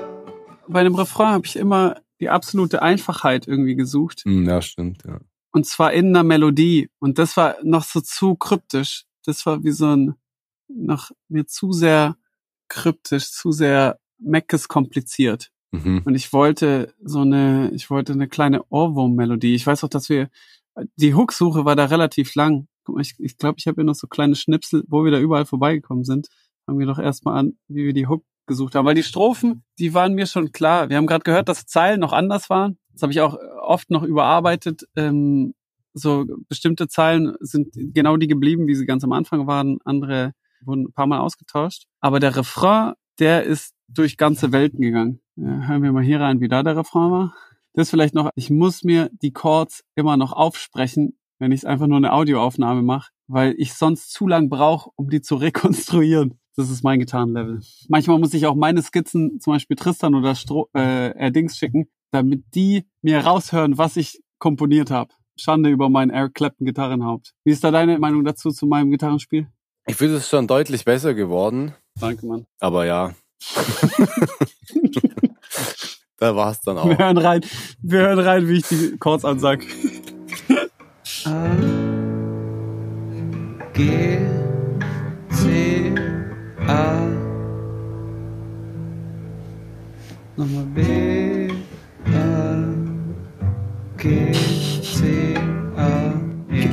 Bei 0.68 0.84
dem 0.84 0.96
Refrain 0.96 1.30
habe 1.34 1.46
ich 1.46 1.56
immer 1.56 2.02
die 2.20 2.30
absolute 2.30 2.82
Einfachheit 2.82 3.48
irgendwie 3.48 3.76
gesucht. 3.76 4.22
Hm, 4.26 4.46
Ja, 4.48 4.62
stimmt, 4.62 5.04
ja. 5.06 5.20
Und 5.52 5.66
zwar 5.66 5.94
in 5.94 6.10
einer 6.10 6.24
Melodie. 6.24 6.90
Und 7.00 7.18
das 7.18 7.36
war 7.36 7.56
noch 7.64 7.84
so 7.84 8.02
zu 8.02 8.36
kryptisch. 8.36 9.06
Das 9.26 9.46
war 9.46 9.64
wie 9.64 9.72
so 9.72 9.88
ein, 9.96 10.16
noch 10.68 11.12
mir 11.28 11.48
zu 11.48 11.72
sehr 11.72 12.16
kryptisch, 12.68 13.32
zu 13.32 13.52
sehr 13.52 14.00
Meckes 14.20 14.68
kompliziert. 14.68 15.52
Mhm. 15.72 16.02
Und 16.06 16.16
ich 16.16 16.34
wollte 16.34 16.94
so 17.04 17.22
eine, 17.22 17.72
ich 17.74 17.90
wollte 17.90 18.14
eine 18.14 18.28
kleine 18.28 18.64
Ohrwurm-Melodie. 18.70 19.56
Ich 19.56 19.68
weiß 19.68 19.84
auch, 19.84 19.90
dass 19.90 20.10
wir, 20.10 20.30
die 20.96 21.14
Hook-Suche 21.14 21.66
war 21.66 21.76
da 21.76 21.86
relativ 21.86 22.36
lang. 22.36 22.68
Guck 22.84 22.96
mal, 22.96 23.02
ich 23.02 23.16
glaube, 23.16 23.26
ich, 23.26 23.38
glaub, 23.38 23.56
ich 23.58 23.68
habe 23.68 23.76
hier 23.76 23.84
noch 23.84 23.96
so 23.96 24.08
kleine 24.08 24.36
Schnipsel, 24.36 24.84
wo 24.88 25.04
wir 25.04 25.12
da 25.12 25.20
überall 25.20 25.46
vorbeigekommen 25.46 26.04
sind. 26.04 26.28
Fangen 26.66 26.80
wir 26.80 26.88
doch 26.88 27.00
erstmal 27.00 27.38
an, 27.38 27.58
wie 27.68 27.86
wir 27.86 27.94
die 27.94 28.08
Hook 28.08 28.24
gesucht 28.48 28.76
haben. 28.76 28.86
Weil 28.86 28.96
die 28.96 29.04
Strophen, 29.04 29.64
die 29.78 29.94
waren 29.94 30.14
mir 30.14 30.26
schon 30.26 30.52
klar. 30.52 30.90
Wir 30.90 30.98
haben 30.98 31.08
gerade 31.08 31.24
gehört, 31.24 31.50
dass 31.50 31.66
Zeilen 31.66 32.00
noch 32.00 32.14
anders 32.14 32.50
waren. 32.50 32.78
Das 32.92 33.04
habe 33.04 33.14
ich 33.14 33.22
auch 33.22 33.38
oft 33.62 33.90
noch 33.92 34.04
überarbeitet. 34.04 34.88
Ähm, 34.96 35.54
so 35.94 36.26
bestimmte 36.48 36.88
Zeilen 36.88 37.36
sind 37.40 37.70
genau 37.74 38.18
die 38.18 38.28
geblieben, 38.28 38.68
wie 38.68 38.76
sie 38.76 38.86
ganz 38.86 39.04
am 39.04 39.12
Anfang 39.12 39.48
waren. 39.48 39.80
Andere 39.86 40.34
wurden 40.62 40.86
ein 40.86 40.94
paar 40.94 41.08
Mal 41.08 41.20
ausgetauscht. 41.20 41.86
Aber 42.00 42.20
der 42.20 42.36
Refrain, 42.36 42.94
der 43.20 43.44
ist 43.44 43.74
durch 43.88 44.18
ganze 44.18 44.52
Welten 44.52 44.82
gegangen. 44.82 45.22
Ja, 45.42 45.68
hören 45.68 45.84
wir 45.84 45.92
mal 45.94 46.04
hier 46.04 46.20
rein, 46.20 46.42
wie 46.42 46.50
da 46.50 46.64
der 46.64 46.76
Refrain 46.76 47.12
war. 47.12 47.34
Das 47.74 47.90
vielleicht 47.90 48.14
noch, 48.14 48.30
ich 48.36 48.50
muss 48.50 48.84
mir 48.84 49.10
die 49.22 49.32
Chords 49.32 49.86
immer 49.96 50.18
noch 50.18 50.34
aufsprechen, 50.34 51.18
wenn 51.38 51.54
ich 51.54 51.66
einfach 51.66 51.88
nur 51.88 51.98
eine 51.98 52.12
Audioaufnahme 52.12 52.82
mache, 52.82 53.12
weil 53.28 53.56
ich 53.58 53.74
sonst 53.74 54.12
zu 54.12 54.28
lang 54.28 54.50
brauche, 54.50 54.90
um 54.96 55.10
die 55.10 55.22
zu 55.22 55.36
rekonstruieren. 55.36 56.40
Das 56.58 56.70
ist 56.70 56.84
mein 56.84 57.00
Gitarrenlevel. 57.00 57.62
Manchmal 57.88 58.20
muss 58.20 58.34
ich 58.34 58.48
auch 58.48 58.56
meine 58.56 58.82
Skizzen, 58.82 59.40
zum 59.40 59.54
Beispiel 59.54 59.78
Tristan 59.78 60.14
oder 60.14 60.36
Stro 60.36 60.70
äh, 60.76 61.18
Erdings 61.18 61.58
schicken, 61.58 61.88
damit 62.12 62.44
die 62.54 62.86
mir 63.02 63.20
raushören, 63.20 63.78
was 63.78 63.96
ich 63.96 64.22
komponiert 64.40 64.92
habe. 64.92 65.14
Schande 65.38 65.70
über 65.70 65.88
mein 65.88 66.10
Eric 66.10 66.34
Clapton 66.34 66.66
Gitarrenhaupt. 66.66 67.34
Wie 67.46 67.52
ist 67.52 67.64
da 67.64 67.72
deine 67.72 67.98
Meinung 67.98 68.26
dazu 68.26 68.52
zu 68.52 68.66
meinem 68.66 68.92
Gitarrenspiel? 68.92 69.48
Ich 69.88 69.96
finde 69.96 70.18
es 70.18 70.28
schon 70.28 70.48
deutlich 70.48 70.84
besser 70.84 71.14
geworden, 71.14 71.74
Danke, 71.98 72.26
Mann. 72.26 72.46
aber 72.60 72.86
ja. 72.86 73.14
da 76.20 76.36
war 76.36 76.52
es 76.52 76.62
dann 76.62 76.76
Wir 76.76 76.84
auch. 76.84 76.98
hören 77.00 77.18
rein, 77.18 77.42
wir 77.82 78.00
hören 78.02 78.20
rein, 78.20 78.48
wie 78.48 78.58
ich 78.58 78.68
die 78.68 78.98
Chords 78.98 79.26
ansag. 79.26 79.62
A 81.26 81.46
G 83.74 84.18
C 85.32 85.94
A. 86.68 87.08
Nochmal 90.36 90.66
B 90.76 91.48
A. 92.14 92.64
G 93.98 94.32
C 94.34 95.36
A. 95.78 96.14
E. 96.52 96.70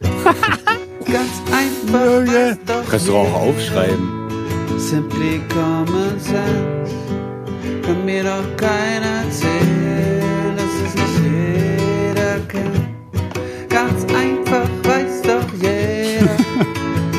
Ganz 1.10 1.42
einfach, 1.50 2.56
doch 2.66 2.90
Kannst 2.90 3.08
du 3.08 3.16
auch 3.16 3.32
aufschreiben. 3.34 4.27
Simply 4.78 5.40
common 5.48 6.18
sense. 6.20 6.94
Kann 7.82 8.04
mir 8.04 8.22
doch 8.22 8.56
keiner 8.56 9.24
erzählen, 9.24 10.56
dass 10.56 10.72
es 10.86 10.94
nicht 10.94 11.18
jeder 11.24 12.38
kennt. 12.46 12.88
Ganz 13.68 14.04
einfach 14.04 14.68
weiß 14.84 15.22
doch 15.22 15.52
jeder. 15.60 16.36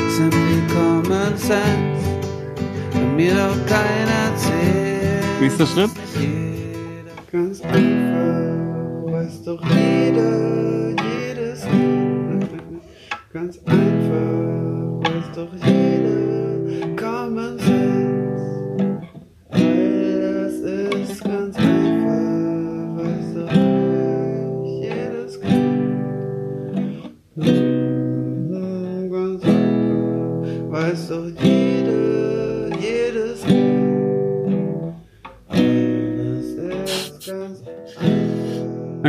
Simply 0.10 0.62
common 0.74 1.38
sense. 1.38 2.20
Kann 2.94 3.16
mir 3.16 3.34
doch 3.36 3.66
keiner 3.68 4.32
erzählen. 4.32 5.42
Nächster 5.42 5.68
Schritt. 5.68 5.99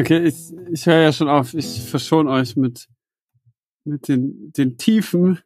Okay, 0.01 0.25
ich, 0.25 0.53
ich 0.73 0.87
höre 0.87 1.03
ja 1.03 1.13
schon 1.13 1.29
auf. 1.29 1.53
Ich 1.53 1.83
verschone 1.83 2.31
euch 2.31 2.57
mit, 2.57 2.89
mit 3.85 4.09
den, 4.09 4.51
den 4.53 4.79
Tiefen 4.79 5.41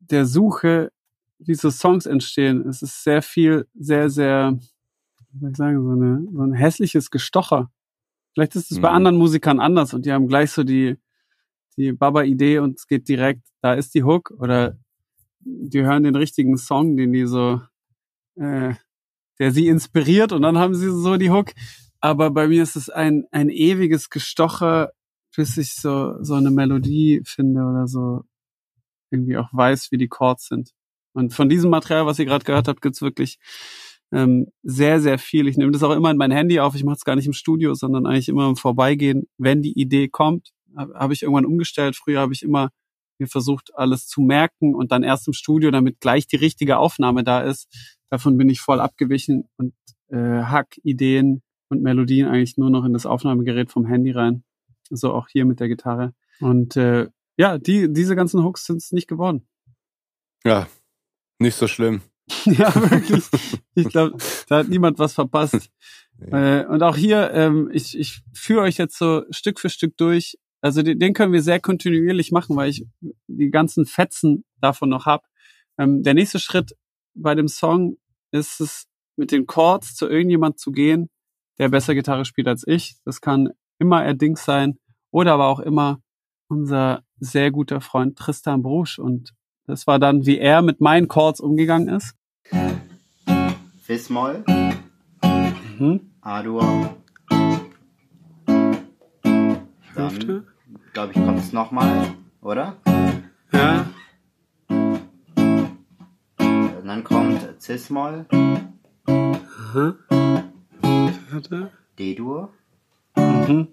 der 0.00 0.26
Suche, 0.26 0.90
wie 1.38 1.54
so 1.54 1.70
Songs 1.70 2.06
entstehen. 2.06 2.66
Es 2.68 2.82
ist 2.82 3.04
sehr 3.04 3.22
viel, 3.22 3.68
sehr, 3.78 4.10
sehr, 4.10 4.58
wie 5.30 5.38
soll 5.40 5.50
ich 5.52 5.56
sagen, 5.56 5.82
so, 5.84 5.90
eine, 5.90 6.26
so 6.32 6.42
ein 6.42 6.52
hässliches 6.52 7.10
Gestocher. 7.12 7.70
Vielleicht 8.34 8.56
ist 8.56 8.72
es 8.72 8.80
bei 8.80 8.88
Mhm. 8.88 8.94
anderen 8.96 9.16
Musikern 9.18 9.60
anders 9.60 9.94
und 9.94 10.04
die 10.04 10.12
haben 10.12 10.26
gleich 10.26 10.50
so 10.50 10.64
die, 10.64 10.96
die 11.76 11.92
Baba-Idee 11.92 12.58
und 12.58 12.78
es 12.78 12.88
geht 12.88 13.08
direkt, 13.08 13.42
da 13.60 13.74
ist 13.74 13.94
die 13.94 14.02
Hook 14.02 14.32
oder 14.32 14.76
die 15.40 15.82
hören 15.82 16.02
den 16.02 16.16
richtigen 16.16 16.56
Song, 16.56 16.96
den 16.96 17.12
die 17.12 17.26
so, 17.26 17.60
äh, 18.34 18.74
der 19.38 19.52
sie 19.52 19.68
inspiriert 19.68 20.32
und 20.32 20.42
dann 20.42 20.58
haben 20.58 20.74
sie 20.74 20.90
so 20.90 21.16
die 21.16 21.30
Hook. 21.30 21.52
Aber 22.00 22.30
bei 22.30 22.48
mir 22.48 22.62
ist 22.62 22.76
es 22.76 22.90
ein, 22.90 23.24
ein 23.30 23.48
ewiges 23.48 24.10
Gestocher, 24.10 24.92
bis 25.34 25.56
ich 25.56 25.74
so, 25.74 26.22
so 26.22 26.34
eine 26.34 26.50
Melodie 26.50 27.22
finde 27.24 27.62
oder 27.62 27.86
so 27.86 28.22
irgendwie 29.10 29.36
auch 29.36 29.48
weiß, 29.52 29.90
wie 29.90 29.98
die 29.98 30.08
Chords 30.08 30.48
sind. 30.48 30.72
Und 31.12 31.34
von 31.34 31.48
diesem 31.48 31.70
Material, 31.70 32.06
was 32.06 32.18
ihr 32.18 32.26
gerade 32.26 32.44
gehört 32.44 32.68
habt, 32.68 32.82
gibt's 32.82 33.02
wirklich 33.02 33.38
ähm, 34.12 34.46
sehr, 34.62 35.00
sehr 35.00 35.18
viel. 35.18 35.48
Ich 35.48 35.56
nehme 35.56 35.72
das 35.72 35.82
auch 35.82 35.94
immer 35.94 36.10
in 36.10 36.16
mein 36.16 36.30
Handy 36.30 36.60
auf. 36.60 36.74
Ich 36.74 36.84
mache 36.84 36.96
es 36.96 37.04
gar 37.04 37.16
nicht 37.16 37.26
im 37.26 37.32
Studio, 37.32 37.74
sondern 37.74 38.06
eigentlich 38.06 38.28
immer 38.28 38.48
im 38.48 38.56
Vorbeigehen. 38.56 39.28
Wenn 39.36 39.62
die 39.62 39.78
Idee 39.78 40.08
kommt, 40.08 40.50
habe 40.76 40.94
hab 40.94 41.10
ich 41.10 41.22
irgendwann 41.22 41.46
umgestellt. 41.46 41.96
Früher 41.96 42.20
habe 42.20 42.32
ich 42.32 42.42
immer 42.42 42.70
mir 43.18 43.26
versucht, 43.26 43.74
alles 43.74 44.06
zu 44.06 44.20
merken 44.20 44.74
und 44.74 44.92
dann 44.92 45.02
erst 45.02 45.26
im 45.26 45.32
Studio, 45.32 45.70
damit 45.70 46.00
gleich 46.00 46.26
die 46.28 46.36
richtige 46.36 46.78
Aufnahme 46.78 47.24
da 47.24 47.40
ist. 47.40 47.68
Davon 48.10 48.36
bin 48.36 48.48
ich 48.48 48.60
voll 48.60 48.80
abgewichen 48.80 49.48
und 49.56 49.74
äh, 50.08 50.16
hack 50.16 50.76
Ideen 50.84 51.42
und 51.68 51.82
Melodien 51.82 52.28
eigentlich 52.28 52.56
nur 52.56 52.70
noch 52.70 52.84
in 52.84 52.92
das 52.92 53.06
Aufnahmegerät 53.06 53.70
vom 53.70 53.86
Handy 53.86 54.10
rein. 54.10 54.44
So 54.90 55.12
auch 55.12 55.28
hier 55.28 55.44
mit 55.44 55.60
der 55.60 55.68
Gitarre. 55.68 56.14
Und 56.40 56.76
äh, 56.76 57.08
ja, 57.36 57.58
die, 57.58 57.92
diese 57.92 58.16
ganzen 58.16 58.42
Hooks 58.42 58.64
sind 58.64 58.78
es 58.78 58.92
nicht 58.92 59.06
geworden. 59.06 59.46
Ja, 60.44 60.66
nicht 61.38 61.56
so 61.56 61.66
schlimm. 61.66 62.02
ja, 62.44 62.74
wirklich. 62.74 63.24
Ich 63.74 63.88
glaube, 63.88 64.16
da 64.48 64.58
hat 64.58 64.68
niemand 64.68 64.98
was 64.98 65.14
verpasst. 65.14 65.70
Äh, 66.32 66.66
und 66.66 66.82
auch 66.82 66.96
hier, 66.96 67.30
ähm, 67.32 67.70
ich, 67.72 67.96
ich 67.96 68.22
führe 68.34 68.62
euch 68.62 68.76
jetzt 68.76 68.98
so 68.98 69.22
Stück 69.30 69.60
für 69.60 69.70
Stück 69.70 69.96
durch. 69.96 70.36
Also 70.60 70.82
den, 70.82 70.98
den 70.98 71.14
können 71.14 71.32
wir 71.32 71.42
sehr 71.42 71.60
kontinuierlich 71.60 72.32
machen, 72.32 72.56
weil 72.56 72.70
ich 72.70 72.84
die 73.28 73.50
ganzen 73.50 73.86
Fetzen 73.86 74.44
davon 74.60 74.88
noch 74.88 75.06
hab. 75.06 75.26
Ähm, 75.78 76.02
der 76.02 76.14
nächste 76.14 76.40
Schritt 76.40 76.72
bei 77.14 77.36
dem 77.36 77.46
Song 77.46 77.98
ist 78.32 78.60
es, 78.60 78.86
mit 79.16 79.30
den 79.30 79.46
Chords 79.46 79.94
zu 79.94 80.08
irgendjemand 80.08 80.58
zu 80.58 80.72
gehen, 80.72 81.08
der 81.58 81.68
besser 81.68 81.94
Gitarre 81.94 82.24
spielt 82.24 82.48
als 82.48 82.64
ich. 82.66 82.96
Das 83.04 83.20
kann 83.20 83.50
immer 83.78 84.04
Erdings 84.04 84.44
sein 84.44 84.78
oder 85.10 85.34
aber 85.34 85.46
auch 85.46 85.60
immer 85.60 86.00
unser 86.48 87.02
sehr 87.18 87.50
guter 87.50 87.80
Freund 87.80 88.16
Tristan 88.16 88.62
Brusch. 88.62 88.98
Und 88.98 89.34
das 89.66 89.86
war 89.86 89.98
dann, 89.98 90.26
wie 90.26 90.38
er 90.38 90.62
mit 90.62 90.80
meinen 90.80 91.08
Chords 91.08 91.40
umgegangen 91.40 91.88
ist. 91.88 92.14
Fis-Moll, 93.82 94.44
Mhm. 95.78 96.10
A-Dur. 96.22 96.96
Dann, 99.94 100.44
glaube 100.92 101.12
ich, 101.12 101.24
kommt 101.24 101.38
es 101.38 101.52
nochmal, 101.52 102.14
oder? 102.40 102.76
Ja, 103.52 103.86
Und 104.68 106.84
dann 106.84 107.04
kommt 107.04 107.40
Cis-Moll, 107.60 108.26
Aha. 109.06 109.94
Vierte. 111.38 111.70
D-Dur, 112.00 112.50
Mhm. 113.16 113.68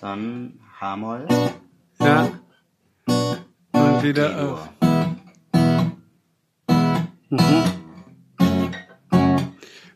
dann 0.00 0.58
H-Moll, 0.80 1.28
Ja. 2.00 2.28
Und 3.06 4.02
wieder 4.02 4.48
auf. 4.50 4.68
Mhm. 7.30 7.62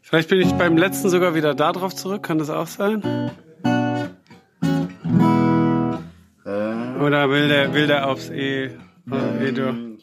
Vielleicht 0.03 0.29
bin 0.29 0.41
ich 0.41 0.53
beim 0.53 0.77
letzten 0.77 1.09
sogar 1.09 1.35
wieder 1.35 1.55
da 1.57 1.73
drauf 1.73 1.93
zurück. 1.97 2.23
Kann 2.23 2.39
das 2.39 2.51
auch 2.51 2.69
sein? 2.69 3.03
Äh, 6.45 7.01
Oder 7.03 7.29
will 7.31 7.49
der, 7.49 7.75
will 7.75 7.89
der 7.89 8.09
aufs 8.09 8.31
E? 8.31 8.67
E-Dur? 9.11 9.69
ähm, 9.71 9.99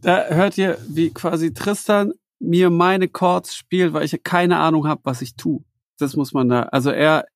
Da 0.00 0.26
hört 0.28 0.56
ihr, 0.58 0.78
wie 0.88 1.10
quasi 1.12 1.52
Tristan 1.52 2.12
mir 2.42 2.70
meine 2.70 3.08
Chords 3.08 3.54
spielt, 3.54 3.92
weil 3.92 4.04
ich 4.04 4.22
keine 4.22 4.58
Ahnung 4.58 4.86
habe, 4.86 5.00
was 5.04 5.22
ich 5.22 5.36
tue. 5.36 5.64
Das 5.98 6.16
muss 6.16 6.32
man 6.32 6.48
da. 6.48 6.62
Also 6.64 6.90
er 6.90 7.26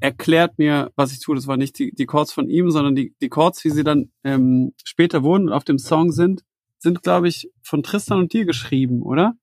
erklärt 0.00 0.58
mir, 0.58 0.90
was 0.96 1.12
ich 1.12 1.20
tue. 1.20 1.34
Das 1.34 1.46
war 1.46 1.56
nicht 1.56 1.78
die, 1.78 1.92
die 1.92 2.06
Chords 2.06 2.32
von 2.32 2.48
ihm, 2.48 2.70
sondern 2.70 2.94
die, 2.94 3.14
die 3.20 3.28
Chords, 3.28 3.64
wie 3.64 3.70
sie 3.70 3.84
dann 3.84 4.10
ähm, 4.24 4.72
später 4.84 5.22
wurden 5.22 5.48
und 5.48 5.52
auf 5.52 5.64
dem 5.64 5.78
Song 5.78 6.12
sind, 6.12 6.42
sind, 6.78 7.02
glaube 7.02 7.28
ich, 7.28 7.50
von 7.62 7.82
Tristan 7.82 8.18
und 8.18 8.32
dir 8.32 8.44
geschrieben, 8.44 9.02
oder? 9.02 9.34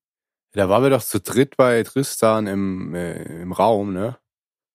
Da 0.52 0.68
waren 0.68 0.82
wir 0.82 0.90
doch 0.90 1.02
zu 1.02 1.20
dritt 1.20 1.56
bei 1.56 1.82
Tristan 1.82 2.46
im, 2.46 2.94
äh, 2.94 3.42
im 3.42 3.52
Raum, 3.52 3.92
ne? 3.92 4.18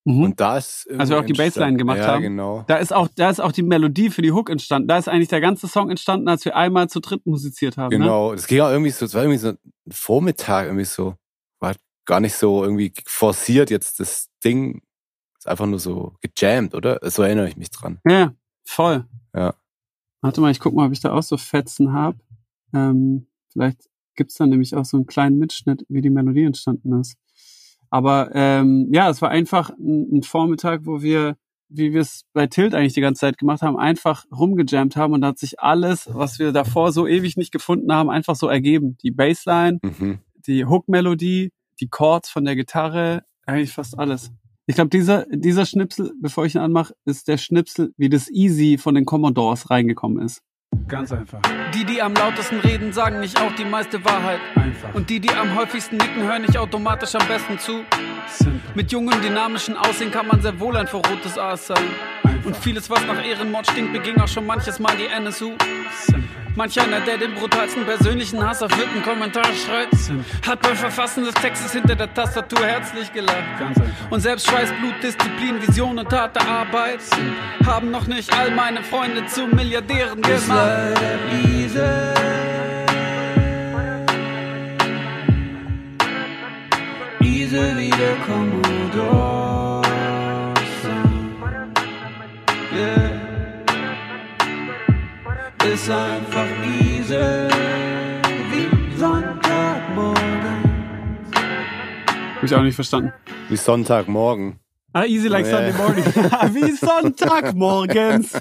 Mhm. 0.06 0.22
Und 0.22 0.40
da 0.40 0.56
ist 0.56 0.88
Als 0.96 1.10
wir 1.10 1.18
auch 1.18 1.24
die 1.24 1.32
Bassline 1.32 1.76
gemacht 1.76 1.98
ja, 1.98 2.06
haben. 2.06 2.22
genau. 2.22 2.64
Da 2.68 2.76
ist 2.76 2.94
auch, 2.94 3.08
da 3.16 3.28
ist 3.28 3.40
auch 3.40 3.50
die 3.50 3.64
Melodie 3.64 4.10
für 4.10 4.22
die 4.22 4.30
Hook 4.30 4.50
entstanden. 4.50 4.86
Da 4.86 4.98
ist 4.98 5.08
eigentlich 5.08 5.28
der 5.28 5.40
ganze 5.40 5.66
Song 5.66 5.90
entstanden, 5.90 6.28
als 6.28 6.44
wir 6.44 6.54
einmal 6.54 6.88
zu 6.88 7.00
dritt 7.00 7.26
musiziert 7.26 7.76
haben. 7.76 7.90
Ne? 7.90 8.04
Genau. 8.04 8.32
Das 8.32 8.46
ging 8.46 8.60
auch 8.60 8.70
irgendwie 8.70 8.92
so, 8.92 9.04
es 9.04 9.14
war 9.14 9.22
irgendwie 9.22 9.38
so 9.38 9.54
Vormittag 9.90 10.66
irgendwie 10.66 10.84
so. 10.84 11.16
War 11.60 11.74
gar 12.04 12.20
nicht 12.20 12.34
so 12.34 12.62
irgendwie 12.62 12.92
forciert 13.06 13.70
jetzt 13.70 14.00
das 14.00 14.28
Ding. 14.44 14.82
Ist 15.38 15.48
einfach 15.48 15.66
nur 15.66 15.78
so 15.78 16.14
gejammt, 16.20 16.74
oder? 16.74 16.98
So 17.02 17.22
erinnere 17.22 17.48
ich 17.48 17.56
mich 17.56 17.70
dran. 17.70 18.00
Ja, 18.06 18.34
voll. 18.64 19.06
Ja. 19.34 19.54
Warte 20.20 20.40
mal, 20.40 20.50
ich 20.50 20.60
guck 20.60 20.74
mal, 20.74 20.86
ob 20.86 20.92
ich 20.92 21.00
da 21.00 21.12
auch 21.12 21.22
so 21.22 21.36
Fetzen 21.36 21.92
habe. 21.92 22.18
Ähm, 22.74 23.28
vielleicht 23.52 23.88
gibt's 24.16 24.36
da 24.36 24.46
nämlich 24.46 24.74
auch 24.74 24.84
so 24.84 24.96
einen 24.96 25.06
kleinen 25.06 25.38
Mitschnitt, 25.38 25.84
wie 25.88 26.00
die 26.00 26.10
Melodie 26.10 26.44
entstanden 26.44 26.98
ist. 27.00 27.16
Aber 27.90 28.30
ähm, 28.34 28.88
ja, 28.92 29.08
es 29.10 29.22
war 29.22 29.30
einfach 29.30 29.70
ein, 29.70 30.18
ein 30.18 30.22
Vormittag, 30.22 30.86
wo 30.86 31.02
wir 31.02 31.36
wie 31.68 31.92
wir 31.92 32.00
es 32.00 32.22
bei 32.32 32.46
Tilt 32.46 32.74
eigentlich 32.74 32.94
die 32.94 33.00
ganze 33.00 33.20
Zeit 33.20 33.38
gemacht 33.38 33.62
haben, 33.62 33.76
einfach 33.76 34.24
rumgejammt 34.30 34.96
haben 34.96 35.12
und 35.14 35.24
hat 35.24 35.38
sich 35.38 35.60
alles, 35.60 36.08
was 36.12 36.38
wir 36.38 36.52
davor 36.52 36.92
so 36.92 37.06
ewig 37.06 37.36
nicht 37.36 37.52
gefunden 37.52 37.92
haben, 37.92 38.10
einfach 38.10 38.36
so 38.36 38.48
ergeben. 38.48 38.96
Die 39.02 39.10
Bassline, 39.10 39.78
Mhm. 39.82 40.18
die 40.46 40.64
Hook-Melodie, 40.64 41.50
die 41.80 41.88
Chords 41.88 42.30
von 42.30 42.44
der 42.44 42.56
Gitarre, 42.56 43.24
eigentlich 43.44 43.72
fast 43.72 43.98
alles. 43.98 44.30
Ich 44.66 44.74
glaube, 44.74 44.90
dieser, 44.90 45.26
dieser 45.30 45.64
Schnipsel, 45.66 46.12
bevor 46.20 46.44
ich 46.46 46.54
ihn 46.56 46.60
anmache, 46.60 46.94
ist 47.04 47.28
der 47.28 47.38
Schnipsel, 47.38 47.92
wie 47.96 48.08
das 48.08 48.28
Easy 48.30 48.78
von 48.78 48.94
den 48.94 49.04
Commodores 49.04 49.70
reingekommen 49.70 50.24
ist. 50.24 50.42
Ganz 50.88 51.12
einfach. 51.12 51.40
Die, 51.74 51.84
die 51.84 52.00
am 52.00 52.14
lautesten 52.14 52.60
reden, 52.60 52.92
sagen 52.92 53.20
nicht 53.20 53.40
auch 53.40 53.52
die 53.56 53.64
meiste 53.64 54.04
Wahrheit. 54.04 54.38
Einfach. 54.54 54.94
Und 54.94 55.10
die, 55.10 55.20
die 55.20 55.30
am 55.30 55.56
häufigsten 55.56 55.96
nicken, 55.96 56.22
hören 56.22 56.42
nicht 56.42 56.56
automatisch 56.56 57.14
am 57.14 57.26
besten 57.26 57.58
zu. 57.58 57.84
Simple. 58.28 58.60
Mit 58.74 58.92
jungem, 58.92 59.20
dynamischen 59.20 59.76
Aussehen 59.76 60.10
kann 60.10 60.26
man 60.26 60.40
sehr 60.42 60.58
wohl 60.60 60.76
ein 60.76 60.86
verrohtes 60.86 61.38
Aas 61.38 61.66
sein. 61.66 61.84
Und 62.46 62.56
vieles, 62.56 62.88
was 62.88 63.04
nach 63.06 63.24
Ehrenmord 63.24 63.66
stinkt, 63.68 63.92
beging 63.92 64.20
auch 64.20 64.28
schon 64.28 64.46
manches 64.46 64.78
Mal 64.78 64.96
die 64.96 65.06
NSU. 65.06 65.54
Manch 66.54 66.80
einer, 66.80 67.00
der 67.00 67.18
den 67.18 67.34
brutalsten 67.34 67.84
persönlichen 67.84 68.42
Hass 68.46 68.62
auf 68.62 68.70
wütenden 68.70 69.02
Kommentar 69.02 69.44
schreibt, 69.46 69.96
Simple. 69.96 70.24
hat 70.46 70.62
beim 70.62 70.76
Verfassen 70.76 71.24
des 71.24 71.34
Textes 71.34 71.72
hinter 71.72 71.96
der 71.96 72.14
Tastatur 72.14 72.64
herzlich 72.64 73.12
gelacht. 73.12 73.36
Und 74.10 74.20
selbst 74.20 74.48
Schweiß, 74.48 74.70
Blut, 74.80 74.94
Disziplin, 75.02 75.60
Vision 75.60 75.98
und 75.98 76.12
harte 76.12 76.40
Arbeit 76.40 77.00
haben 77.66 77.90
noch 77.90 78.06
nicht 78.06 78.32
all 78.32 78.52
meine 78.52 78.84
Freunde 78.84 79.26
zu 79.26 79.48
Milliardären 79.48 80.22
gemacht. 80.22 81.00
Easy 87.20 87.74
wie 87.76 87.90
Ist 95.76 95.90
einfach 95.90 96.48
easy 96.80 97.14
wie 98.50 98.96
Sonntagmorgen. 98.96 100.64
Hab 102.34 102.42
ich 102.42 102.54
auch 102.54 102.62
nicht 102.62 102.74
verstanden. 102.74 103.12
Wie 103.50 103.58
Sonntagmorgen. 103.58 104.58
Ah, 104.94 105.04
easy 105.04 105.28
like. 105.28 105.44
Sunday 105.44 105.74
morning. 105.74 106.04
Wie 106.54 106.72
Sonntagmorgens. 106.72 108.32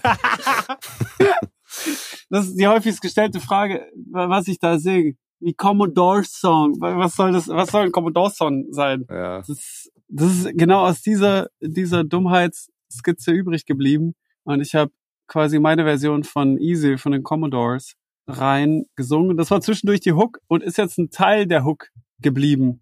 das 2.29 2.47
ist 2.47 2.57
die 2.57 2.67
häufigst 2.67 3.01
gestellte 3.01 3.41
Frage, 3.41 3.85
was 4.11 4.47
ich 4.47 4.57
da 4.57 4.79
sehe. 4.79 5.17
Wie 5.41 5.53
Commodore 5.53 6.23
Song. 6.23 6.77
Was 6.79 7.17
soll 7.17 7.33
das, 7.33 7.49
was 7.49 7.69
soll 7.69 7.81
ein 7.81 7.91
Commodore 7.91 8.31
Song 8.31 8.67
sein? 8.71 9.03
Ja. 9.09 9.39
Das 9.39 9.49
ist, 9.49 9.91
das 10.07 10.31
ist 10.31 10.57
genau 10.57 10.85
aus 10.85 11.01
dieser, 11.01 11.49
dieser 11.59 12.05
Dummheitsskizze 12.05 13.33
übrig 13.33 13.65
geblieben. 13.65 14.15
Und 14.45 14.61
ich 14.61 14.73
habe 14.73 14.93
quasi 15.27 15.59
meine 15.59 15.83
Version 15.83 16.23
von 16.23 16.57
Easy 16.59 16.97
von 16.97 17.11
den 17.11 17.23
Commodores 17.23 17.95
rein 18.27 18.85
gesungen. 18.95 19.37
Das 19.37 19.51
war 19.51 19.61
zwischendurch 19.61 19.99
die 19.99 20.13
Hook 20.13 20.39
und 20.47 20.63
ist 20.63 20.77
jetzt 20.77 20.97
ein 20.97 21.09
Teil 21.09 21.47
der 21.47 21.63
Hook 21.65 21.89
geblieben. 22.19 22.81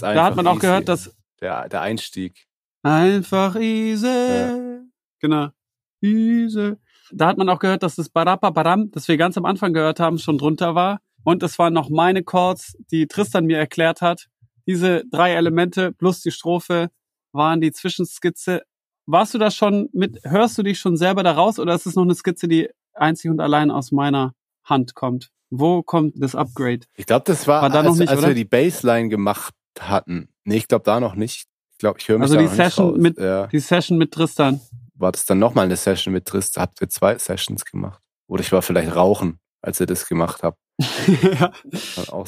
Da 0.00 0.24
hat 0.24 0.36
man 0.36 0.46
auch 0.46 0.52
easy. 0.56 0.60
gehört, 0.60 0.88
dass 0.88 1.16
Der, 1.40 1.68
der 1.68 1.80
Einstieg. 1.80 2.46
Einfach 2.82 3.56
easy. 3.56 4.06
Ja. 4.06 4.80
Genau. 5.20 5.48
Easy. 6.00 6.74
Da 7.12 7.26
hat 7.28 7.38
man 7.38 7.48
auch 7.48 7.58
gehört, 7.58 7.82
dass 7.82 7.94
das 7.94 8.08
Barapa 8.08 8.50
Baram, 8.50 8.90
das 8.90 9.08
wir 9.08 9.16
ganz 9.16 9.36
am 9.38 9.44
Anfang 9.44 9.72
gehört 9.72 10.00
haben, 10.00 10.18
schon 10.18 10.38
drunter 10.38 10.74
war. 10.74 11.00
Und 11.24 11.42
es 11.42 11.58
waren 11.58 11.72
noch 11.72 11.90
meine 11.90 12.22
Chords, 12.24 12.76
die 12.90 13.06
Tristan 13.06 13.46
mir 13.46 13.58
erklärt 13.58 14.00
hat. 14.00 14.28
Diese 14.66 15.04
drei 15.10 15.32
Elemente 15.34 15.92
plus 15.92 16.22
die 16.22 16.30
Strophe 16.32 16.90
waren 17.32 17.60
die 17.60 17.72
Zwischenskizze. 17.72 18.62
Warst 19.06 19.34
du 19.34 19.38
da 19.38 19.50
schon 19.50 19.88
mit, 19.92 20.20
hörst 20.24 20.56
du 20.58 20.62
dich 20.62 20.78
schon 20.78 20.96
selber 20.96 21.22
da 21.22 21.32
raus 21.32 21.58
oder 21.58 21.74
ist 21.74 21.86
es 21.86 21.94
noch 21.96 22.04
eine 22.04 22.14
Skizze, 22.14 22.46
die 22.48 22.68
einzig 22.94 23.30
und 23.30 23.40
allein 23.40 23.70
aus 23.70 23.90
meiner 23.92 24.32
Hand 24.64 24.94
kommt? 24.94 25.30
Wo 25.50 25.82
kommt 25.82 26.14
das 26.16 26.34
Upgrade? 26.34 26.86
Ich 26.94 27.06
glaube, 27.06 27.24
das 27.26 27.46
war, 27.46 27.62
War 27.62 27.70
da 27.70 27.80
als, 27.80 27.88
noch 27.88 27.96
nicht, 27.96 28.08
als 28.08 28.18
oder? 28.20 28.28
wir 28.28 28.34
die 28.34 28.44
Bassline 28.44 29.08
gemacht 29.08 29.54
hatten. 29.78 30.28
Nee, 30.44 30.56
ich 30.56 30.68
glaube 30.68 30.84
da 30.84 30.98
noch 31.00 31.14
nicht. 31.14 31.46
Ich 31.72 31.78
glaube, 31.78 31.98
ich 31.98 32.08
höre 32.08 32.18
mich 32.18 32.24
Also 32.30 32.38
die 32.38 32.46
Session 32.46 32.98
mit- 33.00 33.18
Ja. 33.18 33.48
Die 33.48 33.58
Session 33.58 33.98
mit 33.98 34.12
Tristan. 34.12 34.60
War 34.94 35.12
das 35.12 35.24
dann 35.26 35.38
nochmal 35.40 35.64
eine 35.64 35.76
Session 35.76 36.14
mit 36.14 36.26
Trist? 36.26 36.56
Habt 36.56 36.80
ihr 36.80 36.88
zwei 36.88 37.18
Sessions 37.18 37.64
gemacht? 37.64 38.00
Oder 38.28 38.42
ich 38.42 38.52
war 38.52 38.62
vielleicht 38.62 38.94
rauchen, 38.94 39.40
als 39.60 39.80
ihr 39.80 39.86
das 39.86 40.06
gemacht 40.08 40.42
habt. 40.42 40.58
ja. 41.22 41.50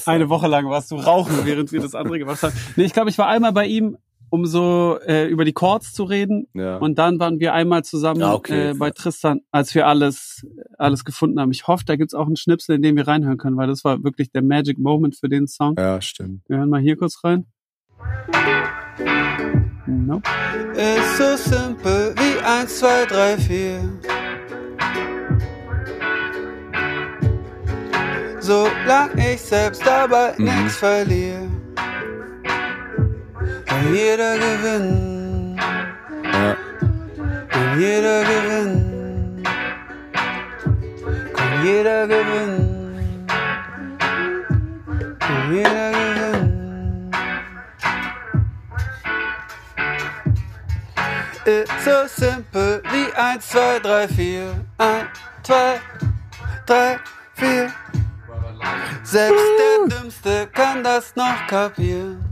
Eine 0.06 0.28
Woche 0.28 0.48
lang 0.48 0.68
warst 0.68 0.90
du 0.90 0.96
rauchen, 0.96 1.44
während 1.46 1.70
wir 1.72 1.80
das 1.80 1.94
andere 1.94 2.18
gemacht 2.18 2.42
haben. 2.42 2.52
Nee, 2.76 2.84
ich 2.84 2.92
glaube, 2.92 3.10
ich 3.10 3.16
war 3.18 3.28
einmal 3.28 3.52
bei 3.52 3.66
ihm, 3.66 3.96
um 4.35 4.47
so 4.47 4.99
äh, 5.07 5.28
über 5.28 5.45
die 5.45 5.53
Chords 5.53 5.93
zu 5.93 6.03
reden. 6.03 6.49
Ja. 6.55 6.78
Und 6.78 6.99
dann 6.99 7.20
waren 7.20 7.39
wir 7.39 7.55
einmal 7.55 7.85
zusammen 7.85 8.18
Ja, 8.20 8.35
okay. 8.35 8.70
äh, 8.70 8.74
bei 8.74 8.91
Tristan, 8.91 9.43
als 9.53 9.74
wir 9.76 9.87
alles, 9.87 10.45
alles 10.76 11.05
gefunden 11.05 11.39
haben. 11.39 11.53
Ich 11.53 11.68
hoffe, 11.68 11.85
da 11.87 11.95
gibt's 11.95 12.14
auch 12.14 12.26
einen 12.26 12.35
Schnipsel, 12.37 12.74
in 12.74 12.82
dem 12.82 12.97
wir 12.97 13.07
reinhören 13.07 13.39
können, 13.39 13.57
weil 13.57 13.68
das 13.68 13.85
war 13.85 14.03
wirklich 14.03 14.32
der 14.32 14.43
Magic 14.43 14.76
Moment 14.78 15.14
für 15.14 15.28
den 15.28 15.47
Song. 15.47 15.76
ja, 15.78 16.01
stimmt. 16.01 16.43
Wir 16.49 16.57
hören 16.59 16.68
mal 16.68 16.80
hier 16.80 16.97
kurz 16.97 17.22
rein. 17.22 17.47
Nope. 19.87 20.28
Ist 20.74 21.16
so 21.18 21.37
simpel 21.37 22.14
wie 22.16 22.45
1, 22.45 22.78
2, 22.80 23.05
3, 23.07 23.37
4. 23.39 23.99
Solange 28.41 29.32
ich 29.35 29.41
selbst 29.41 29.87
dabei 29.87 30.35
Mhm. 30.37 30.45
nichts 30.45 30.76
verliere. 30.76 31.47
Kann 33.66 33.94
jeder 33.94 34.34
gewinnen. 34.38 35.56
Ja. 36.32 36.56
Kann 37.48 37.80
jeder 37.80 38.24
gewinnen. 38.24 39.44
Kann 41.34 41.64
jeder 41.64 42.06
gewinnen. 42.06 43.26
Kann 45.18 45.54
jeder 45.54 45.90
gewinnen. 45.92 46.04
It's 51.46 51.84
so 51.84 52.06
simple 52.06 52.82
wie 52.90 53.12
1, 53.14 53.48
2, 53.48 53.80
3, 53.80 54.08
4. 54.08 54.64
1, 54.78 55.06
2, 55.42 55.80
3, 56.66 56.98
4. 57.34 57.70
Selbst 59.02 59.44
der 59.58 59.98
Dümmste 59.98 60.48
kann 60.52 60.82
das 60.82 61.14
noch 61.14 61.46
kapieren. 61.46 62.24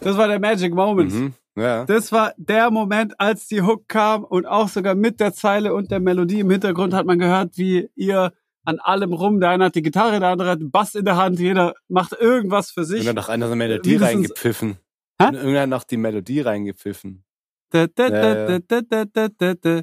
Das 0.00 0.16
war 0.16 0.28
der 0.28 0.40
Magic 0.40 0.74
Moment. 0.74 1.12
Mhm. 1.12 1.34
Ja. 1.56 1.84
Das 1.84 2.10
war 2.12 2.32
der 2.36 2.70
Moment, 2.70 3.14
als 3.20 3.46
die 3.46 3.62
Hook 3.62 3.88
kam 3.88 4.24
und 4.24 4.46
auch 4.46 4.68
sogar 4.68 4.94
mit 4.94 5.20
der 5.20 5.32
Zeile 5.32 5.72
und 5.72 5.90
der 5.90 6.00
Melodie 6.00 6.40
im 6.40 6.50
Hintergrund 6.50 6.94
hat 6.94 7.06
man 7.06 7.18
gehört, 7.18 7.56
wie 7.56 7.88
ihr 7.94 8.32
an 8.66 8.78
allem 8.80 9.12
rum, 9.12 9.40
der 9.40 9.50
eine 9.50 9.64
hat 9.66 9.74
die 9.74 9.82
Gitarre, 9.82 10.20
der 10.20 10.28
andere 10.30 10.50
hat 10.50 10.60
den 10.60 10.70
Bass 10.70 10.94
in 10.94 11.04
der 11.04 11.16
Hand, 11.16 11.38
jeder 11.40 11.74
macht 11.88 12.12
irgendwas 12.12 12.70
für 12.70 12.84
sich. 12.84 13.04
Dann 13.04 13.16
noch 13.16 13.28
einer 13.28 13.46
eine 13.46 13.56
Melodie 13.56 13.96
das 13.98 14.10
in- 14.10 14.18
reingepfiffen. 14.18 14.78
Hä? 15.20 15.24
Irgendwann 15.32 15.56
hat 15.60 15.68
noch 15.70 15.84
die 15.84 15.96
Melodie 15.96 16.40
reingepfiffen. 16.40 17.24
Da, 17.70 17.86
da, 17.86 18.08
Ja, 18.08 18.58
ja. 18.58 19.82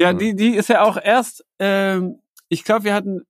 Ja, 0.00 0.12
die, 0.12 0.36
die 0.36 0.54
ist 0.54 0.68
ja 0.68 0.82
auch 0.82 0.96
erst, 1.02 1.44
ähm, 1.58 2.20
ich 2.48 2.62
glaube, 2.62 2.84
wir 2.84 2.94
hatten 2.94 3.22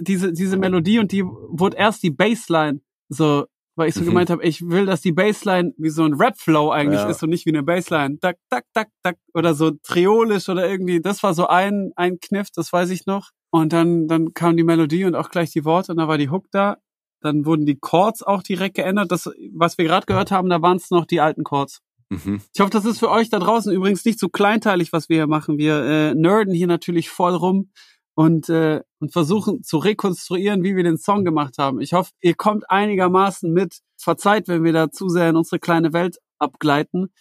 diese, 0.00 0.32
diese 0.32 0.56
Melodie 0.56 0.98
und 0.98 1.12
die 1.12 1.22
wurde 1.24 1.76
erst 1.76 2.02
die 2.02 2.10
Bassline 2.10 2.80
so, 3.10 3.44
weil 3.76 3.88
ich 3.90 3.94
so 3.94 4.00
Mhm. 4.00 4.06
gemeint 4.06 4.30
habe, 4.30 4.42
ich 4.42 4.66
will, 4.66 4.86
dass 4.86 5.02
die 5.02 5.12
Bassline 5.12 5.74
wie 5.76 5.90
so 5.90 6.04
ein 6.04 6.14
Rap-Flow 6.14 6.70
eigentlich 6.70 7.00
Ja. 7.00 7.10
ist 7.10 7.22
und 7.22 7.28
nicht 7.30 7.44
wie 7.44 7.50
eine 7.50 7.62
Bassline. 7.62 8.18
Tak, 8.20 8.38
tak, 8.48 8.64
tak, 8.72 8.88
tak. 9.02 9.16
Oder 9.34 9.54
so 9.54 9.72
triolisch 9.82 10.48
oder 10.48 10.66
irgendwie. 10.68 11.00
Das 11.00 11.22
war 11.22 11.34
so 11.34 11.46
ein, 11.46 11.92
ein 11.96 12.18
Kniff, 12.20 12.48
das 12.54 12.72
weiß 12.72 12.88
ich 12.90 13.04
noch. 13.06 13.30
Und 13.54 13.72
dann, 13.72 14.08
dann 14.08 14.34
kam 14.34 14.56
die 14.56 14.64
Melodie 14.64 15.04
und 15.04 15.14
auch 15.14 15.30
gleich 15.30 15.52
die 15.52 15.64
Worte 15.64 15.92
und 15.92 15.98
da 15.98 16.08
war 16.08 16.18
die 16.18 16.28
Hook 16.28 16.46
da. 16.50 16.78
Dann 17.20 17.46
wurden 17.46 17.66
die 17.66 17.78
Chords 17.78 18.24
auch 18.24 18.42
direkt 18.42 18.74
geändert. 18.74 19.12
Das, 19.12 19.30
was 19.52 19.78
wir 19.78 19.84
gerade 19.84 20.06
gehört 20.06 20.32
haben, 20.32 20.50
da 20.50 20.60
waren 20.60 20.76
es 20.76 20.90
noch 20.90 21.06
die 21.06 21.20
alten 21.20 21.44
Chords. 21.44 21.80
Mhm. 22.10 22.40
Ich 22.52 22.60
hoffe, 22.60 22.72
das 22.72 22.84
ist 22.84 22.98
für 22.98 23.12
euch 23.12 23.30
da 23.30 23.38
draußen 23.38 23.72
übrigens 23.72 24.04
nicht 24.04 24.18
so 24.18 24.28
kleinteilig, 24.28 24.92
was 24.92 25.08
wir 25.08 25.18
hier 25.18 25.28
machen. 25.28 25.56
Wir 25.56 25.84
äh, 25.84 26.14
nerden 26.16 26.52
hier 26.52 26.66
natürlich 26.66 27.10
voll 27.10 27.36
rum 27.36 27.70
und, 28.16 28.48
äh, 28.48 28.80
und 28.98 29.12
versuchen 29.12 29.62
zu 29.62 29.78
rekonstruieren, 29.78 30.64
wie 30.64 30.74
wir 30.74 30.82
den 30.82 30.98
Song 30.98 31.24
gemacht 31.24 31.54
haben. 31.56 31.80
Ich 31.80 31.92
hoffe, 31.92 32.10
ihr 32.22 32.34
kommt 32.34 32.68
einigermaßen 32.68 33.52
mit. 33.52 33.82
Verzeiht, 33.96 34.48
wenn 34.48 34.64
wir 34.64 34.72
da 34.72 34.90
zu 34.90 35.08
sehr 35.08 35.30
in 35.30 35.36
unsere 35.36 35.60
kleine 35.60 35.92
Welt 35.92 36.16
abgleiten. 36.40 37.12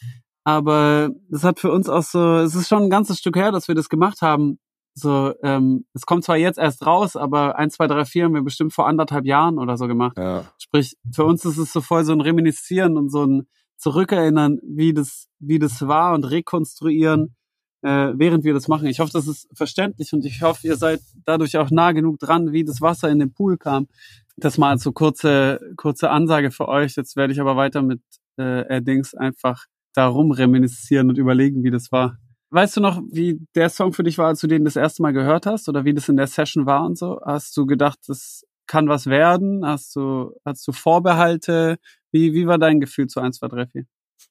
Aber 0.45 1.11
das 1.29 1.43
hat 1.43 1.59
für 1.59 1.71
uns 1.71 1.89
auch 1.89 2.01
so, 2.01 2.37
es 2.37 2.55
ist 2.55 2.69
schon 2.69 2.81
ein 2.81 2.89
ganzes 2.89 3.19
Stück 3.19 3.35
her, 3.35 3.51
dass 3.51 3.67
wir 3.67 3.75
das 3.75 3.87
gemacht 3.87 4.23
haben. 4.23 4.57
So, 4.95 5.33
ähm, 5.41 5.85
es 5.93 6.05
kommt 6.05 6.23
zwar 6.23 6.37
jetzt 6.37 6.59
erst 6.59 6.85
raus, 6.85 7.15
aber 7.15 7.57
1, 7.57 7.73
2, 7.75 7.87
3, 7.87 8.05
4 8.05 8.25
haben 8.25 8.33
wir 8.35 8.43
bestimmt 8.43 8.73
vor 8.73 8.87
anderthalb 8.87 9.25
Jahren 9.25 9.57
oder 9.57 9.75
so 9.75 9.87
gemacht. 9.87 10.17
Ja. 10.17 10.45
Sprich, 10.59 10.95
für 11.11 11.25
uns 11.25 11.43
ist 11.45 11.57
es 11.57 11.73
so 11.73 11.81
voll 11.81 12.05
so 12.05 12.13
ein 12.13 12.21
Reminiszieren 12.21 12.97
und 12.97 13.09
so 13.09 13.25
ein 13.25 13.47
zurückerinnern, 13.77 14.59
wie 14.63 14.93
das, 14.93 15.27
wie 15.39 15.59
das 15.59 15.87
war 15.87 16.13
und 16.13 16.23
rekonstruieren, 16.23 17.35
äh, 17.81 18.13
während 18.15 18.45
wir 18.45 18.53
das 18.53 18.67
machen. 18.67 18.87
Ich 18.87 18.99
hoffe, 18.99 19.11
das 19.11 19.27
ist 19.27 19.49
verständlich 19.53 20.13
und 20.13 20.25
ich 20.25 20.41
hoffe, 20.41 20.67
ihr 20.67 20.77
seid 20.77 21.01
dadurch 21.25 21.57
auch 21.57 21.69
nah 21.69 21.91
genug 21.91 22.19
dran, 22.19 22.53
wie 22.53 22.63
das 22.63 22.79
Wasser 22.79 23.09
in 23.09 23.19
den 23.19 23.33
Pool 23.33 23.57
kam. 23.57 23.87
Das 24.37 24.57
mal 24.57 24.77
so 24.77 24.93
kurze, 24.93 25.59
kurze 25.75 26.09
Ansage 26.09 26.51
für 26.51 26.67
euch. 26.67 26.95
Jetzt 26.95 27.15
werde 27.15 27.33
ich 27.33 27.41
aber 27.41 27.57
weiter 27.57 27.81
mit 27.81 28.01
äh, 28.37 28.77
Addings 28.77 29.13
einfach 29.15 29.65
darum 29.93 30.31
reminiszieren 30.31 31.09
und 31.09 31.17
überlegen, 31.17 31.63
wie 31.63 31.71
das 31.71 31.91
war. 31.91 32.17
Weißt 32.53 32.77
du 32.77 32.81
noch, 32.81 33.01
wie 33.09 33.39
der 33.55 33.67
Song 33.69 33.93
für 33.93 34.03
dich 34.03 34.19
war, 34.19 34.27
als 34.27 34.39
du 34.41 34.45
den 34.45 34.63
das 34.63 34.75
erste 34.75 35.01
Mal 35.01 35.11
gehört 35.11 35.47
hast 35.47 35.67
oder 35.69 35.85
wie 35.85 35.93
das 35.95 36.07
in 36.07 36.17
der 36.17 36.27
Session 36.27 36.67
war 36.67 36.85
und 36.85 36.99
so? 36.99 37.19
Hast 37.25 37.57
du 37.57 37.65
gedacht, 37.65 37.97
das 38.05 38.45
kann 38.67 38.87
was 38.87 39.07
werden? 39.07 39.65
Hast 39.65 39.95
du, 39.95 40.35
hast 40.45 40.67
du 40.67 40.71
Vorbehalte? 40.71 41.79
Wie, 42.11 42.33
wie 42.33 42.45
war 42.45 42.59
dein 42.59 42.79
Gefühl 42.79 43.07
zu 43.07 43.19
1, 43.19 43.39
2, 43.39 43.47
3, 43.47 43.65
4? 43.65 43.85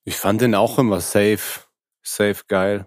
Ich 0.05 0.17
fand 0.17 0.41
den 0.41 0.55
auch 0.55 0.79
immer 0.79 1.01
safe, 1.01 1.63
safe 2.05 2.43
geil. 2.47 2.87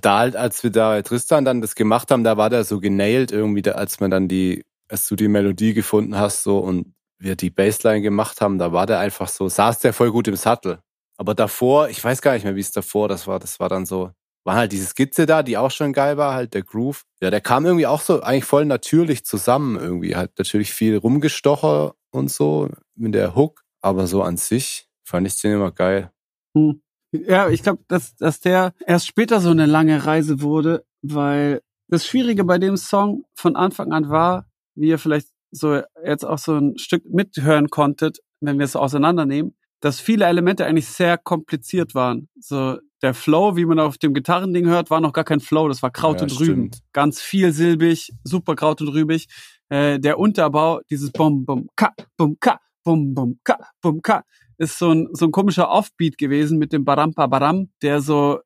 Da 0.00 0.18
halt, 0.20 0.36
als 0.36 0.62
wir 0.62 0.70
da 0.70 1.02
Tristan 1.02 1.44
dann 1.44 1.60
das 1.60 1.74
gemacht 1.74 2.12
haben, 2.12 2.22
da 2.22 2.36
war 2.36 2.48
der 2.48 2.62
so 2.62 2.78
genailed 2.78 3.32
irgendwie, 3.32 3.62
da, 3.62 3.72
als 3.72 3.98
man 3.98 4.12
dann 4.12 4.28
die, 4.28 4.64
als 4.88 5.08
du 5.08 5.16
die 5.16 5.26
Melodie 5.26 5.74
gefunden 5.74 6.16
hast 6.16 6.44
so 6.44 6.58
und 6.58 6.94
wir 7.18 7.34
die 7.34 7.50
Bassline 7.50 8.00
gemacht 8.00 8.40
haben, 8.40 8.58
da 8.58 8.72
war 8.72 8.86
der 8.86 9.00
einfach 9.00 9.26
so, 9.26 9.48
saß 9.48 9.80
der 9.80 9.92
voll 9.92 10.12
gut 10.12 10.28
im 10.28 10.36
Sattel. 10.36 10.78
Aber 11.16 11.34
davor, 11.34 11.88
ich 11.88 12.04
weiß 12.04 12.22
gar 12.22 12.34
nicht 12.34 12.44
mehr, 12.44 12.54
wie 12.54 12.60
es 12.60 12.70
davor 12.70 13.08
das 13.08 13.26
war, 13.26 13.40
das 13.40 13.58
war 13.58 13.68
dann 13.68 13.84
so, 13.84 14.12
war 14.44 14.56
halt 14.56 14.72
diese 14.72 14.86
Skizze 14.86 15.26
da, 15.26 15.42
die 15.42 15.58
auch 15.58 15.70
schon 15.70 15.92
geil 15.92 16.16
war, 16.16 16.34
halt 16.34 16.54
der 16.54 16.62
Groove. 16.62 17.04
Ja, 17.20 17.30
der 17.30 17.40
kam 17.40 17.66
irgendwie 17.66 17.86
auch 17.86 18.00
so 18.00 18.20
eigentlich 18.22 18.44
voll 18.44 18.64
natürlich 18.64 19.24
zusammen 19.24 19.78
irgendwie. 19.78 20.16
Halt 20.16 20.32
natürlich 20.38 20.72
viel 20.72 20.96
rumgestocher 20.96 21.94
und 22.10 22.30
so 22.30 22.70
mit 22.94 23.14
der 23.14 23.34
Hook, 23.34 23.64
aber 23.80 24.06
so 24.06 24.22
an 24.22 24.36
sich 24.36 24.88
fand 25.04 25.26
ich 25.26 25.40
den 25.40 25.54
immer 25.54 25.72
geil. 25.72 26.10
Hm. 26.56 26.80
Ja, 27.12 27.48
ich 27.48 27.62
glaube, 27.62 27.82
dass, 27.88 28.16
dass 28.16 28.40
der 28.40 28.74
erst 28.86 29.06
später 29.06 29.40
so 29.40 29.50
eine 29.50 29.66
lange 29.66 30.04
Reise 30.04 30.42
wurde, 30.42 30.84
weil 31.02 31.62
das 31.88 32.06
Schwierige 32.06 32.44
bei 32.44 32.58
dem 32.58 32.76
Song 32.76 33.24
von 33.34 33.56
Anfang 33.56 33.92
an 33.92 34.10
war, 34.10 34.46
wie 34.74 34.88
ihr 34.88 34.98
vielleicht 34.98 35.28
so 35.50 35.80
jetzt 36.04 36.24
auch 36.24 36.38
so 36.38 36.56
ein 36.56 36.76
Stück 36.76 37.04
mithören 37.06 37.70
konntet, 37.70 38.18
wenn 38.40 38.58
wir 38.58 38.64
es 38.64 38.76
auseinandernehmen, 38.76 39.56
dass 39.80 40.00
viele 40.00 40.26
Elemente 40.26 40.66
eigentlich 40.66 40.88
sehr 40.88 41.16
kompliziert 41.16 41.94
waren. 41.94 42.28
So 42.38 42.78
der 43.02 43.14
Flow, 43.14 43.56
wie 43.56 43.64
man 43.64 43.78
auf 43.78 43.98
dem 43.98 44.14
Gitarrending 44.14 44.66
hört, 44.66 44.90
war 44.90 45.00
noch 45.00 45.12
gar 45.12 45.24
kein 45.24 45.40
Flow, 45.40 45.68
das 45.68 45.82
war 45.82 45.90
Kraut 45.90 46.16
Ja, 46.16 46.22
und 46.24 46.32
Rüben. 46.32 46.44
stimmt. 46.44 46.78
Ganz 46.92 47.20
vielsilbig, 47.20 48.12
super 48.24 48.56
Kraut 48.56 48.80
und 48.80 48.88
Rübig. 48.88 49.26
Äh, 49.68 49.98
der 50.00 50.18
Unterbau, 50.18 50.80
dieses 50.90 51.10
Bum 51.12 51.44
Bum 51.44 51.68
Ka 51.76 51.92
Bum 52.16 52.36
Ka 52.40 52.60
Bum 52.84 53.14
Bum 53.14 53.38
Ka 53.44 53.58
Bum 53.82 54.00
Ka, 54.02 54.24
ist 54.56 54.78
so 54.78 54.90
ein 54.90 55.08
so 55.12 55.26
ein 55.26 55.30
komischer 55.32 55.70
Offbeat 55.70 56.18
gewesen 56.18 56.58
mit 56.58 56.72
dem 56.72 56.84
Barampa 56.84 57.26
Baram, 57.26 57.70
der 57.82 58.00
so 58.00 58.40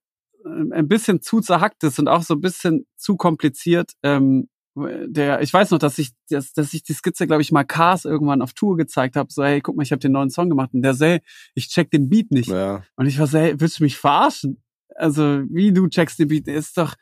äh, 0.45 0.49
ein 0.75 0.89
bisschen 0.89 1.23
zu 1.23 1.41
zerhackt 1.41 1.83
ist 1.85 1.99
und 1.99 2.09
auch 2.09 2.23
so 2.23 2.35
ein 2.35 2.41
bisschen 2.41 2.87
zu 2.97 3.17
kompliziert. 3.17 3.93
Ähm, 4.03 4.49
der, 4.75 5.43
ich 5.43 5.53
weiß 5.53 5.71
noch, 5.71 5.79
dass 5.79 5.99
ich, 5.99 6.13
dass, 6.31 6.53
dass 6.53 6.73
ich 6.73 6.83
die 6.83 6.95
Skizze, 6.95 7.27
glaube 7.27 7.43
ich, 7.43 7.53
mal 7.53 7.65
Cars 7.65 8.05
irgendwann 8.05 8.43
auf 8.43 8.53
Tour 8.55 8.77
gezeigt 8.77 9.17
habe. 9.17 9.31
So, 9.31 9.45
hey, 9.45 9.61
guck 9.61 9.77
mal, 9.77 9.83
ich 9.83 9.93
habe 9.93 10.01
den 10.01 10.13
neuen 10.13 10.31
Song 10.31 10.49
gemacht. 10.49 10.71
Und 10.73 10.83
der 10.83 10.95
so, 10.95 11.05
hey, 11.05 11.21
ich 11.55 11.69
check 11.69 11.91
den 11.91 12.09
Beat 12.09 12.31
nicht. 12.31 12.49
Ja, 12.49 12.83
Und 12.97 13.07
ich 13.07 13.19
war 13.19 13.27
so, 13.27 13.39
hey, 13.39 13.55
willst 13.59 13.81
du 13.81 13.85
mich 13.85 13.97
verarschen? 13.97 14.63
Also, 14.95 15.43
wie 15.51 15.73
du 15.73 15.89
checkst 15.89 16.19
den 16.19 16.29
Beat, 16.29 16.49
ist 16.49 16.79
doch. 16.79 16.95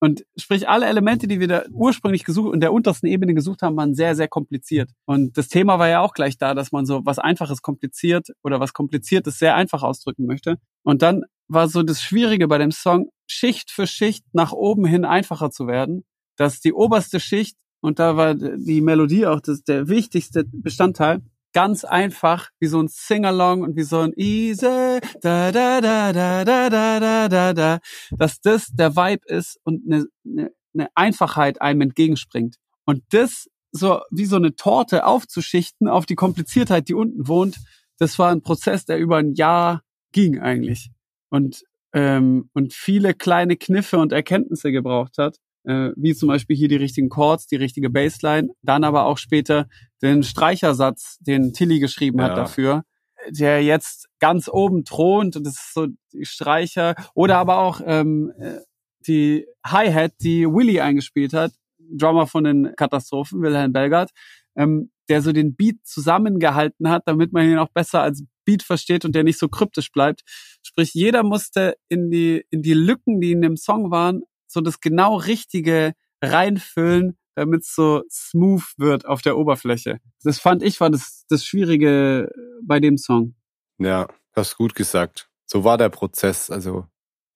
Und 0.00 0.24
sprich, 0.36 0.68
alle 0.68 0.86
Elemente, 0.86 1.26
die 1.26 1.40
wir 1.40 1.48
da 1.48 1.64
ursprünglich 1.72 2.24
gesucht 2.24 2.52
und 2.52 2.60
der 2.60 2.72
untersten 2.72 3.08
Ebene 3.08 3.34
gesucht 3.34 3.62
haben, 3.62 3.76
waren 3.76 3.94
sehr, 3.94 4.14
sehr 4.14 4.28
kompliziert. 4.28 4.90
Und 5.06 5.36
das 5.36 5.48
Thema 5.48 5.78
war 5.78 5.88
ja 5.88 6.00
auch 6.00 6.14
gleich 6.14 6.38
da, 6.38 6.54
dass 6.54 6.70
man 6.70 6.86
so 6.86 7.04
was 7.04 7.18
Einfaches 7.18 7.62
kompliziert 7.62 8.28
oder 8.44 8.60
was 8.60 8.72
Kompliziertes 8.72 9.38
sehr 9.38 9.56
einfach 9.56 9.82
ausdrücken 9.82 10.26
möchte. 10.26 10.58
Und 10.84 11.02
dann 11.02 11.24
war 11.48 11.68
so 11.68 11.82
das 11.82 12.00
Schwierige 12.00 12.46
bei 12.46 12.58
dem 12.58 12.70
Song, 12.70 13.10
Schicht 13.26 13.70
für 13.70 13.86
Schicht 13.86 14.24
nach 14.32 14.52
oben 14.52 14.86
hin 14.86 15.04
einfacher 15.04 15.50
zu 15.50 15.66
werden, 15.66 16.04
dass 16.38 16.60
die 16.60 16.72
oberste 16.72 17.20
Schicht, 17.20 17.58
und 17.80 17.98
da 17.98 18.16
war 18.16 18.34
die 18.34 18.80
Melodie 18.80 19.26
auch 19.26 19.40
das, 19.40 19.62
der 19.62 19.88
wichtigste 19.88 20.44
Bestandteil, 20.44 21.20
ganz 21.52 21.84
einfach, 21.84 22.50
wie 22.60 22.66
so 22.66 22.80
ein 22.80 22.88
Sing-Along 22.88 23.62
und 23.62 23.76
wie 23.76 23.82
so 23.82 24.00
ein 24.00 24.12
Easy, 24.16 25.00
da, 25.20 25.52
da, 25.52 25.80
da, 25.80 26.12
da, 26.12 26.44
da, 26.44 26.70
da, 26.70 27.00
da, 27.00 27.28
da, 27.28 27.52
da, 27.52 27.78
dass 28.16 28.40
das 28.40 28.68
der 28.68 28.96
Vibe 28.96 29.26
ist 29.26 29.58
und 29.64 29.82
eine, 29.86 30.06
eine, 30.24 30.50
eine 30.74 30.88
Einfachheit 30.94 31.60
einem 31.60 31.82
entgegenspringt. 31.82 32.56
Und 32.84 33.02
das 33.10 33.48
so 33.72 34.00
wie 34.10 34.24
so 34.24 34.36
eine 34.36 34.54
Torte 34.54 35.04
aufzuschichten 35.04 35.88
auf 35.88 36.06
die 36.06 36.14
Kompliziertheit, 36.14 36.88
die 36.88 36.94
unten 36.94 37.28
wohnt, 37.28 37.58
das 37.98 38.18
war 38.18 38.30
ein 38.30 38.42
Prozess, 38.42 38.84
der 38.84 38.98
über 38.98 39.16
ein 39.16 39.34
Jahr 39.34 39.82
ging 40.12 40.38
eigentlich. 40.38 40.90
Und, 41.30 41.64
ähm, 41.92 42.48
und 42.54 42.72
viele 42.72 43.14
kleine 43.14 43.56
Kniffe 43.56 43.98
und 43.98 44.12
Erkenntnisse 44.12 44.72
gebraucht 44.72 45.18
hat 45.18 45.38
äh, 45.68 45.90
wie 45.96 46.14
zum 46.14 46.28
Beispiel 46.28 46.56
hier 46.56 46.68
die 46.68 46.76
richtigen 46.76 47.10
Chords, 47.10 47.46
die 47.46 47.56
richtige 47.56 47.90
Bassline, 47.90 48.48
dann 48.62 48.84
aber 48.84 49.04
auch 49.04 49.18
später 49.18 49.68
den 50.02 50.22
Streichersatz, 50.22 51.18
den 51.20 51.52
Tilly 51.52 51.78
geschrieben 51.78 52.22
hat 52.22 52.30
Ja. 52.30 52.34
dafür, 52.36 52.84
der 53.28 53.62
jetzt 53.62 54.08
ganz 54.18 54.48
oben 54.48 54.84
thront 54.84 55.36
und 55.36 55.44
das 55.46 55.54
ist 55.54 55.74
so 55.74 55.88
die 56.12 56.24
Streicher 56.24 56.94
oder 57.14 57.36
aber 57.36 57.58
auch 57.58 57.80
ähm, 57.84 58.32
äh, 58.40 58.60
die 59.06 59.46
Hi-Hat, 59.66 60.12
die 60.22 60.46
Willy 60.46 60.80
eingespielt 60.80 61.32
hat, 61.34 61.52
Drummer 61.78 62.26
von 62.26 62.44
den 62.44 62.72
Katastrophen, 62.76 63.42
Wilhelm 63.42 63.72
Belgard, 63.72 64.10
ähm, 64.56 64.90
der 65.08 65.22
so 65.22 65.32
den 65.32 65.54
Beat 65.54 65.76
zusammengehalten 65.84 66.88
hat, 66.88 67.02
damit 67.06 67.32
man 67.32 67.46
ihn 67.48 67.58
auch 67.58 67.70
besser 67.70 68.02
als 68.02 68.24
Beat 68.44 68.62
versteht 68.62 69.04
und 69.04 69.14
der 69.14 69.24
nicht 69.24 69.38
so 69.38 69.48
kryptisch 69.48 69.90
bleibt. 69.92 70.22
Sprich, 70.62 70.94
jeder 70.94 71.22
musste 71.22 71.76
in 71.88 72.10
die, 72.10 72.44
in 72.50 72.62
die 72.62 72.74
Lücken, 72.74 73.20
die 73.20 73.32
in 73.32 73.42
dem 73.42 73.56
Song 73.56 73.90
waren, 73.90 74.22
so 74.48 74.60
das 74.60 74.80
genau 74.80 75.16
Richtige 75.16 75.92
reinfüllen, 76.22 77.16
damit 77.34 77.62
es 77.62 77.74
so 77.74 78.02
smooth 78.10 78.64
wird 78.78 79.06
auf 79.06 79.22
der 79.22 79.36
Oberfläche. 79.38 80.00
Das 80.24 80.38
fand 80.40 80.62
ich 80.62 80.80
war 80.80 80.90
das, 80.90 81.24
das 81.28 81.44
Schwierige 81.44 82.30
bei 82.62 82.80
dem 82.80 82.98
Song. 82.98 83.34
ja, 83.78 84.08
hast 84.34 84.56
gut 84.56 84.74
gesagt. 84.74 85.28
So 85.46 85.64
war 85.64 85.78
der 85.78 85.88
Prozess. 85.88 86.50
Also, 86.50 86.86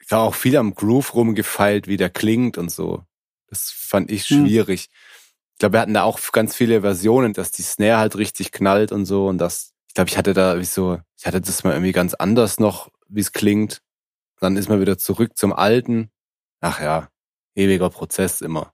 ich 0.04 0.10
habe 0.12 0.22
auch 0.22 0.34
viel 0.34 0.56
am 0.56 0.74
Groove 0.74 1.14
rumgefeilt, 1.14 1.86
wie 1.88 1.96
der 1.96 2.10
klingt 2.10 2.58
und 2.58 2.70
so. 2.70 3.04
Das 3.48 3.70
fand 3.70 4.10
ich 4.10 4.24
Hm. 4.28 4.46
schwierig. 4.46 4.88
Ich 5.52 5.58
glaube, 5.58 5.74
wir 5.74 5.80
hatten 5.80 5.94
da 5.94 6.02
auch 6.02 6.18
ganz 6.32 6.56
viele 6.56 6.80
Versionen, 6.80 7.32
dass 7.34 7.50
die 7.52 7.62
Snare 7.62 7.98
halt 7.98 8.16
richtig 8.16 8.50
knallt 8.52 8.90
und 8.92 9.04
so 9.06 9.28
und 9.28 9.38
das, 9.38 9.72
ich 9.88 9.94
glaube, 9.94 10.08
ich 10.10 10.16
hatte 10.16 10.32
da 10.34 10.58
wie 10.58 10.64
so, 10.64 10.98
ich 11.18 11.26
hatte 11.26 11.40
das 11.40 11.62
mal 11.64 11.72
irgendwie 11.74 11.92
ganz 11.92 12.14
anders 12.14 12.58
noch, 12.58 12.88
wie 13.08 13.20
es 13.20 13.32
klingt. 13.32 13.80
Dann 14.40 14.56
ist 14.56 14.68
man 14.68 14.80
wieder 14.80 14.98
zurück 14.98 15.36
zum 15.36 15.52
Alten. 15.52 16.10
Ach 16.62 16.80
ja, 16.80 17.08
ewiger 17.54 17.90
Prozess 17.90 18.40
immer. 18.40 18.72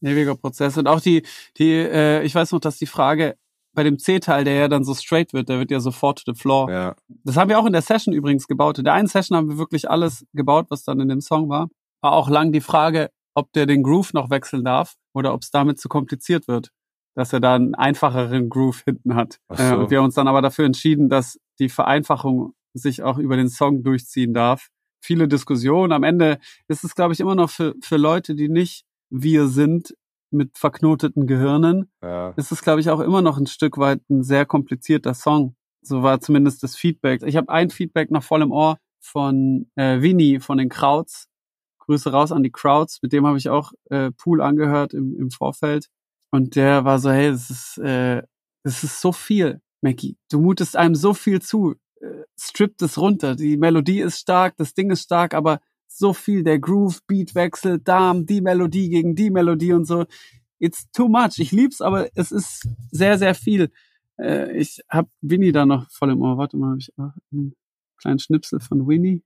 Ewiger 0.00 0.36
Prozess. 0.36 0.78
Und 0.78 0.86
auch 0.86 1.00
die, 1.00 1.26
die, 1.58 1.72
äh, 1.72 2.22
ich 2.22 2.34
weiß 2.34 2.52
noch, 2.52 2.60
dass 2.60 2.78
die 2.78 2.86
Frage 2.86 3.36
bei 3.74 3.82
dem 3.82 3.98
C-Teil, 3.98 4.44
der 4.44 4.54
ja 4.54 4.68
dann 4.68 4.84
so 4.84 4.94
straight 4.94 5.32
wird, 5.32 5.48
der 5.48 5.58
wird 5.58 5.70
ja 5.70 5.80
sofort 5.80 6.24
to 6.24 6.32
the 6.32 6.40
floor. 6.40 6.70
Ja, 6.70 6.94
Das 7.24 7.36
haben 7.36 7.48
wir 7.48 7.58
auch 7.58 7.66
in 7.66 7.72
der 7.72 7.82
Session 7.82 8.14
übrigens 8.14 8.46
gebaut. 8.46 8.78
In 8.78 8.84
der 8.84 8.94
einen 8.94 9.08
Session 9.08 9.36
haben 9.36 9.48
wir 9.50 9.58
wirklich 9.58 9.90
alles 9.90 10.24
gebaut, 10.32 10.66
was 10.68 10.84
dann 10.84 11.00
in 11.00 11.08
dem 11.08 11.20
Song 11.20 11.48
war. 11.48 11.68
War 12.00 12.12
auch 12.12 12.28
lang 12.28 12.52
die 12.52 12.60
Frage, 12.60 13.10
ob 13.34 13.52
der 13.52 13.66
den 13.66 13.82
Groove 13.82 14.12
noch 14.12 14.30
wechseln 14.30 14.64
darf 14.64 14.94
oder 15.12 15.34
ob 15.34 15.42
es 15.42 15.50
damit 15.50 15.80
zu 15.80 15.88
kompliziert 15.88 16.46
wird, 16.46 16.70
dass 17.16 17.32
er 17.32 17.40
da 17.40 17.56
einen 17.56 17.74
einfacheren 17.74 18.48
Groove 18.48 18.82
hinten 18.84 19.16
hat. 19.16 19.40
Ach 19.48 19.58
so. 19.58 19.64
Äh, 19.64 19.76
und 19.76 19.90
wir 19.90 19.98
haben 19.98 20.04
uns 20.04 20.14
dann 20.14 20.28
aber 20.28 20.40
dafür 20.42 20.66
entschieden, 20.66 21.08
dass 21.08 21.38
die 21.58 21.68
Vereinfachung 21.68 22.54
sich 22.74 23.02
auch 23.02 23.18
über 23.18 23.36
den 23.36 23.48
Song 23.48 23.82
durchziehen 23.82 24.34
darf. 24.34 24.68
Viele 25.04 25.28
Diskussionen. 25.28 25.92
Am 25.92 26.02
Ende 26.02 26.38
ist 26.66 26.82
es, 26.82 26.94
glaube 26.94 27.12
ich, 27.12 27.20
immer 27.20 27.34
noch 27.34 27.50
für, 27.50 27.74
für 27.82 27.98
Leute, 27.98 28.34
die 28.34 28.48
nicht 28.48 28.86
wir 29.10 29.48
sind 29.48 29.94
mit 30.30 30.56
verknoteten 30.56 31.26
Gehirnen, 31.26 31.90
ja. 32.02 32.30
ist 32.36 32.50
es, 32.50 32.62
glaube 32.62 32.80
ich, 32.80 32.88
auch 32.88 33.00
immer 33.00 33.20
noch 33.20 33.36
ein 33.36 33.46
Stück 33.46 33.76
weit 33.76 34.00
ein 34.08 34.22
sehr 34.22 34.46
komplizierter 34.46 35.12
Song. 35.12 35.56
So 35.82 36.02
war 36.02 36.20
zumindest 36.20 36.62
das 36.62 36.74
Feedback. 36.74 37.22
Ich 37.22 37.36
habe 37.36 37.50
ein 37.50 37.68
Feedback 37.68 38.10
noch 38.10 38.22
voll 38.22 38.40
im 38.40 38.50
Ohr 38.50 38.78
von 38.98 39.70
äh, 39.76 40.00
Winnie 40.00 40.40
von 40.40 40.56
den 40.56 40.70
Krauts. 40.70 41.28
Grüße 41.80 42.10
raus 42.10 42.32
an 42.32 42.42
die 42.42 42.50
Krauts. 42.50 43.00
Mit 43.02 43.12
dem 43.12 43.26
habe 43.26 43.36
ich 43.36 43.50
auch 43.50 43.72
äh, 43.90 44.10
Pool 44.10 44.40
angehört 44.40 44.94
im, 44.94 45.14
im 45.16 45.30
Vorfeld. 45.30 45.88
Und 46.30 46.56
der 46.56 46.86
war 46.86 46.98
so, 46.98 47.10
hey, 47.10 47.30
das 47.30 47.50
ist, 47.50 47.78
äh, 47.78 48.22
das 48.62 48.82
ist 48.82 49.02
so 49.02 49.12
viel, 49.12 49.60
Mackie. 49.82 50.16
Du 50.30 50.40
mutest 50.40 50.76
einem 50.76 50.94
so 50.94 51.12
viel 51.12 51.42
zu. 51.42 51.74
Strippt 52.38 52.82
es 52.82 52.98
runter. 52.98 53.36
Die 53.36 53.56
Melodie 53.56 54.00
ist 54.00 54.18
stark, 54.18 54.56
das 54.56 54.74
Ding 54.74 54.90
ist 54.90 55.02
stark, 55.02 55.34
aber 55.34 55.60
so 55.86 56.12
viel, 56.12 56.42
der 56.42 56.58
Groove, 56.58 57.00
Beatwechsel, 57.06 57.78
Darm, 57.78 58.26
die 58.26 58.40
Melodie 58.40 58.88
gegen 58.88 59.14
die 59.14 59.30
Melodie 59.30 59.72
und 59.72 59.84
so. 59.84 60.06
It's 60.58 60.90
too 60.92 61.08
much. 61.08 61.38
Ich 61.38 61.52
lieb's, 61.52 61.80
aber 61.80 62.08
es 62.14 62.32
ist 62.32 62.68
sehr, 62.90 63.18
sehr 63.18 63.34
viel. 63.34 63.70
Äh, 64.18 64.56
ich 64.56 64.80
hab 64.88 65.08
Winnie 65.20 65.52
da 65.52 65.66
noch 65.66 65.90
voll 65.90 66.10
im 66.10 66.22
Ohr. 66.22 66.38
Warte 66.38 66.56
mal, 66.56 66.70
habe 66.70 66.78
ich 66.78 66.92
einen 67.32 67.54
kleinen 67.98 68.18
Schnipsel 68.18 68.60
von 68.60 68.86
Winnie. 68.86 69.22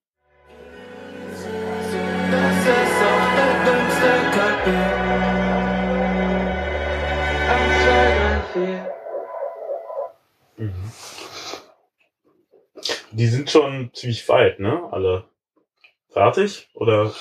Die 13.13 13.27
sind 13.27 13.51
schon 13.51 13.91
ziemlich 13.95 14.29
weit, 14.29 14.61
ne? 14.61 14.89
Alle. 14.91 15.25
Fertig? 16.11 16.69
Oder? 16.75 17.13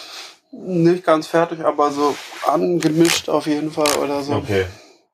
Nicht 0.52 1.04
ganz 1.04 1.28
fertig, 1.28 1.60
aber 1.60 1.92
so 1.92 2.16
angemischt 2.46 3.30
auf 3.30 3.48
jeden 3.48 3.72
Fall 3.72 3.96
oder 4.04 4.22
so 4.22 4.34
Okay. 4.36 4.66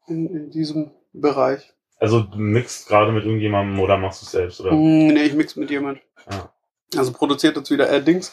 in, 0.07 0.27
in 0.27 0.51
diesem 0.51 0.91
Bereich. 1.11 1.73
Also 1.99 2.21
du 2.21 2.37
mixt 2.37 2.87
gerade 2.87 3.11
mit 3.11 3.23
irgendjemandem 3.23 3.79
oder 3.79 3.97
machst 3.97 4.21
du 4.21 4.25
es 4.25 4.31
selbst, 4.31 4.61
oder? 4.61 4.71
Mm, 4.73 5.07
nee, 5.07 5.23
ich 5.23 5.33
mix 5.33 5.55
mit 5.55 5.69
jemand. 5.71 5.99
Ah. 6.27 6.49
Also 6.95 7.11
produziert 7.13 7.55
jetzt 7.55 7.71
wieder 7.71 7.89
Addings. 7.91 8.31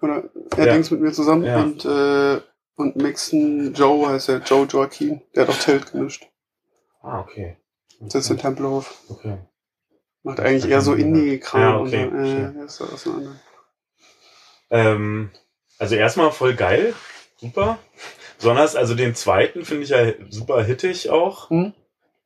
Oder 0.00 0.24
Addings 0.56 0.88
Ja. 0.90 0.96
mit 0.96 1.04
mir 1.04 1.12
zusammen 1.12 1.44
Ja. 1.44 1.60
und, 1.62 1.84
äh, 1.84 2.40
und 2.76 2.96
mixen 2.96 3.74
Joe 3.74 4.08
heißt 4.08 4.30
er, 4.30 4.38
Joe 4.38 4.66
Joaquin. 4.66 5.20
Der 5.34 5.42
hat 5.46 5.50
auch 5.54 5.58
Tilt 5.58 5.92
gemischt. 5.92 6.26
Ah, 7.02 7.20
okay. 7.20 7.58
Sitzt 8.06 8.30
in 8.30 8.38
Tempelhof. 8.38 8.94
Okay. 9.10 9.38
Macht 10.22 10.40
eigentlich 10.40 10.70
eher 10.70 10.80
so 10.80 10.94
Indie-Kram. 10.94 11.60
Ja, 11.60 11.80
okay, 11.80 12.06
und. 12.06 12.60
Äh, 12.60 12.64
ist 12.64 12.80
aus. 12.80 13.08
Ähm, 14.70 15.30
also 15.78 15.94
erstmal 15.94 16.30
voll 16.30 16.54
geil. 16.54 16.94
Super. 17.38 17.78
Besonders, 18.38 18.76
also 18.76 18.94
den 18.94 19.14
zweiten 19.14 19.64
finde 19.64 19.84
ich 19.84 19.90
ja 19.90 20.12
super 20.28 20.62
hittig 20.62 21.10
auch. 21.10 21.50
Mhm. 21.50 21.72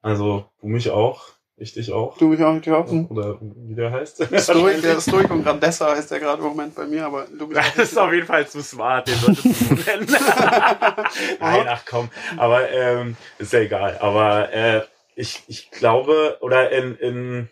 Also 0.03 0.47
du 0.61 0.69
mich 0.69 0.91
auch. 0.91 1.35
Ich 1.57 1.73
dich 1.73 1.93
auch. 1.93 2.19
Du 2.19 2.27
mich 2.27 2.43
auch, 2.43 2.57
ich 2.57 2.71
auch. 2.71 2.91
Hm. 2.91 3.07
Oder 3.11 3.39
wie 3.41 3.77
der 3.77 3.93
heißt. 3.93 4.27
Stoik, 4.41 4.83
der 4.83 5.01
Stoik 5.01 5.31
und 5.31 5.45
Grandessa 5.45 5.95
heißt 5.95 6.11
der 6.11 6.19
gerade 6.19 6.43
im 6.43 6.49
Moment 6.49 6.75
bei 6.75 6.85
mir, 6.85 7.07
aber 7.07 7.27
du 7.27 7.47
bist 7.47 7.61
Das 7.77 7.93
ist 7.93 7.99
auf 7.99 8.13
jeden 8.13 8.27
Fall 8.27 8.47
zu 8.49 8.61
smart, 8.61 9.07
den 9.07 9.15
solltest 9.15 9.45
du 9.45 9.53
so 9.53 9.75
nennen. 9.87 10.07
Nein, 11.41 11.67
ach 11.69 11.85
komm. 11.89 12.09
Aber 12.37 12.69
ähm, 12.71 13.17
ist 13.39 13.53
ja 13.53 13.61
egal. 13.61 13.99
Aber 13.99 14.53
äh, 14.53 14.83
ich, 15.15 15.45
ich 15.47 15.71
glaube, 15.71 16.39
oder 16.41 16.73
in, 16.73 16.97
in 16.97 17.49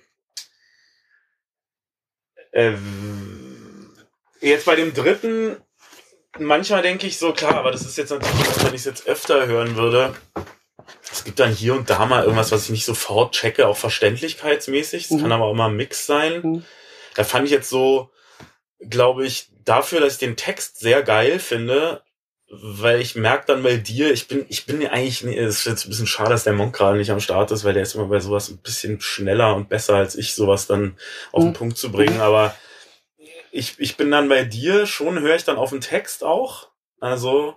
äh, 2.53 2.73
jetzt 4.41 4.67
bei 4.67 4.77
dem 4.77 4.95
dritten, 4.95 5.57
manchmal 6.39 6.83
denke 6.83 7.07
ich 7.07 7.19
so, 7.19 7.33
klar, 7.33 7.57
aber 7.57 7.71
das 7.71 7.83
ist 7.83 7.99
jetzt 7.99 8.11
natürlich, 8.11 8.65
wenn 8.65 8.75
ich 8.75 8.81
es 8.81 8.85
jetzt 8.85 9.07
öfter 9.07 9.47
hören 9.47 9.77
würde, 9.77 10.15
es 11.11 11.25
gibt 11.25 11.39
dann 11.41 11.53
hier 11.53 11.75
und 11.75 11.91
da 11.91 12.07
mal 12.07 12.23
irgendwas, 12.23 12.53
was 12.53 12.65
ich 12.65 12.71
nicht 12.71 12.85
sofort 12.85 13.35
checke, 13.35 13.69
auch 13.69 13.77
verständlichkeitsmäßig. 13.77 15.05
Es 15.05 15.11
Mhm. 15.11 15.21
kann 15.23 15.33
aber 15.33 15.45
auch 15.45 15.55
mal 15.55 15.69
ein 15.69 15.77
Mix 15.77 16.07
sein. 16.07 16.41
Mhm. 16.43 16.65
Da 17.15 17.25
fand 17.25 17.45
ich 17.45 17.51
jetzt 17.51 17.69
so, 17.69 18.11
glaube 18.81 19.27
ich, 19.27 19.49
dafür, 19.65 20.01
dass 20.01 20.15
ich 20.15 20.19
den 20.19 20.37
Text 20.37 20.81
sehr 20.81 21.03
geil 21.03 21.39
finde, 21.39 22.03
weil 22.55 23.01
ich 23.01 23.15
merke 23.15 23.47
dann 23.47 23.63
bei 23.63 23.79
dir, 23.79 24.13
ich 24.13 24.29
bin, 24.29 24.45
ich 24.51 24.67
bin 24.67 24.83
ja 24.83 24.91
eigentlich, 24.91 25.25
nee, 25.25 25.39
es 25.39 25.61
ist 25.61 25.65
jetzt 25.65 25.87
ein 25.87 25.89
bisschen 25.89 26.07
schade, 26.07 26.29
dass 26.31 26.45
der 26.45 26.53
Monk 26.53 26.77
gerade 26.77 26.99
nicht 26.99 27.11
am 27.11 27.19
Start 27.21 27.51
ist, 27.51 27.65
weil 27.65 27.73
der 27.73 27.83
ist 27.83 27.95
immer 27.95 28.05
bei 28.09 28.21
sowas 28.21 28.51
ein 28.51 28.59
bisschen 28.59 29.01
schneller 29.01 29.57
und 29.57 29.71
besser 29.71 29.95
als 29.95 30.17
ich, 30.17 30.35
sowas 30.35 30.67
dann 30.67 30.99
auf 31.33 31.43
den 31.43 31.49
Mhm. 31.51 31.55
Punkt 31.55 31.79
zu 31.79 31.91
bringen. 31.91 32.21
Aber 32.21 32.55
ich, 33.53 33.77
ich 33.79 33.97
bin 33.97 34.11
dann 34.11 34.29
bei 34.29 34.45
dir, 34.45 34.87
schon 34.87 35.19
höre 35.21 35.37
ich 35.37 35.45
dann 35.45 35.57
auf 35.57 35.71
den 35.71 35.81
Text 35.81 36.25
auch. 36.25 36.69
Also, 37.01 37.57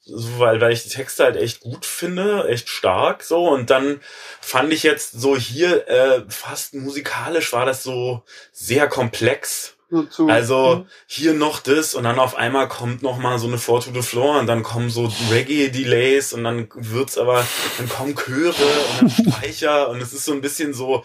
so, 0.00 0.38
weil, 0.38 0.58
weil 0.62 0.72
ich 0.72 0.84
die 0.84 0.88
Texte 0.88 1.24
halt 1.24 1.36
echt 1.36 1.60
gut 1.60 1.84
finde, 1.84 2.48
echt 2.48 2.70
stark 2.70 3.22
so. 3.22 3.46
Und 3.46 3.68
dann 3.68 4.00
fand 4.40 4.72
ich 4.72 4.82
jetzt 4.82 5.12
so 5.12 5.36
hier 5.36 5.86
äh, 5.86 6.22
fast 6.30 6.72
musikalisch 6.72 7.52
war 7.52 7.66
das 7.66 7.82
so 7.82 8.22
sehr 8.52 8.88
komplex. 8.88 9.76
Zu, 10.10 10.28
Also 10.28 10.76
Mhm. 10.76 10.86
hier 11.06 11.34
noch 11.34 11.60
das 11.60 11.94
und 11.94 12.04
dann 12.04 12.18
auf 12.18 12.36
einmal 12.36 12.68
kommt 12.68 13.02
noch 13.02 13.18
mal 13.18 13.38
so 13.38 13.46
eine 13.48 13.58
Four 13.58 13.80
to 13.80 13.90
the 13.92 14.02
Floor 14.02 14.38
und 14.38 14.46
dann 14.46 14.62
kommen 14.62 14.88
so 14.90 15.10
Reggae-Delays 15.30 16.32
und 16.32 16.44
dann 16.44 16.68
wird's 16.74 17.18
aber, 17.18 17.44
dann 17.78 17.88
kommen 17.88 18.14
Chöre 18.14 18.54
und 18.54 19.00
dann 19.00 19.10
Streicher 19.42 19.88
und 19.88 20.00
es 20.00 20.12
ist 20.12 20.24
so 20.24 20.32
ein 20.32 20.40
bisschen 20.40 20.72
so, 20.74 21.04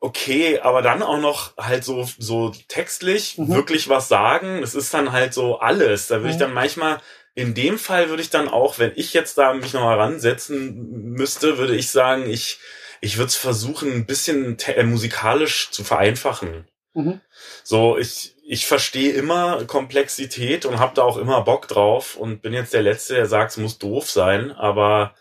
okay, 0.00 0.58
aber 0.60 0.82
dann 0.82 1.02
auch 1.02 1.18
noch 1.20 1.56
halt 1.58 1.84
so, 1.84 2.08
so 2.18 2.52
textlich 2.68 3.38
Mhm. 3.38 3.52
wirklich 3.54 3.88
was 3.88 4.08
sagen. 4.08 4.62
Es 4.62 4.74
ist 4.74 4.92
dann 4.94 5.12
halt 5.12 5.34
so 5.34 5.58
alles. 5.60 6.08
Da 6.08 6.16
würde 6.16 6.30
ich 6.30 6.36
Mhm. 6.36 6.40
dann 6.40 6.54
manchmal, 6.54 7.00
in 7.34 7.54
dem 7.54 7.78
Fall 7.78 8.08
würde 8.08 8.22
ich 8.22 8.30
dann 8.30 8.48
auch, 8.48 8.78
wenn 8.78 8.92
ich 8.96 9.12
jetzt 9.12 9.38
da 9.38 9.54
mich 9.54 9.72
nochmal 9.74 9.98
ransetzen 10.00 11.12
müsste, 11.12 11.58
würde 11.58 11.76
ich 11.76 11.90
sagen, 11.90 12.28
ich, 12.28 12.58
ich 13.00 13.16
würde 13.16 13.28
es 13.28 13.36
versuchen, 13.36 13.92
ein 13.92 14.06
bisschen 14.06 14.58
äh, 14.66 14.82
musikalisch 14.84 15.70
zu 15.70 15.84
vereinfachen. 15.84 16.66
Mhm. 16.94 17.20
So, 17.64 17.96
ich, 17.96 18.34
ich 18.44 18.66
verstehe 18.66 19.12
immer 19.12 19.64
Komplexität 19.64 20.66
und 20.66 20.78
habe 20.78 20.94
da 20.94 21.02
auch 21.02 21.16
immer 21.16 21.40
Bock 21.42 21.68
drauf 21.68 22.16
und 22.16 22.42
bin 22.42 22.52
jetzt 22.52 22.74
der 22.74 22.82
Letzte, 22.82 23.14
der 23.14 23.26
sagt, 23.26 23.52
es 23.52 23.56
muss 23.56 23.78
doof 23.78 24.10
sein. 24.10 24.50
Aber 24.52 25.14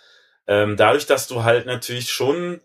ähm, 0.48 0.76
dadurch, 0.76 1.06
dass 1.06 1.28
du 1.28 1.44
halt 1.44 1.66
natürlich 1.66 2.12
schon 2.12 2.62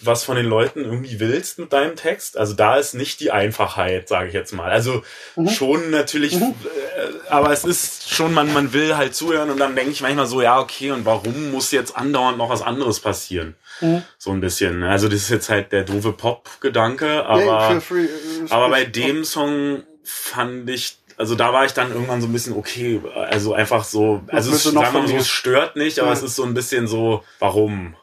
was 0.00 0.22
von 0.22 0.36
den 0.36 0.46
Leuten 0.46 0.84
irgendwie 0.84 1.18
willst 1.18 1.58
mit 1.58 1.72
deinem 1.72 1.96
Text, 1.96 2.36
also 2.36 2.54
da 2.54 2.76
ist 2.76 2.94
nicht 2.94 3.18
die 3.18 3.32
Einfachheit, 3.32 4.08
sage 4.08 4.28
ich 4.28 4.34
jetzt 4.34 4.52
mal. 4.52 4.70
Also 4.70 5.02
Mhm. 5.34 5.48
schon 5.48 5.90
natürlich, 5.90 6.34
Mhm. 6.34 6.54
äh, 6.96 7.28
aber 7.28 7.52
es 7.52 7.64
ist 7.64 8.08
schon, 8.08 8.32
man, 8.32 8.52
man 8.52 8.72
will 8.72 8.96
halt 8.96 9.16
zuhören 9.16 9.50
und 9.50 9.58
dann 9.58 9.74
denke 9.74 9.90
ich 9.90 10.00
manchmal 10.00 10.26
so, 10.26 10.40
ja, 10.40 10.60
okay, 10.60 10.92
und 10.92 11.04
warum 11.04 11.50
muss 11.50 11.72
jetzt 11.72 11.96
andauernd 11.96 12.38
noch 12.38 12.48
was 12.48 12.62
anderes 12.62 13.00
passieren? 13.00 13.56
Mhm. 13.80 14.02
So 14.18 14.30
ein 14.30 14.40
bisschen. 14.40 14.80
ne? 14.80 14.90
Also 14.90 15.08
das 15.08 15.20
ist 15.22 15.30
jetzt 15.30 15.48
halt 15.48 15.72
der 15.72 15.84
doofe 15.84 16.12
Pop-Gedanke, 16.12 17.24
aber... 17.26 17.68
Feel 17.68 17.80
free, 17.80 18.04
äh, 18.04 18.50
Aber 18.50 18.68
bei 18.70 18.84
dem 18.84 19.24
Song 19.24 19.82
fand 20.04 20.68
ich, 20.70 20.98
also 21.16 21.34
da 21.34 21.52
war 21.52 21.64
ich 21.64 21.72
dann 21.72 21.92
irgendwann 21.92 22.20
so 22.20 22.26
ein 22.28 22.32
bisschen 22.32 22.54
okay, 22.54 23.00
also 23.14 23.52
einfach 23.54 23.84
so, 23.84 24.22
also 24.28 24.52
es, 24.52 24.62
sagen 24.64 24.76
wir 24.76 24.82
mal 24.82 24.90
von 24.92 25.06
so, 25.08 25.16
es 25.16 25.28
stört 25.28 25.76
nicht, 25.76 25.98
aber 25.98 26.08
Ja. 26.08 26.14
es 26.14 26.22
ist 26.22 26.36
so 26.36 26.44
ein 26.44 26.54
bisschen 26.54 26.86
so, 26.86 27.22
warum? 27.38 27.94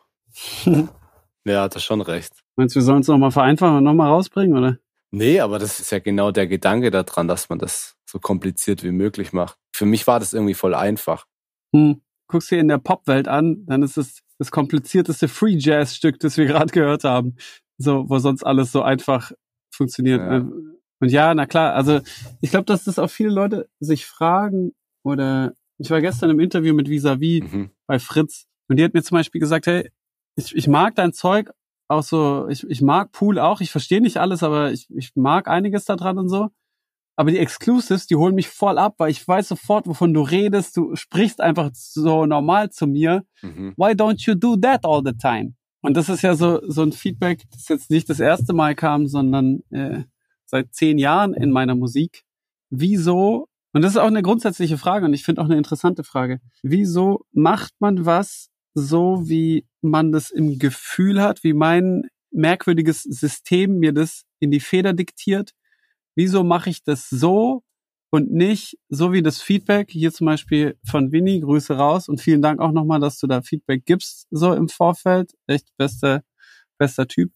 Ja, 1.47 1.61
hat 1.61 1.75
er 1.75 1.79
schon 1.81 2.01
recht. 2.01 2.33
Meinst 2.55 2.75
du, 2.75 2.79
wir 2.79 2.83
sollen 2.83 3.01
es 3.01 3.07
nochmal 3.07 3.29
vereinfachen 3.29 3.77
und 3.77 3.83
nochmal 3.83 4.09
rausbringen, 4.09 4.57
oder? 4.57 4.79
Nee, 5.11 5.39
aber 5.39 5.59
das 5.59 5.79
ist 5.79 5.91
ja 5.91 5.99
genau 5.99 6.31
der 6.31 6.47
Gedanke 6.47 6.89
daran, 6.89 7.27
dass 7.27 7.49
man 7.49 7.59
das 7.59 7.95
so 8.09 8.17
kompliziert 8.19 8.83
wie 8.83 8.91
möglich 8.91 9.31
macht. 9.31 9.55
Für 9.71 9.85
mich 9.85 10.07
war 10.07 10.19
das 10.19 10.33
irgendwie 10.33 10.55
voll 10.55 10.73
einfach. 10.73 11.25
Hm. 11.71 12.01
Guckst 12.27 12.49
dir 12.49 12.57
in 12.59 12.67
der 12.67 12.79
Popwelt 12.79 13.27
an, 13.27 13.63
dann 13.67 13.83
ist 13.83 13.95
es 13.97 14.21
das 14.37 14.51
komplizierteste 14.51 15.27
Free 15.27 15.57
Jazz 15.57 15.95
Stück, 15.95 16.19
das 16.19 16.37
wir 16.37 16.45
gerade 16.45 16.71
gehört 16.71 17.03
haben. 17.03 17.35
So, 17.77 18.09
wo 18.09 18.19
sonst 18.19 18.43
alles 18.43 18.71
so 18.71 18.81
einfach 18.81 19.31
funktioniert. 19.73 20.19
Ja. 20.21 20.37
Und 21.01 21.09
ja, 21.11 21.33
na 21.35 21.45
klar, 21.45 21.73
also 21.73 21.99
ich 22.41 22.51
glaube, 22.51 22.65
dass 22.65 22.85
das 22.85 22.99
auch 22.99 23.09
viele 23.09 23.29
Leute 23.29 23.69
sich 23.79 24.05
fragen 24.05 24.73
oder 25.03 25.53
ich 25.77 25.89
war 25.89 25.99
gestern 26.01 26.29
im 26.29 26.39
Interview 26.39 26.73
mit 26.73 26.89
Visavi 26.89 27.43
Mhm. 27.43 27.69
bei 27.85 27.99
Fritz 27.99 28.45
und 28.69 28.77
die 28.77 28.83
hat 28.83 28.93
mir 28.93 29.03
zum 29.03 29.15
Beispiel 29.15 29.41
gesagt, 29.41 29.67
hey, 29.67 29.91
ich, 30.37 30.55
ich 30.55 30.67
mag 30.67 30.95
dein 30.95 31.11
Zeug 31.13 31.51
auch 31.89 32.01
so, 32.01 32.47
ich, 32.49 32.65
ich 32.69 32.81
mag 32.81 33.11
Pool 33.11 33.37
auch, 33.39 33.61
ich 33.61 33.71
verstehe 33.71 34.01
nicht 34.01 34.17
alles, 34.17 34.41
aber 34.41 34.71
ich, 34.71 34.87
ich 34.95 35.11
mag 35.15 35.47
einiges 35.47 35.85
da 35.85 35.95
dran 35.95 36.17
und 36.17 36.29
so. 36.29 36.49
Aber 37.15 37.31
die 37.31 37.37
Exclusives, 37.37 38.07
die 38.07 38.15
holen 38.15 38.35
mich 38.35 38.49
voll 38.49 38.77
ab, 38.77 38.95
weil 38.97 39.09
ich 39.09 39.25
weiß 39.25 39.47
sofort, 39.47 39.87
wovon 39.87 40.13
du 40.13 40.21
redest. 40.21 40.75
Du 40.75 40.95
sprichst 40.95 41.39
einfach 41.39 41.69
so 41.73 42.25
normal 42.25 42.71
zu 42.71 42.87
mir. 42.87 43.23
Mhm. 43.41 43.73
Why 43.77 43.91
don't 43.91 44.25
you 44.27 44.35
do 44.35 44.57
that 44.57 44.83
all 44.83 45.01
the 45.03 45.13
time? 45.13 45.53
Und 45.81 45.95
das 45.95 46.09
ist 46.09 46.23
ja 46.23 46.35
so, 46.35 46.59
so 46.67 46.81
ein 46.81 46.91
Feedback, 46.91 47.43
das 47.51 47.67
jetzt 47.69 47.89
nicht 47.89 48.09
das 48.09 48.19
erste 48.19 48.53
Mal 48.53 48.75
kam, 48.75 49.07
sondern 49.07 49.61
äh, 49.69 50.03
seit 50.45 50.73
zehn 50.73 50.97
Jahren 50.97 51.33
in 51.33 51.51
meiner 51.51 51.75
Musik. 51.75 52.23
Wieso, 52.69 53.47
und 53.71 53.83
das 53.83 53.91
ist 53.91 53.97
auch 53.97 54.07
eine 54.07 54.23
grundsätzliche 54.23 54.77
Frage 54.77 55.05
und 55.05 55.13
ich 55.13 55.23
finde 55.23 55.41
auch 55.41 55.45
eine 55.45 55.57
interessante 55.57 56.03
Frage, 56.03 56.39
wieso 56.63 57.25
macht 57.31 57.73
man 57.79 58.05
was 58.05 58.49
so, 58.73 59.29
wie 59.29 59.67
man 59.81 60.11
das 60.11 60.31
im 60.31 60.57
Gefühl 60.59 61.21
hat, 61.21 61.43
wie 61.43 61.53
mein 61.53 62.09
merkwürdiges 62.31 63.03
System 63.03 63.77
mir 63.77 63.93
das 63.93 64.23
in 64.39 64.51
die 64.51 64.59
Feder 64.59 64.93
diktiert? 64.93 65.51
Wieso 66.15 66.43
mache 66.43 66.69
ich 66.69 66.83
das 66.83 67.09
so 67.09 67.63
und 68.11 68.31
nicht 68.31 68.77
so 68.89 69.11
wie 69.11 69.21
das 69.21 69.41
Feedback 69.41 69.91
hier 69.91 70.11
zum 70.13 70.25
Beispiel 70.27 70.77
von 70.85 71.11
Winnie, 71.11 71.41
Grüße 71.41 71.75
raus 71.75 72.07
und 72.09 72.21
vielen 72.21 72.41
Dank 72.41 72.59
auch 72.61 72.71
nochmal, 72.71 72.99
dass 72.99 73.19
du 73.19 73.27
da 73.27 73.41
Feedback 73.41 73.85
gibst, 73.85 74.27
so 74.31 74.53
im 74.53 74.69
Vorfeld. 74.69 75.33
Echt 75.47 75.67
bester, 75.77 76.23
bester 76.77 77.07
Typ. 77.07 77.31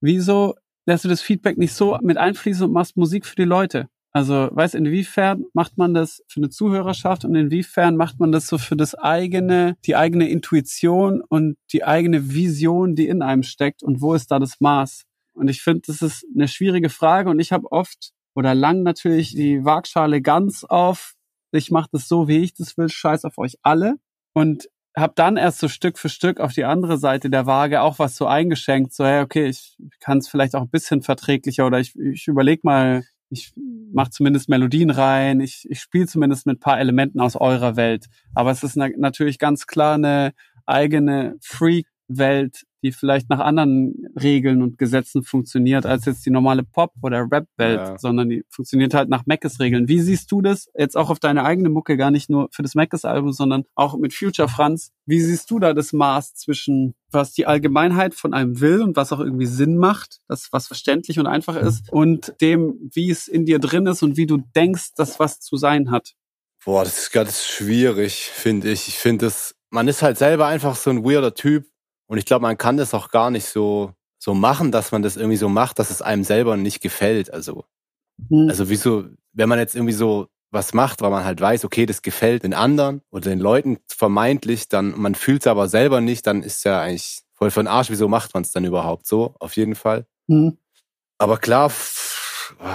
Wieso 0.00 0.54
lässt 0.86 1.04
du 1.04 1.08
das 1.08 1.22
Feedback 1.22 1.58
nicht 1.58 1.74
so 1.74 1.98
mit 2.02 2.16
einfließen 2.18 2.66
und 2.66 2.72
machst 2.72 2.96
Musik 2.96 3.26
für 3.26 3.36
die 3.36 3.44
Leute? 3.44 3.88
Also, 4.12 4.48
weißt, 4.52 4.76
inwiefern 4.76 5.44
macht 5.54 5.76
man 5.76 5.92
das 5.92 6.22
für 6.28 6.38
eine 6.38 6.48
Zuhörerschaft 6.48 7.24
und 7.24 7.34
inwiefern 7.34 7.96
macht 7.96 8.20
man 8.20 8.30
das 8.30 8.46
so 8.46 8.58
für 8.58 8.76
das 8.76 8.94
eigene, 8.94 9.76
die 9.86 9.96
eigene 9.96 10.28
Intuition 10.28 11.20
und 11.20 11.56
die 11.72 11.84
eigene 11.84 12.32
Vision, 12.32 12.94
die 12.94 13.08
in 13.08 13.22
einem 13.22 13.42
steckt 13.42 13.82
und 13.82 14.00
wo 14.00 14.14
ist 14.14 14.30
da 14.30 14.38
das 14.38 14.60
Maß? 14.60 15.04
Und 15.34 15.48
ich 15.48 15.62
finde, 15.62 15.82
das 15.86 16.02
ist 16.02 16.26
eine 16.34 16.48
schwierige 16.48 16.90
Frage. 16.90 17.30
Und 17.30 17.40
ich 17.40 17.52
habe 17.52 17.70
oft 17.70 18.10
oder 18.34 18.54
lang 18.54 18.82
natürlich 18.82 19.34
die 19.34 19.64
Waagschale 19.64 20.22
ganz 20.22 20.64
auf, 20.64 21.14
ich 21.52 21.70
mache 21.70 21.88
das 21.92 22.08
so, 22.08 22.26
wie 22.26 22.38
ich 22.38 22.54
das 22.54 22.76
will, 22.76 22.88
scheiß 22.88 23.24
auf 23.24 23.38
euch 23.38 23.58
alle. 23.62 23.94
Und 24.32 24.68
habe 24.96 25.12
dann 25.16 25.36
erst 25.36 25.58
so 25.58 25.68
Stück 25.68 25.98
für 25.98 26.08
Stück 26.08 26.40
auf 26.40 26.52
die 26.52 26.64
andere 26.64 26.98
Seite 26.98 27.30
der 27.30 27.46
Waage 27.46 27.82
auch 27.82 27.98
was 27.98 28.16
so 28.16 28.26
eingeschenkt, 28.26 28.94
so 28.94 29.04
hey, 29.04 29.22
okay, 29.22 29.46
ich 29.46 29.76
kann 30.00 30.18
es 30.18 30.28
vielleicht 30.28 30.54
auch 30.54 30.62
ein 30.62 30.70
bisschen 30.70 31.02
verträglicher 31.02 31.66
oder 31.66 31.80
ich, 31.80 31.96
ich 31.96 32.28
überleg 32.28 32.62
mal, 32.62 33.02
ich 33.28 33.52
mache 33.92 34.10
zumindest 34.10 34.48
Melodien 34.48 34.90
rein, 34.90 35.40
ich, 35.40 35.66
ich 35.68 35.80
spiele 35.80 36.06
zumindest 36.06 36.46
mit 36.46 36.60
paar 36.60 36.78
Elementen 36.78 37.20
aus 37.20 37.34
eurer 37.34 37.74
Welt. 37.74 38.06
Aber 38.34 38.52
es 38.52 38.62
ist 38.62 38.76
na 38.76 38.88
natürlich 38.96 39.38
ganz 39.38 39.66
klar 39.66 39.94
eine 39.94 40.32
eigene 40.66 41.36
Freak-Welt, 41.40 42.62
die 42.84 42.92
vielleicht 42.92 43.30
nach 43.30 43.40
anderen 43.40 43.94
Regeln 44.20 44.62
und 44.62 44.78
Gesetzen 44.78 45.24
funktioniert 45.24 45.86
als 45.86 46.04
jetzt 46.04 46.24
die 46.26 46.30
normale 46.30 46.62
Pop- 46.62 46.92
oder 47.02 47.26
Rap-Welt, 47.30 47.78
Ja. 47.80 47.98
sondern 47.98 48.28
die 48.28 48.44
funktioniert 48.50 48.94
halt 48.94 49.08
nach 49.08 49.24
Mackes 49.26 49.58
Regeln. 49.58 49.88
Wie 49.88 50.00
siehst 50.00 50.30
du 50.30 50.42
das 50.42 50.68
jetzt 50.78 50.96
auch 50.96 51.10
auf 51.10 51.18
deine 51.18 51.44
eigene 51.44 51.70
Mucke, 51.70 51.96
gar 51.96 52.10
nicht 52.10 52.30
nur 52.30 52.48
für 52.52 52.62
das 52.62 52.74
Mackes 52.74 53.04
Album, 53.04 53.32
sondern 53.32 53.64
auch 53.74 53.96
mit 53.98 54.12
Future 54.14 54.48
Franz? 54.48 54.92
Wie 55.06 55.20
siehst 55.20 55.50
du 55.50 55.58
da 55.58 55.72
das 55.72 55.92
Maß 55.92 56.34
zwischen 56.34 56.94
was 57.10 57.32
die 57.32 57.46
Allgemeinheit 57.46 58.14
von 58.14 58.34
einem 58.34 58.60
will 58.60 58.82
und 58.82 58.96
was 58.96 59.12
auch 59.12 59.20
irgendwie 59.20 59.46
Sinn 59.46 59.76
macht, 59.76 60.20
das 60.28 60.48
was 60.52 60.66
verständlich 60.66 61.18
und 61.18 61.26
einfach 61.26 61.56
ist 61.56 61.90
und 61.92 62.34
dem, 62.40 62.74
wie 62.92 63.10
es 63.10 63.28
in 63.28 63.46
dir 63.46 63.58
drin 63.60 63.86
ist 63.86 64.02
und 64.02 64.16
wie 64.16 64.26
du 64.26 64.38
denkst, 64.54 64.94
dass 64.96 65.18
was 65.18 65.40
zu 65.40 65.56
sein 65.56 65.90
hat? 65.90 66.14
Boah, 66.64 66.84
das 66.84 66.98
ist 66.98 67.12
ganz 67.12 67.44
schwierig, 67.44 68.30
finde 68.32 68.70
ich. 68.70 68.88
Ich 68.88 68.98
finde 68.98 69.26
es, 69.26 69.54
man 69.70 69.86
ist 69.88 70.02
halt 70.02 70.18
selber 70.18 70.46
einfach 70.46 70.76
so 70.76 70.90
ein 70.90 71.04
weirder 71.04 71.34
Typ 71.34 71.66
und 72.14 72.18
ich 72.18 72.26
glaube, 72.26 72.42
man 72.42 72.56
kann 72.56 72.76
das 72.76 72.94
auch 72.94 73.10
gar 73.10 73.30
nicht 73.32 73.46
so 73.46 73.92
so 74.20 74.34
machen, 74.34 74.70
dass 74.70 74.92
man 74.92 75.02
das 75.02 75.16
irgendwie 75.16 75.36
so 75.36 75.48
macht, 75.48 75.80
dass 75.80 75.90
es 75.90 76.00
einem 76.00 76.22
selber 76.22 76.56
nicht 76.56 76.80
gefällt. 76.80 77.32
Also, 77.32 77.64
Hm. 78.30 78.48
also 78.48 78.68
wieso, 78.68 79.06
wenn 79.32 79.48
man 79.48 79.58
jetzt 79.58 79.74
irgendwie 79.74 79.92
so 79.92 80.28
was 80.52 80.72
macht, 80.72 81.02
weil 81.02 81.10
man 81.10 81.24
halt 81.24 81.40
weiß, 81.40 81.64
okay, 81.64 81.84
das 81.84 82.02
gefällt 82.02 82.44
den 82.44 82.54
anderen 82.54 83.02
oder 83.10 83.28
den 83.28 83.40
Leuten 83.40 83.78
vermeintlich, 83.88 84.68
dann 84.68 84.94
man 84.96 85.16
fühlt 85.16 85.42
es 85.42 85.48
aber 85.48 85.68
selber 85.68 86.00
nicht, 86.00 86.26
dann 86.28 86.44
ist 86.44 86.64
ja 86.64 86.80
eigentlich 86.80 87.22
voll 87.34 87.50
für 87.50 87.60
den 87.60 87.66
Arsch. 87.66 87.90
Wieso 87.90 88.06
macht 88.06 88.32
man 88.32 88.44
es 88.44 88.52
dann 88.52 88.64
überhaupt 88.64 89.08
so? 89.08 89.34
Auf 89.40 89.56
jeden 89.56 89.74
Fall. 89.74 90.06
Hm. 90.28 90.56
Aber 91.18 91.38
klar 91.38 91.70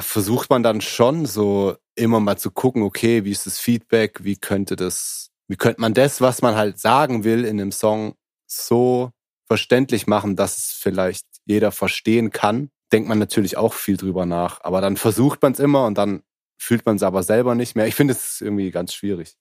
versucht 0.01 0.49
man 0.49 0.61
dann 0.61 0.81
schon 0.81 1.25
so 1.25 1.77
immer 1.95 2.19
mal 2.19 2.37
zu 2.37 2.51
gucken, 2.51 2.83
okay, 2.83 3.23
wie 3.23 3.31
ist 3.31 3.45
das 3.45 3.59
Feedback, 3.59 4.23
wie 4.25 4.35
könnte 4.35 4.75
das, 4.75 5.29
wie 5.47 5.55
könnte 5.55 5.79
man 5.79 5.93
das, 5.93 6.19
was 6.19 6.41
man 6.41 6.55
halt 6.55 6.79
sagen 6.79 7.23
will 7.23 7.45
in 7.45 7.61
einem 7.61 7.71
Song, 7.71 8.15
so 8.45 9.11
verständlich 9.49 10.07
machen, 10.07 10.35
dass 10.35 10.57
es 10.57 10.71
vielleicht 10.71 11.25
jeder 11.45 11.71
verstehen 11.71 12.29
kann. 12.29 12.69
Denkt 12.91 13.09
man 13.09 13.19
natürlich 13.19 13.57
auch 13.57 13.73
viel 13.73 13.97
drüber 13.97 14.25
nach. 14.25 14.61
Aber 14.63 14.79
dann 14.79 14.95
versucht 14.95 15.41
man 15.41 15.51
es 15.51 15.59
immer 15.59 15.85
und 15.85 15.97
dann 15.97 16.21
fühlt 16.57 16.85
man 16.85 16.97
es 16.97 17.03
aber 17.03 17.23
selber 17.23 17.55
nicht 17.55 17.75
mehr. 17.75 17.87
Ich 17.87 17.95
finde 17.95 18.13
es 18.13 18.41
irgendwie 18.41 18.71
ganz 18.71 18.93
schwierig. 18.93 19.35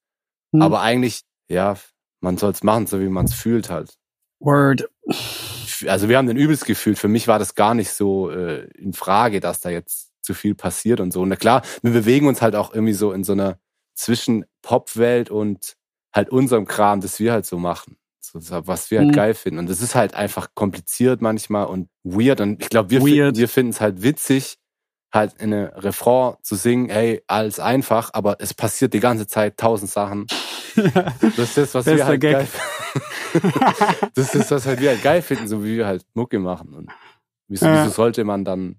Hm. 0.53 0.63
Aber 0.63 0.81
eigentlich, 0.81 1.23
ja, 1.49 1.77
man 2.21 2.39
soll 2.39 2.53
es 2.53 2.63
machen, 2.63 2.87
so 2.87 3.01
wie 3.01 3.09
man 3.09 3.27
es 3.27 3.35
fühlt 3.35 3.71
halt 3.71 3.99
Word. 4.41 4.89
also 5.87 6.09
wir 6.09 6.17
haben 6.17 6.27
den 6.27 6.37
übelst 6.37 6.65
gefühlt. 6.65 6.99
Für 6.99 7.09
mich 7.09 7.29
war 7.29 7.39
das 7.39 7.55
gar 7.55 7.75
nicht 7.75 7.91
so 7.91 8.31
äh, 8.31 8.69
in 8.77 8.93
Frage, 8.93 9.41
dass 9.41 9.61
da 9.61 9.71
jetzt 9.71 10.13
zu 10.23 10.35
viel 10.35 10.55
passiert 10.55 11.01
und 11.01 11.13
so. 11.13 11.23
Und 11.23 11.29
na 11.29 11.37
klar, 11.37 11.63
wir 11.83 11.93
bewegen 11.93 12.29
uns 12.29 12.43
halt 12.43 12.55
auch 12.55 12.73
irgendwie 12.73 12.93
so 12.93 13.13
in 13.13 13.25
so 13.25 13.33
einer 13.33 13.59
zwischen 13.95 14.45
Popwelt 14.63 15.31
und 15.31 15.77
halt 16.13 16.31
unserem 16.31 16.67
Kram, 16.67 17.01
das 17.01 17.19
wir 17.19 17.33
halt 17.33 17.47
so 17.47 17.59
machen. 17.59 17.97
So, 18.33 18.67
was 18.67 18.91
wir 18.91 18.99
halt 19.01 19.09
Mhm. 19.09 19.13
geil 19.13 19.35
finden. 19.35 19.59
Und 19.61 19.69
das 19.71 19.81
ist 19.83 19.95
halt 19.95 20.15
einfach 20.15 20.49
kompliziert 20.55 21.21
manchmal 21.23 21.67
und 21.67 21.89
weird. 22.05 22.41
Und 22.41 22.63
ich 22.63 22.69
glaube, 22.69 22.91
wir, 22.91 23.01
finden- 23.03 23.37
wir 23.37 23.49
finden 23.49 23.71
es 23.71 23.81
halt 23.81 24.03
witzig, 24.03 24.59
halt 25.13 25.35
in 25.41 25.53
eine 25.55 25.73
Refrain 25.83 26.35
zu 26.43 26.55
singen, 26.55 26.91
hey, 26.91 27.23
alles 27.27 27.61
einfach, 27.61 28.11
aber 28.13 28.37
es 28.41 28.53
passiert 28.55 28.93
die 28.95 29.01
ganze 29.01 29.27
Zeit 29.27 29.57
tausend 29.57 29.91
Sachen. 29.91 30.27
Das 31.37 31.39
ist 31.39 31.57
das, 31.57 31.75
was 31.75 31.87
wir 31.87 32.07
halt 32.07 32.21
Gag. 32.21 32.33
geil 32.35 32.47
Das 34.15 34.35
ist 34.35 34.51
das 34.51 34.67
halt 34.67 34.81
wir 34.81 34.91
halt 34.91 35.03
geil 35.03 35.23
finden, 35.23 35.49
so 35.49 35.65
wie 35.65 35.77
wir 35.77 35.87
halt 35.87 36.05
Mucke 36.15 36.39
machen. 36.39 36.73
Und 36.75 36.91
wieso, 37.49 37.67
Ja. 37.67 37.83
wieso 37.83 37.91
sollte 37.95 38.25
man 38.25 38.45
dann, 38.45 38.77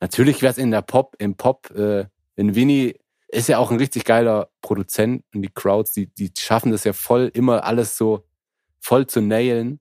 natürlich 0.00 0.42
wäre 0.42 0.52
es 0.52 0.58
in 0.58 0.70
der 0.70 0.82
Pop, 0.82 1.14
im 1.18 1.36
Pop, 1.36 1.70
äh, 1.70 2.06
in 2.36 2.54
Winnie 2.54 2.94
ist 3.28 3.48
ja 3.48 3.58
auch 3.58 3.70
ein 3.70 3.78
richtig 3.78 4.04
geiler 4.04 4.48
Produzent 4.62 5.24
und 5.34 5.42
die 5.42 5.50
Crowds, 5.52 5.92
die, 5.92 6.06
die 6.06 6.30
schaffen 6.38 6.70
das 6.72 6.84
ja 6.84 6.92
voll, 6.92 7.30
immer 7.34 7.64
alles 7.64 7.96
so 7.96 8.24
voll 8.82 9.06
zu 9.06 9.22
nailen, 9.22 9.80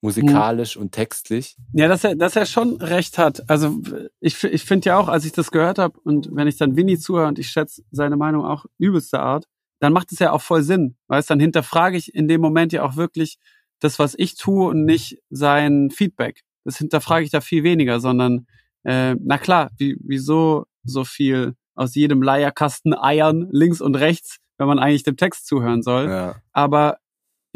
musikalisch 0.00 0.76
und 0.76 0.92
textlich. 0.92 1.56
Ja, 1.72 1.88
dass 1.88 2.04
er, 2.04 2.14
dass 2.14 2.36
er 2.36 2.46
schon 2.46 2.76
recht 2.76 3.18
hat. 3.18 3.48
Also 3.48 3.80
ich, 4.20 4.42
ich 4.44 4.64
finde 4.64 4.90
ja 4.90 4.98
auch, 4.98 5.08
als 5.08 5.24
ich 5.24 5.32
das 5.32 5.50
gehört 5.50 5.78
habe 5.78 5.98
und 6.00 6.28
wenn 6.32 6.46
ich 6.46 6.56
dann 6.56 6.76
Winnie 6.76 6.98
zuhöre 6.98 7.28
und 7.28 7.38
ich 7.38 7.48
schätze 7.48 7.82
seine 7.90 8.16
Meinung 8.16 8.44
auch 8.44 8.66
übelster 8.78 9.20
Art, 9.20 9.46
dann 9.80 9.92
macht 9.92 10.12
es 10.12 10.18
ja 10.18 10.32
auch 10.32 10.42
voll 10.42 10.62
Sinn. 10.62 10.96
Weißt, 11.06 11.30
dann 11.30 11.40
hinterfrage 11.40 11.96
ich 11.96 12.14
in 12.14 12.28
dem 12.28 12.40
Moment 12.40 12.72
ja 12.72 12.82
auch 12.82 12.96
wirklich 12.96 13.38
das, 13.80 13.98
was 13.98 14.14
ich 14.16 14.36
tue 14.36 14.68
und 14.68 14.84
nicht 14.84 15.18
sein 15.30 15.90
Feedback. 15.90 16.42
Das 16.64 16.78
hinterfrage 16.78 17.24
ich 17.24 17.30
da 17.30 17.40
viel 17.40 17.62
weniger, 17.62 18.00
sondern 18.00 18.46
äh, 18.84 19.14
na 19.20 19.38
klar, 19.38 19.70
wie, 19.78 19.96
wieso 20.00 20.66
so 20.84 21.04
viel 21.04 21.54
aus 21.74 21.94
jedem 21.94 22.22
Leierkasten 22.22 22.94
eiern 22.94 23.48
links 23.52 23.80
und 23.80 23.94
rechts, 23.94 24.38
wenn 24.58 24.66
man 24.66 24.80
eigentlich 24.80 25.04
dem 25.04 25.16
Text 25.16 25.46
zuhören 25.46 25.82
soll. 25.82 26.08
Ja. 26.08 26.36
Aber 26.52 26.98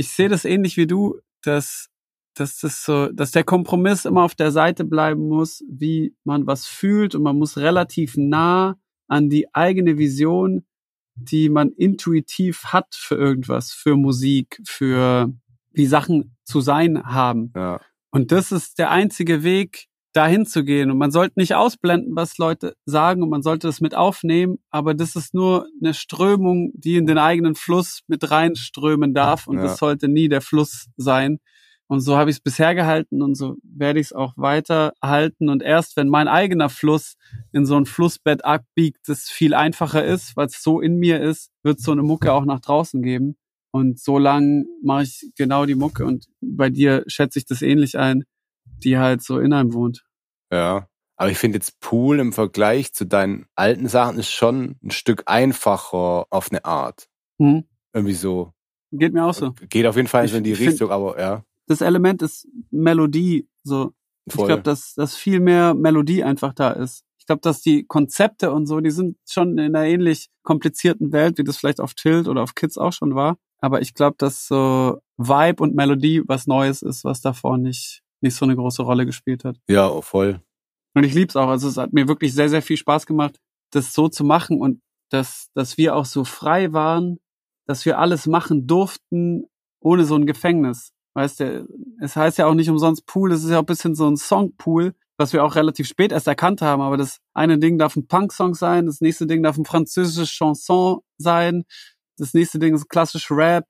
ich 0.03 0.11
sehe 0.11 0.29
das 0.29 0.45
ähnlich 0.45 0.77
wie 0.77 0.89
du, 0.89 1.21
dass, 1.43 1.89
dass 2.35 2.59
das 2.59 2.85
so, 2.85 3.07
dass 3.13 3.31
der 3.31 3.45
Kompromiss 3.45 4.05
immer 4.05 4.25
auf 4.25 4.35
der 4.35 4.51
Seite 4.51 4.85
bleiben 4.85 5.29
muss, 5.29 5.63
wie 5.71 6.17
man 6.25 6.45
was 6.45 6.67
fühlt 6.67 7.15
und 7.15 7.23
man 7.23 7.39
muss 7.39 7.57
relativ 7.57 8.17
nah 8.17 8.77
an 9.07 9.31
die 9.31 9.55
eigene 9.55 9.99
Vision, 9.99 10.67
die 11.15 11.49
man 11.49 11.71
intuitiv 11.71 12.65
hat 12.65 12.97
für 12.97 13.15
irgendwas, 13.15 13.73
für 13.73 13.95
Musik, 13.95 14.61
für 14.67 15.33
wie 15.71 15.87
Sachen 15.87 16.37
zu 16.43 16.61
sein 16.61 17.05
haben. 17.05 17.53
Ja. 17.55 17.81
Und 18.11 18.33
das 18.33 18.51
ist 18.51 18.81
der 18.81 18.91
einzige 18.91 19.45
Weg, 19.45 19.87
dahin 20.13 20.47
zu 20.47 20.65
gehen. 20.65 20.91
Und 20.91 20.99
man 20.99 21.11
sollte 21.11 21.39
nicht 21.39 21.55
ausblenden, 21.55 22.15
was 22.15 22.39
Leute 22.39 22.75
sagen 22.85 23.23
und 23.23 23.31
man 23.31 23.43
sollte 23.43 23.67
das 23.67 23.81
mit 23.81 23.95
aufnehmen, 23.95 24.59
aber 24.71 24.95
das 24.95 25.17
ist 25.17 25.35
nur 25.35 25.67
eine 25.81 25.95
Strömung, 25.95 26.71
die 26.75 26.97
in 26.97 27.07
den 27.07 27.19
eigenen 27.19 27.55
Fluss 27.55 28.01
mit 28.07 28.31
reinströmen 28.31 29.15
darf 29.15 29.47
und 29.47 29.57
Ja. 29.57 29.63
das 29.65 29.79
sollte 29.79 30.09
nie 30.09 30.29
der 30.29 30.41
Fluss 30.41 30.87
sein. 30.97 31.39
Und 31.89 32.01
so 32.01 32.17
habe 32.17 32.31
ich 32.31 32.37
es 32.37 32.41
bisher 32.41 32.75
gehalten 32.75 33.21
und 33.21 33.35
so 33.35 33.57
werde 33.63 34.01
ich 34.01 34.07
es 34.07 34.13
auch 34.15 34.33
weiter 34.37 34.95
halten. 35.03 35.51
Und 35.51 35.63
erst 35.63 35.97
wenn 35.97 36.09
mein 36.09 36.27
eigener 36.27 36.71
Fluss 36.71 37.17
in 37.53 37.67
so 37.67 37.77
ein 37.77 37.85
Flussbett 37.85 38.45
abbiegt, 38.47 39.01
das 39.09 39.29
viel 39.29 39.53
einfacher 39.53 40.03
ist, 40.03 40.35
weil 40.37 40.47
es 40.47 40.63
so 40.63 40.81
in 40.81 40.97
mir 40.97 41.21
ist, 41.21 41.51
wird 41.63 41.81
so 41.81 41.93
eine 41.93 42.03
Mucke 42.03 42.33
auch 42.33 42.47
nach 42.47 42.61
draußen 42.61 43.03
geben. 43.03 43.37
Und 43.73 43.99
so 43.99 44.19
lang 44.19 44.65
mache 44.83 45.03
ich 45.03 45.33
genau 45.37 45.67
die 45.67 45.75
Mucke 45.75 46.05
und 46.07 46.27
bei 46.41 46.71
dir 46.71 47.05
schätze 47.09 47.39
ich 47.39 47.47
das 47.47 47.61
ähnlich 47.63 47.99
ein, 47.99 48.25
die 48.65 48.99
halt 48.99 49.23
so 49.23 49.39
in 49.39 49.53
einem 49.53 49.73
wohnt. 49.73 50.05
Ja. 50.53 50.89
Aber 51.17 51.31
ich 51.31 51.39
finde 51.39 51.57
jetzt 51.57 51.79
Pool 51.81 52.19
im 52.19 52.33
Vergleich 52.33 52.93
zu 52.95 53.07
deinen 53.07 53.47
alten 53.55 53.87
Sachen 53.87 54.19
ist 54.19 54.31
schon 54.31 54.77
ein 54.83 54.91
Stück 54.91 55.23
einfacher 55.27 56.27
auf 56.31 56.51
eine 56.51 56.65
Art. 56.65 57.09
Hm? 57.39 57.65
Irgendwie 57.93 58.15
so. 58.15 58.53
Geht 58.91 59.13
mir 59.13 59.25
auch 59.25 59.35
so. 59.35 59.53
Geht 59.69 59.87
auf 59.87 59.97
jeden 59.97 60.09
Fall 60.09 60.25
Ich 60.25 60.33
so 60.33 60.37
in 60.37 60.45
die 60.45 60.53
Richtung, 60.53 60.91
aber 60.91 61.19
ja. 61.21 61.45
Das 61.67 61.81
Element 61.81 62.23
ist 62.23 62.49
Melodie. 62.71 63.49
So, 63.63 63.93
ich 64.27 64.35
Voll. 64.35 64.47
glaube, 64.47 64.63
dass, 64.63 64.95
dass 64.95 65.17
viel 65.17 65.41
mehr 65.41 65.75
Melodie 65.75 66.25
einfach 66.25 66.53
da 66.53 66.71
ist. 66.71 67.05
Ich 67.19 67.27
glaube, 67.27 67.41
dass 67.41 67.63
die 67.63 67.85
Konzepte 67.85 68.51
und 68.53 68.67
so, 68.67 68.81
die 68.81 68.91
sind 68.91 69.17
schon 69.29 69.57
in 69.59 69.77
einer 69.77 69.87
ähnlich 69.87 70.29
komplizierten 70.43 71.13
Welt, 71.13 71.39
wie 71.39 71.45
das 71.45 71.57
vielleicht 71.57 71.81
auf 71.81 71.95
Tilt 71.95 72.27
oder 72.27 72.43
auf 72.43 72.55
Kids 72.55 72.77
auch 72.79 72.93
schon 72.93 73.15
war. 73.15 73.39
Aber 73.61 73.81
ich 73.81 73.95
glaube, 73.95 74.17
dass 74.19 74.49
so 74.49 74.99
Vibe 75.17 75.63
und 75.63 75.75
Melodie 75.77 76.23
was 76.27 76.49
Neues 76.49 76.83
ist, 76.83 77.05
was 77.05 77.21
davor 77.21 77.59
nicht, 77.59 78.03
nicht 78.23 78.35
so 78.35 78.45
eine 78.45 78.57
große 78.57 78.83
Rolle 78.83 79.07
gespielt 79.07 79.45
hat. 79.45 79.57
Ja, 79.69 79.89
oh, 79.89 80.03
voll. 80.03 80.41
Und 80.95 81.05
ich 81.05 81.15
lieb's 81.15 81.37
auch. 81.37 81.49
Also 81.49 81.69
es 81.69 81.77
hat 81.77 81.93
mir 81.93 82.09
wirklich 82.09 82.35
sehr, 82.35 82.49
sehr 82.49 82.63
viel 82.63 82.77
Spaß 82.77 83.07
gemacht, 83.07 83.39
das 83.71 83.95
so 83.95 84.09
zu 84.09 84.25
machen 84.25 84.61
und 84.61 84.81
dass, 85.11 85.49
dass 85.55 85.77
wir 85.77 85.97
auch 85.97 86.05
so 86.05 86.25
frei 86.25 86.73
waren, 86.73 87.19
dass 87.67 87.85
wir 87.85 87.99
alles 87.99 88.27
machen 88.27 88.67
durften, 88.67 89.45
ohne 89.81 90.05
so 90.05 90.17
ein 90.17 90.27
Gefängnis. 90.27 90.93
Weißt 91.15 91.41
du, 91.41 91.69
es 92.01 92.17
heißt 92.17 92.39
ja 92.39 92.47
auch 92.47 92.55
nicht 92.55 92.71
umsonst 92.71 93.07
Pool, 93.07 93.33
es 93.33 93.45
ist 93.45 93.51
ja 93.51 93.59
auch 93.59 93.63
ein 93.63 93.67
bisschen 93.67 93.95
so 93.95 94.09
ein 94.09 94.17
Songpool, 94.17 94.95
was 95.19 95.33
wir 95.33 95.45
auch 95.45 95.57
relativ 95.57 95.87
spät 95.87 96.13
erst 96.13 96.27
erkannt 96.27 96.63
haben. 96.63 96.81
Aber 96.81 96.97
das 96.97 97.19
eine 97.35 97.59
Ding 97.59 97.79
darf 97.79 97.97
ein 97.97 98.07
Punk-Song 98.07 98.55
sein, 98.55 98.87
das 98.87 99.01
nächste 99.01 99.27
Ding 99.27 99.43
darf 99.43 99.59
ein 99.59 99.67
französisches 99.67 100.31
Chanson 100.31 101.01
sein, 101.19 101.65
das 102.17 102.35
nächste 102.35 102.59
Ding 102.59 102.75
ist 102.75 102.89
klassisch 102.89 103.31
Rap 103.31 103.67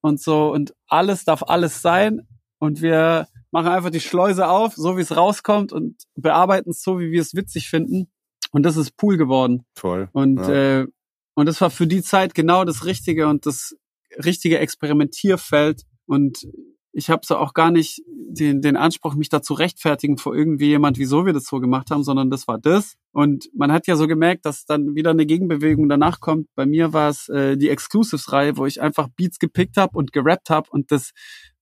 und 0.00 0.20
so 0.20 0.52
und 0.52 0.74
alles 0.88 1.24
darf 1.24 1.42
alles 1.42 1.82
sein. 1.82 2.26
Und 2.58 2.80
wir 2.80 3.28
machen 3.56 3.68
einfach 3.72 3.88
die 3.88 4.00
Schleuse 4.00 4.48
auf, 4.48 4.74
so 4.74 4.98
wie 4.98 5.00
es 5.00 5.16
rauskommt 5.16 5.72
und 5.72 6.02
bearbeiten 6.14 6.70
es 6.70 6.82
so, 6.82 6.98
wie 7.00 7.10
wir 7.10 7.22
es 7.22 7.34
witzig 7.34 7.70
finden. 7.70 8.08
Und 8.52 8.64
das 8.64 8.76
ist 8.76 8.98
Pool 8.98 9.16
geworden. 9.16 9.64
Voll. 9.74 10.10
Und 10.12 10.36
Ja. 10.40 10.80
äh, 10.82 10.86
und 11.34 11.46
das 11.46 11.62
war 11.62 11.70
für 11.70 11.86
die 11.86 12.02
Zeit 12.02 12.34
genau 12.34 12.64
das 12.66 12.84
Richtige 12.84 13.28
und 13.28 13.46
das 13.46 13.74
richtige 14.22 14.58
Experimentierfeld. 14.58 15.84
Und 16.06 16.46
ich 16.92 17.08
habe 17.08 17.26
so 17.26 17.38
auch 17.38 17.54
gar 17.54 17.70
nicht 17.70 18.02
den, 18.06 18.60
den 18.60 18.76
Anspruch, 18.76 19.14
mich 19.14 19.30
da 19.30 19.40
zu 19.40 19.54
rechtfertigen 19.54 20.18
vor 20.18 20.34
irgendwie 20.34 20.68
jemand, 20.68 20.98
wieso 20.98 21.24
wir 21.24 21.32
das 21.32 21.44
so 21.46 21.58
gemacht 21.60 21.90
haben, 21.90 22.04
sondern 22.04 22.28
das 22.30 22.46
war 22.48 22.58
das. 22.58 22.96
Und 23.12 23.48
man 23.54 23.72
hat 23.72 23.86
ja 23.86 23.96
so 23.96 24.06
gemerkt, 24.06 24.44
dass 24.44 24.66
dann 24.66 24.94
wieder 24.94 25.10
eine 25.12 25.24
Gegenbewegung 25.24 25.88
danach 25.88 26.20
kommt. 26.20 26.48
Bei 26.54 26.66
mir 26.66 26.92
war 26.92 27.08
es 27.08 27.28
äh, 27.30 27.56
die 27.56 27.70
Exclusives-Reihe, 27.70 28.58
wo 28.58 28.66
ich 28.66 28.82
einfach 28.82 29.08
Beats 29.16 29.38
gepickt 29.38 29.76
habe 29.78 29.96
und 29.96 30.12
gerappt 30.12 30.50
habe 30.50 30.68
und 30.70 30.90
das 30.92 31.12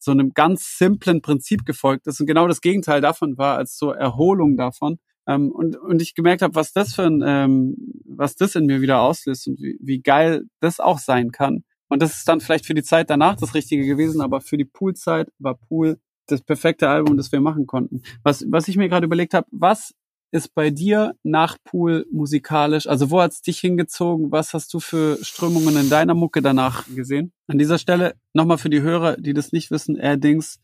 so 0.05 0.13
einem 0.13 0.33
ganz 0.35 0.79
simplen 0.79 1.23
Prinzip 1.23 1.65
gefolgt 1.65 2.07
ist 2.07 2.21
und 2.21 2.27
genau 2.27 2.47
das 2.47 2.61
Gegenteil 2.61 3.01
davon 3.01 3.37
war, 3.39 3.57
als 3.57 3.77
so 3.79 3.91
Erholung 3.91 4.57
davon. 4.57 4.99
Ähm, 5.27 5.51
und, 5.51 5.77
und 5.77 6.03
ich 6.03 6.15
gemerkt 6.15 6.43
habe, 6.43 6.55
was 6.55 6.73
das 6.73 6.95
für 6.95 7.05
ein, 7.05 7.23
ähm, 7.25 7.77
was 8.05 8.37
das 8.37 8.55
in 8.55 8.67
mir 8.67 8.81
wieder 8.81 9.01
auslöst 9.01 9.49
und 9.49 9.59
wie, 9.59 9.79
wie 9.81 10.03
geil 10.03 10.45
das 10.61 10.81
auch 10.81 10.99
sein 10.99 11.33
kann. 11.33 11.65
Und 11.89 12.03
das 12.03 12.19
ist 12.19 12.29
dann 12.29 12.41
vielleicht 12.41 12.67
für 12.67 12.75
die 12.75 12.83
Zeit 12.83 13.11
danach 13.11 13.37
das 13.37 13.55
Richtige 13.55 13.87
gewesen, 13.87 14.21
aber 14.21 14.41
für 14.41 14.57
die 14.57 14.65
Poolzeit 14.65 15.31
war 15.39 15.55
Pool 15.55 15.99
das 16.27 16.43
perfekte 16.43 16.89
Album, 16.89 17.17
das 17.17 17.33
wir 17.33 17.41
machen 17.41 17.67
konnten. 17.67 18.03
Was, 18.23 18.45
was 18.49 18.69
ich 18.69 18.77
mir 18.77 18.89
gerade 18.89 19.07
überlegt 19.07 19.35
habe, 19.35 19.47
was 19.51 19.95
ist 20.35 20.53
bei 20.53 20.71
dir 20.71 21.15
nach 21.23 21.59
Pool 21.63 22.07
musikalisch? 22.11 22.89
Also 22.89 23.13
wo 23.13 23.21
hat's 23.21 23.41
dich 23.41 23.61
hingezogen? 23.61 24.33
Was 24.33 24.53
hast 24.53 24.75
du 24.75 24.81
für 24.81 25.17
Strömungen 25.23 25.77
in 25.77 25.89
deiner 25.89 26.15
Mucke 26.15 26.43
danach 26.43 26.85
gesehen? 26.93 27.33
An 27.47 27.57
dieser 27.57 27.79
Stelle 27.79 28.17
nochmal 28.33 28.59
für 28.59 28.69
die 28.69 28.83
Hörer, 28.83 29.17
die 29.17 29.33
das 29.33 29.53
nicht 29.53 29.71
wissen, 29.71 29.97
Erdings 29.97 30.59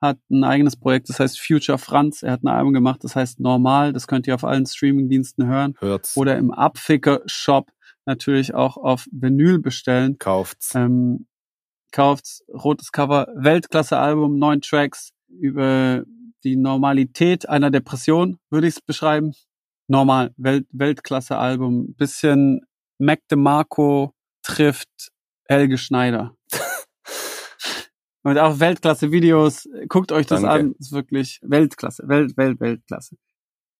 hat 0.00 0.18
ein 0.30 0.44
eigenes 0.44 0.76
Projekt, 0.76 1.08
das 1.08 1.18
heißt 1.18 1.40
Future 1.40 1.78
Franz. 1.78 2.22
Er 2.22 2.32
hat 2.32 2.44
ein 2.44 2.48
Album 2.48 2.72
gemacht, 2.72 3.02
das 3.02 3.16
heißt 3.16 3.40
Normal. 3.40 3.92
Das 3.92 4.06
könnt 4.06 4.28
ihr 4.28 4.34
auf 4.36 4.44
allen 4.44 4.64
Streamingdiensten 4.64 5.46
hören. 5.48 5.74
Hört's, 5.80 6.16
Oder 6.16 6.38
im 6.38 6.52
Abficker-Shop 6.52 7.72
natürlich 8.04 8.54
auch 8.54 8.76
auf 8.76 9.08
Vinyl 9.10 9.58
bestellen. 9.58 10.18
kauft's. 10.20 10.72
Ähm, 10.76 11.26
kauft 11.90 12.42
rotes 12.48 12.92
Cover, 12.92 13.26
Weltklasse-Album, 13.34 14.38
neun 14.38 14.60
Tracks 14.60 15.10
über 15.28 16.04
die 16.44 16.56
Normalität 16.56 17.48
einer 17.48 17.70
Depression, 17.70 18.38
würde 18.50 18.66
ich 18.66 18.76
es 18.76 18.80
beschreiben. 18.80 19.32
Normal, 19.88 20.32
Welt, 20.36 20.66
Weltklasse-Album, 20.72 21.94
bisschen 21.94 22.60
Mac 22.98 23.20
DeMarco 23.30 24.14
trifft 24.42 25.12
Helge 25.48 25.78
Schneider. 25.78 26.36
Und 28.22 28.38
auch 28.38 28.58
Weltklasse-Videos, 28.58 29.68
guckt 29.88 30.10
euch 30.10 30.26
das 30.26 30.42
Danke. 30.42 30.56
an, 30.56 30.74
ist 30.78 30.92
wirklich 30.92 31.38
Weltklasse, 31.42 32.08
Welt, 32.08 32.36
Welt, 32.36 32.60
Weltklasse. 32.60 33.16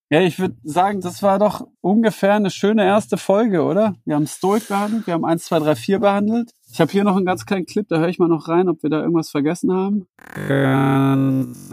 Ja, 0.09 0.21
ich 0.21 0.39
würde 0.39 0.57
sagen, 0.63 1.01
das 1.01 1.21
war 1.25 1.41
doch 1.41 1.67
ungefähr 1.81 2.35
eine 2.35 2.51
schöne 2.51 2.85
erste 2.85 3.17
Folge, 3.17 3.65
oder? 3.65 3.97
Wir 4.05 4.15
haben 4.15 4.29
Stoic 4.29 4.69
behandelt, 4.69 5.07
wir 5.09 5.15
haben 5.15 5.25
1, 5.25 5.45
2, 5.45 5.59
3, 5.59 5.75
4 5.75 5.99
behandelt. 5.99 6.53
Ich 6.71 6.81
habe 6.81 6.91
hier 6.91 7.05
noch 7.05 7.17
einen 7.17 7.25
ganz 7.27 7.47
kleinen 7.47 7.67
Clip, 7.67 7.87
da 7.89 7.99
höre 7.99 8.09
ich 8.09 8.19
mal 8.19 8.29
noch 8.29 8.49
rein, 8.49 8.69
ob 8.69 8.83
wir 8.83 8.91
da 8.91 9.01
irgendwas 9.01 9.31
vergessen 9.31 9.73
haben. 9.73 10.07
Ganz 10.49 11.71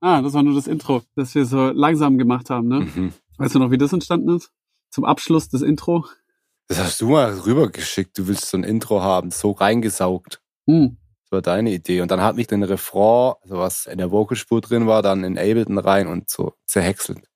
Ah, 0.00 0.20
das 0.20 0.32
war 0.34 0.42
nur 0.42 0.54
das 0.54 0.66
Intro, 0.66 1.02
das 1.14 1.34
wir 1.34 1.46
so 1.46 1.70
langsam 1.70 2.18
gemacht 2.18 2.50
haben, 2.50 2.68
ne? 2.68 2.80
Mhm. 2.80 3.12
Weißt 3.38 3.54
du 3.54 3.58
noch, 3.58 3.70
wie 3.70 3.78
das 3.78 3.92
entstanden 3.92 4.36
ist? 4.36 4.50
Zum 4.90 5.04
Abschluss 5.04 5.48
des 5.48 5.62
Intro? 5.62 6.04
Das 6.68 6.78
hast 6.78 7.00
du 7.00 7.08
mal 7.10 7.32
rübergeschickt. 7.40 8.18
Du 8.18 8.26
willst 8.26 8.48
so 8.48 8.56
ein 8.56 8.64
Intro 8.64 9.02
haben, 9.02 9.30
so 9.30 9.52
reingesaugt. 9.52 10.40
Hm. 10.66 10.96
Das 11.24 11.32
war 11.32 11.42
deine 11.42 11.72
Idee. 11.72 12.00
Und 12.00 12.10
dann 12.10 12.20
hat 12.20 12.36
mich 12.36 12.46
den 12.46 12.62
Refrain, 12.62 13.34
also 13.42 13.58
was 13.58 13.86
in 13.86 13.98
der 13.98 14.10
Vocalspur 14.10 14.60
drin 14.60 14.86
war, 14.86 15.02
dann 15.02 15.24
in 15.24 15.38
Ableton 15.38 15.78
rein 15.78 16.06
und 16.06 16.30
so 16.30 16.54
zerhäckselt. 16.66 17.28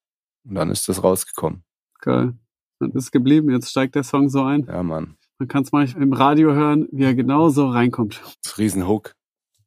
Und 0.43 0.55
dann 0.55 0.69
ist 0.69 0.87
das 0.89 1.03
rausgekommen. 1.03 1.63
Geil. 1.99 2.33
Und 2.79 2.95
ist 2.95 3.11
geblieben, 3.11 3.49
jetzt 3.49 3.69
steigt 3.69 3.95
der 3.95 4.03
Song 4.03 4.29
so 4.29 4.43
ein. 4.43 4.65
Ja, 4.67 4.83
Mann. 4.83 5.15
Man 5.39 5.47
kann 5.47 5.63
es 5.63 5.71
manchmal 5.71 6.03
im 6.03 6.13
Radio 6.13 6.53
hören, 6.53 6.87
wie 6.91 7.03
er 7.03 7.15
genau 7.15 7.49
so 7.49 7.67
reinkommt. 7.67 8.21
Das 8.43 8.57
Riesenhook. 8.57 9.13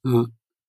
Ja. 0.05 0.27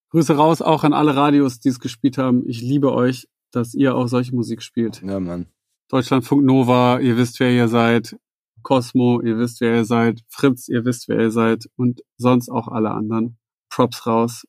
Grüße 0.09 0.35
raus 0.35 0.61
auch 0.61 0.83
an 0.83 0.93
alle 0.93 1.15
Radios, 1.15 1.59
die 1.59 1.69
es 1.69 1.79
gespielt 1.79 2.17
haben. 2.17 2.47
Ich 2.47 2.61
liebe 2.61 2.93
euch, 2.93 3.27
dass 3.51 3.73
ihr 3.73 3.95
auch 3.95 4.07
solche 4.07 4.35
Musik 4.35 4.61
spielt. 4.61 5.01
Ja, 5.01 5.19
Mann. 5.19 5.47
Deutschlandfunk 5.89 6.43
Nova, 6.43 6.99
ihr 6.99 7.17
wisst, 7.17 7.39
wer 7.39 7.51
ihr 7.51 7.67
seid. 7.67 8.17
Cosmo, 8.61 9.21
ihr 9.21 9.37
wisst, 9.37 9.61
wer 9.61 9.75
ihr 9.77 9.85
seid. 9.85 10.21
Fritz, 10.27 10.67
ihr 10.67 10.85
wisst, 10.85 11.07
wer 11.07 11.19
ihr 11.19 11.31
seid. 11.31 11.67
Und 11.75 12.01
sonst 12.17 12.49
auch 12.49 12.67
alle 12.67 12.91
anderen. 12.91 13.37
Props 13.69 14.05
raus. 14.05 14.43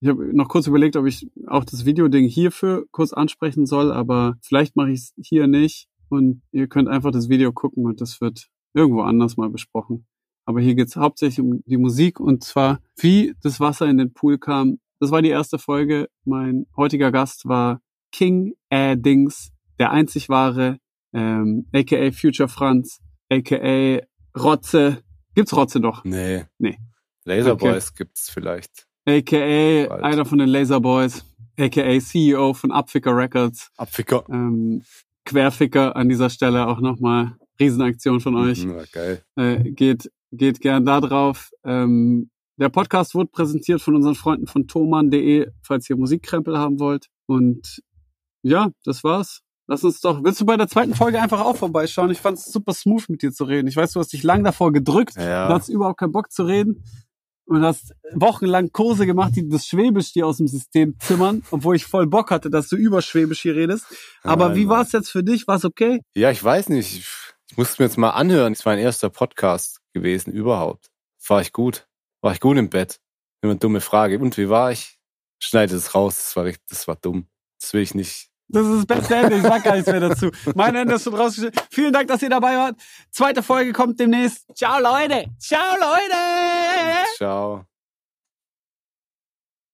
Ich 0.00 0.08
habe 0.08 0.36
noch 0.36 0.48
kurz 0.48 0.66
überlegt, 0.66 0.96
ob 0.96 1.06
ich 1.06 1.30
auch 1.46 1.64
das 1.64 1.86
Videoding 1.86 2.28
hierfür 2.28 2.84
kurz 2.90 3.12
ansprechen 3.12 3.66
soll, 3.66 3.90
aber 3.90 4.36
vielleicht 4.42 4.76
mache 4.76 4.90
ich 4.90 5.00
es 5.00 5.14
hier 5.16 5.46
nicht. 5.46 5.88
Und 6.08 6.42
ihr 6.52 6.68
könnt 6.68 6.88
einfach 6.88 7.10
das 7.10 7.28
Video 7.28 7.52
gucken 7.52 7.84
und 7.84 8.00
das 8.00 8.20
wird 8.20 8.48
irgendwo 8.74 9.02
anders 9.02 9.36
mal 9.36 9.50
besprochen. 9.50 10.06
Aber 10.44 10.60
hier 10.60 10.74
geht's 10.74 10.96
hauptsächlich 10.96 11.40
um 11.40 11.62
die 11.66 11.76
Musik 11.76 12.20
und 12.20 12.44
zwar, 12.44 12.80
wie 12.96 13.34
das 13.42 13.58
Wasser 13.58 13.86
in 13.86 13.98
den 13.98 14.12
Pool 14.12 14.38
kam. 14.38 14.78
Das 15.00 15.10
war 15.10 15.20
die 15.20 15.30
erste 15.30 15.58
Folge. 15.58 16.08
Mein 16.24 16.66
heutiger 16.76 17.10
Gast 17.10 17.46
war 17.46 17.80
King 18.12 18.54
Addings, 18.70 19.50
der 19.78 19.90
einzig 19.90 20.28
wahre, 20.28 20.78
ähm, 21.12 21.66
aka 21.74 22.10
Future 22.12 22.48
Franz, 22.48 23.00
aka 23.30 24.00
Rotze. 24.38 25.02
Gibt's 25.34 25.54
Rotze 25.56 25.80
doch? 25.80 26.04
Nee. 26.04 26.44
Nee. 26.58 26.78
Laserboys 27.24 27.94
gibt's 27.94 28.30
vielleicht. 28.30 28.86
aka 29.04 29.88
Bald. 29.88 30.04
einer 30.04 30.24
von 30.24 30.38
den 30.38 30.48
Laserboys, 30.48 31.24
aka 31.58 31.98
CEO 31.98 32.54
von 32.54 32.70
Upficker 32.70 33.16
Records, 33.16 33.70
Abficker. 33.76 34.24
ähm, 34.30 34.82
Querficker 35.26 35.94
an 35.96 36.08
dieser 36.08 36.30
Stelle 36.30 36.66
auch 36.66 36.80
nochmal 36.80 37.36
Riesenaktion 37.60 38.20
von 38.20 38.36
euch. 38.36 38.64
Mhm, 38.64 38.76
war 38.76 38.86
geil. 38.86 39.22
Äh, 39.36 39.70
geht, 39.72 40.10
geht 40.32 40.60
gern 40.60 40.86
da 40.86 41.00
drauf. 41.00 41.50
Ähm, 41.64 42.30
der 42.58 42.70
Podcast 42.70 43.14
wurde 43.14 43.28
präsentiert 43.30 43.82
von 43.82 43.94
unseren 43.94 44.14
Freunden 44.14 44.46
von 44.46 44.66
thoman.de, 44.66 45.50
falls 45.62 45.90
ihr 45.90 45.96
Musikkrempel 45.96 46.56
haben 46.56 46.78
wollt. 46.80 47.06
Und 47.26 47.82
ja, 48.42 48.70
das 48.84 49.04
war's. 49.04 49.42
Lass 49.68 49.82
uns 49.82 50.00
doch, 50.00 50.22
willst 50.22 50.40
du 50.40 50.46
bei 50.46 50.56
der 50.56 50.68
zweiten 50.68 50.94
Folge 50.94 51.20
einfach 51.20 51.40
auch 51.40 51.56
vorbeischauen? 51.56 52.10
Ich 52.10 52.20
fand's 52.20 52.50
super 52.52 52.72
smooth 52.72 53.08
mit 53.08 53.22
dir 53.22 53.32
zu 53.32 53.44
reden. 53.44 53.66
Ich 53.66 53.76
weiß, 53.76 53.92
du 53.92 54.00
hast 54.00 54.12
dich 54.12 54.22
lang 54.22 54.44
davor 54.44 54.72
gedrückt. 54.72 55.16
Ja. 55.16 55.48
Du 55.48 55.54
hast 55.54 55.68
überhaupt 55.68 55.98
keinen 55.98 56.12
Bock 56.12 56.30
zu 56.30 56.44
reden. 56.44 56.84
Und 57.46 57.62
hast 57.62 57.94
wochenlang 58.12 58.72
Kurse 58.72 59.06
gemacht, 59.06 59.32
die 59.36 59.48
das 59.48 59.66
Schwäbisch 59.66 60.12
dir 60.12 60.26
aus 60.26 60.38
dem 60.38 60.48
System 60.48 60.98
zimmern, 60.98 61.44
obwohl 61.52 61.76
ich 61.76 61.84
voll 61.86 62.06
Bock 62.08 62.32
hatte, 62.32 62.50
dass 62.50 62.68
du 62.68 62.76
über 62.76 63.02
Schwäbisch 63.02 63.42
hier 63.42 63.54
redest. 63.54 63.86
Aber 64.24 64.48
Nein, 64.48 64.56
wie 64.56 64.64
Mann. 64.66 64.78
war's 64.78 64.92
jetzt 64.92 65.10
für 65.10 65.22
dich? 65.22 65.46
War's 65.46 65.64
okay? 65.64 66.00
Ja, 66.14 66.30
ich 66.32 66.42
weiß 66.42 66.70
nicht. 66.70 66.96
Ich, 66.96 67.06
ich 67.50 67.56
muss 67.56 67.78
mir 67.78 67.84
jetzt 67.84 67.98
mal 67.98 68.10
anhören. 68.10 68.52
Es 68.52 68.66
war 68.66 68.72
mein 68.72 68.82
erster 68.82 69.10
Podcast 69.10 69.80
gewesen 69.92 70.32
überhaupt. 70.32 70.90
War 71.28 71.40
ich 71.40 71.52
gut? 71.52 71.86
War 72.20 72.32
ich 72.32 72.40
gut 72.40 72.56
im 72.56 72.68
Bett? 72.68 72.98
Immer 73.42 73.52
eine 73.52 73.60
dumme 73.60 73.80
Frage. 73.80 74.18
Und 74.18 74.36
wie 74.38 74.48
war 74.48 74.72
ich? 74.72 74.98
Schneide 75.38 75.76
es 75.76 75.94
raus. 75.94 76.16
Das 76.16 76.36
war 76.36 76.44
richtig, 76.44 76.66
das 76.68 76.88
war 76.88 76.96
dumm. 76.96 77.28
Das 77.60 77.72
will 77.72 77.82
ich 77.82 77.94
nicht. 77.94 78.28
Das 78.48 78.66
ist 78.66 78.88
das 78.88 78.98
beste 78.98 79.14
Ende. 79.16 79.36
Ich 79.36 79.42
sag 79.42 79.64
gar 79.64 79.74
nichts 79.74 79.90
mehr 79.90 80.00
dazu. 80.00 80.30
Mein 80.54 80.74
Ende 80.76 80.94
ist 80.94 81.04
schon 81.04 81.14
rausgestellt. 81.14 81.54
Vielen 81.70 81.92
Dank, 81.92 82.08
dass 82.08 82.22
ihr 82.22 82.30
dabei 82.30 82.56
wart. 82.56 82.76
Zweite 83.10 83.42
Folge 83.42 83.72
kommt 83.72 83.98
demnächst. 83.98 84.46
Ciao, 84.54 84.80
Leute. 84.80 85.26
Ciao, 85.38 85.76
Leute. 85.76 87.06
Ciao. 87.16 87.64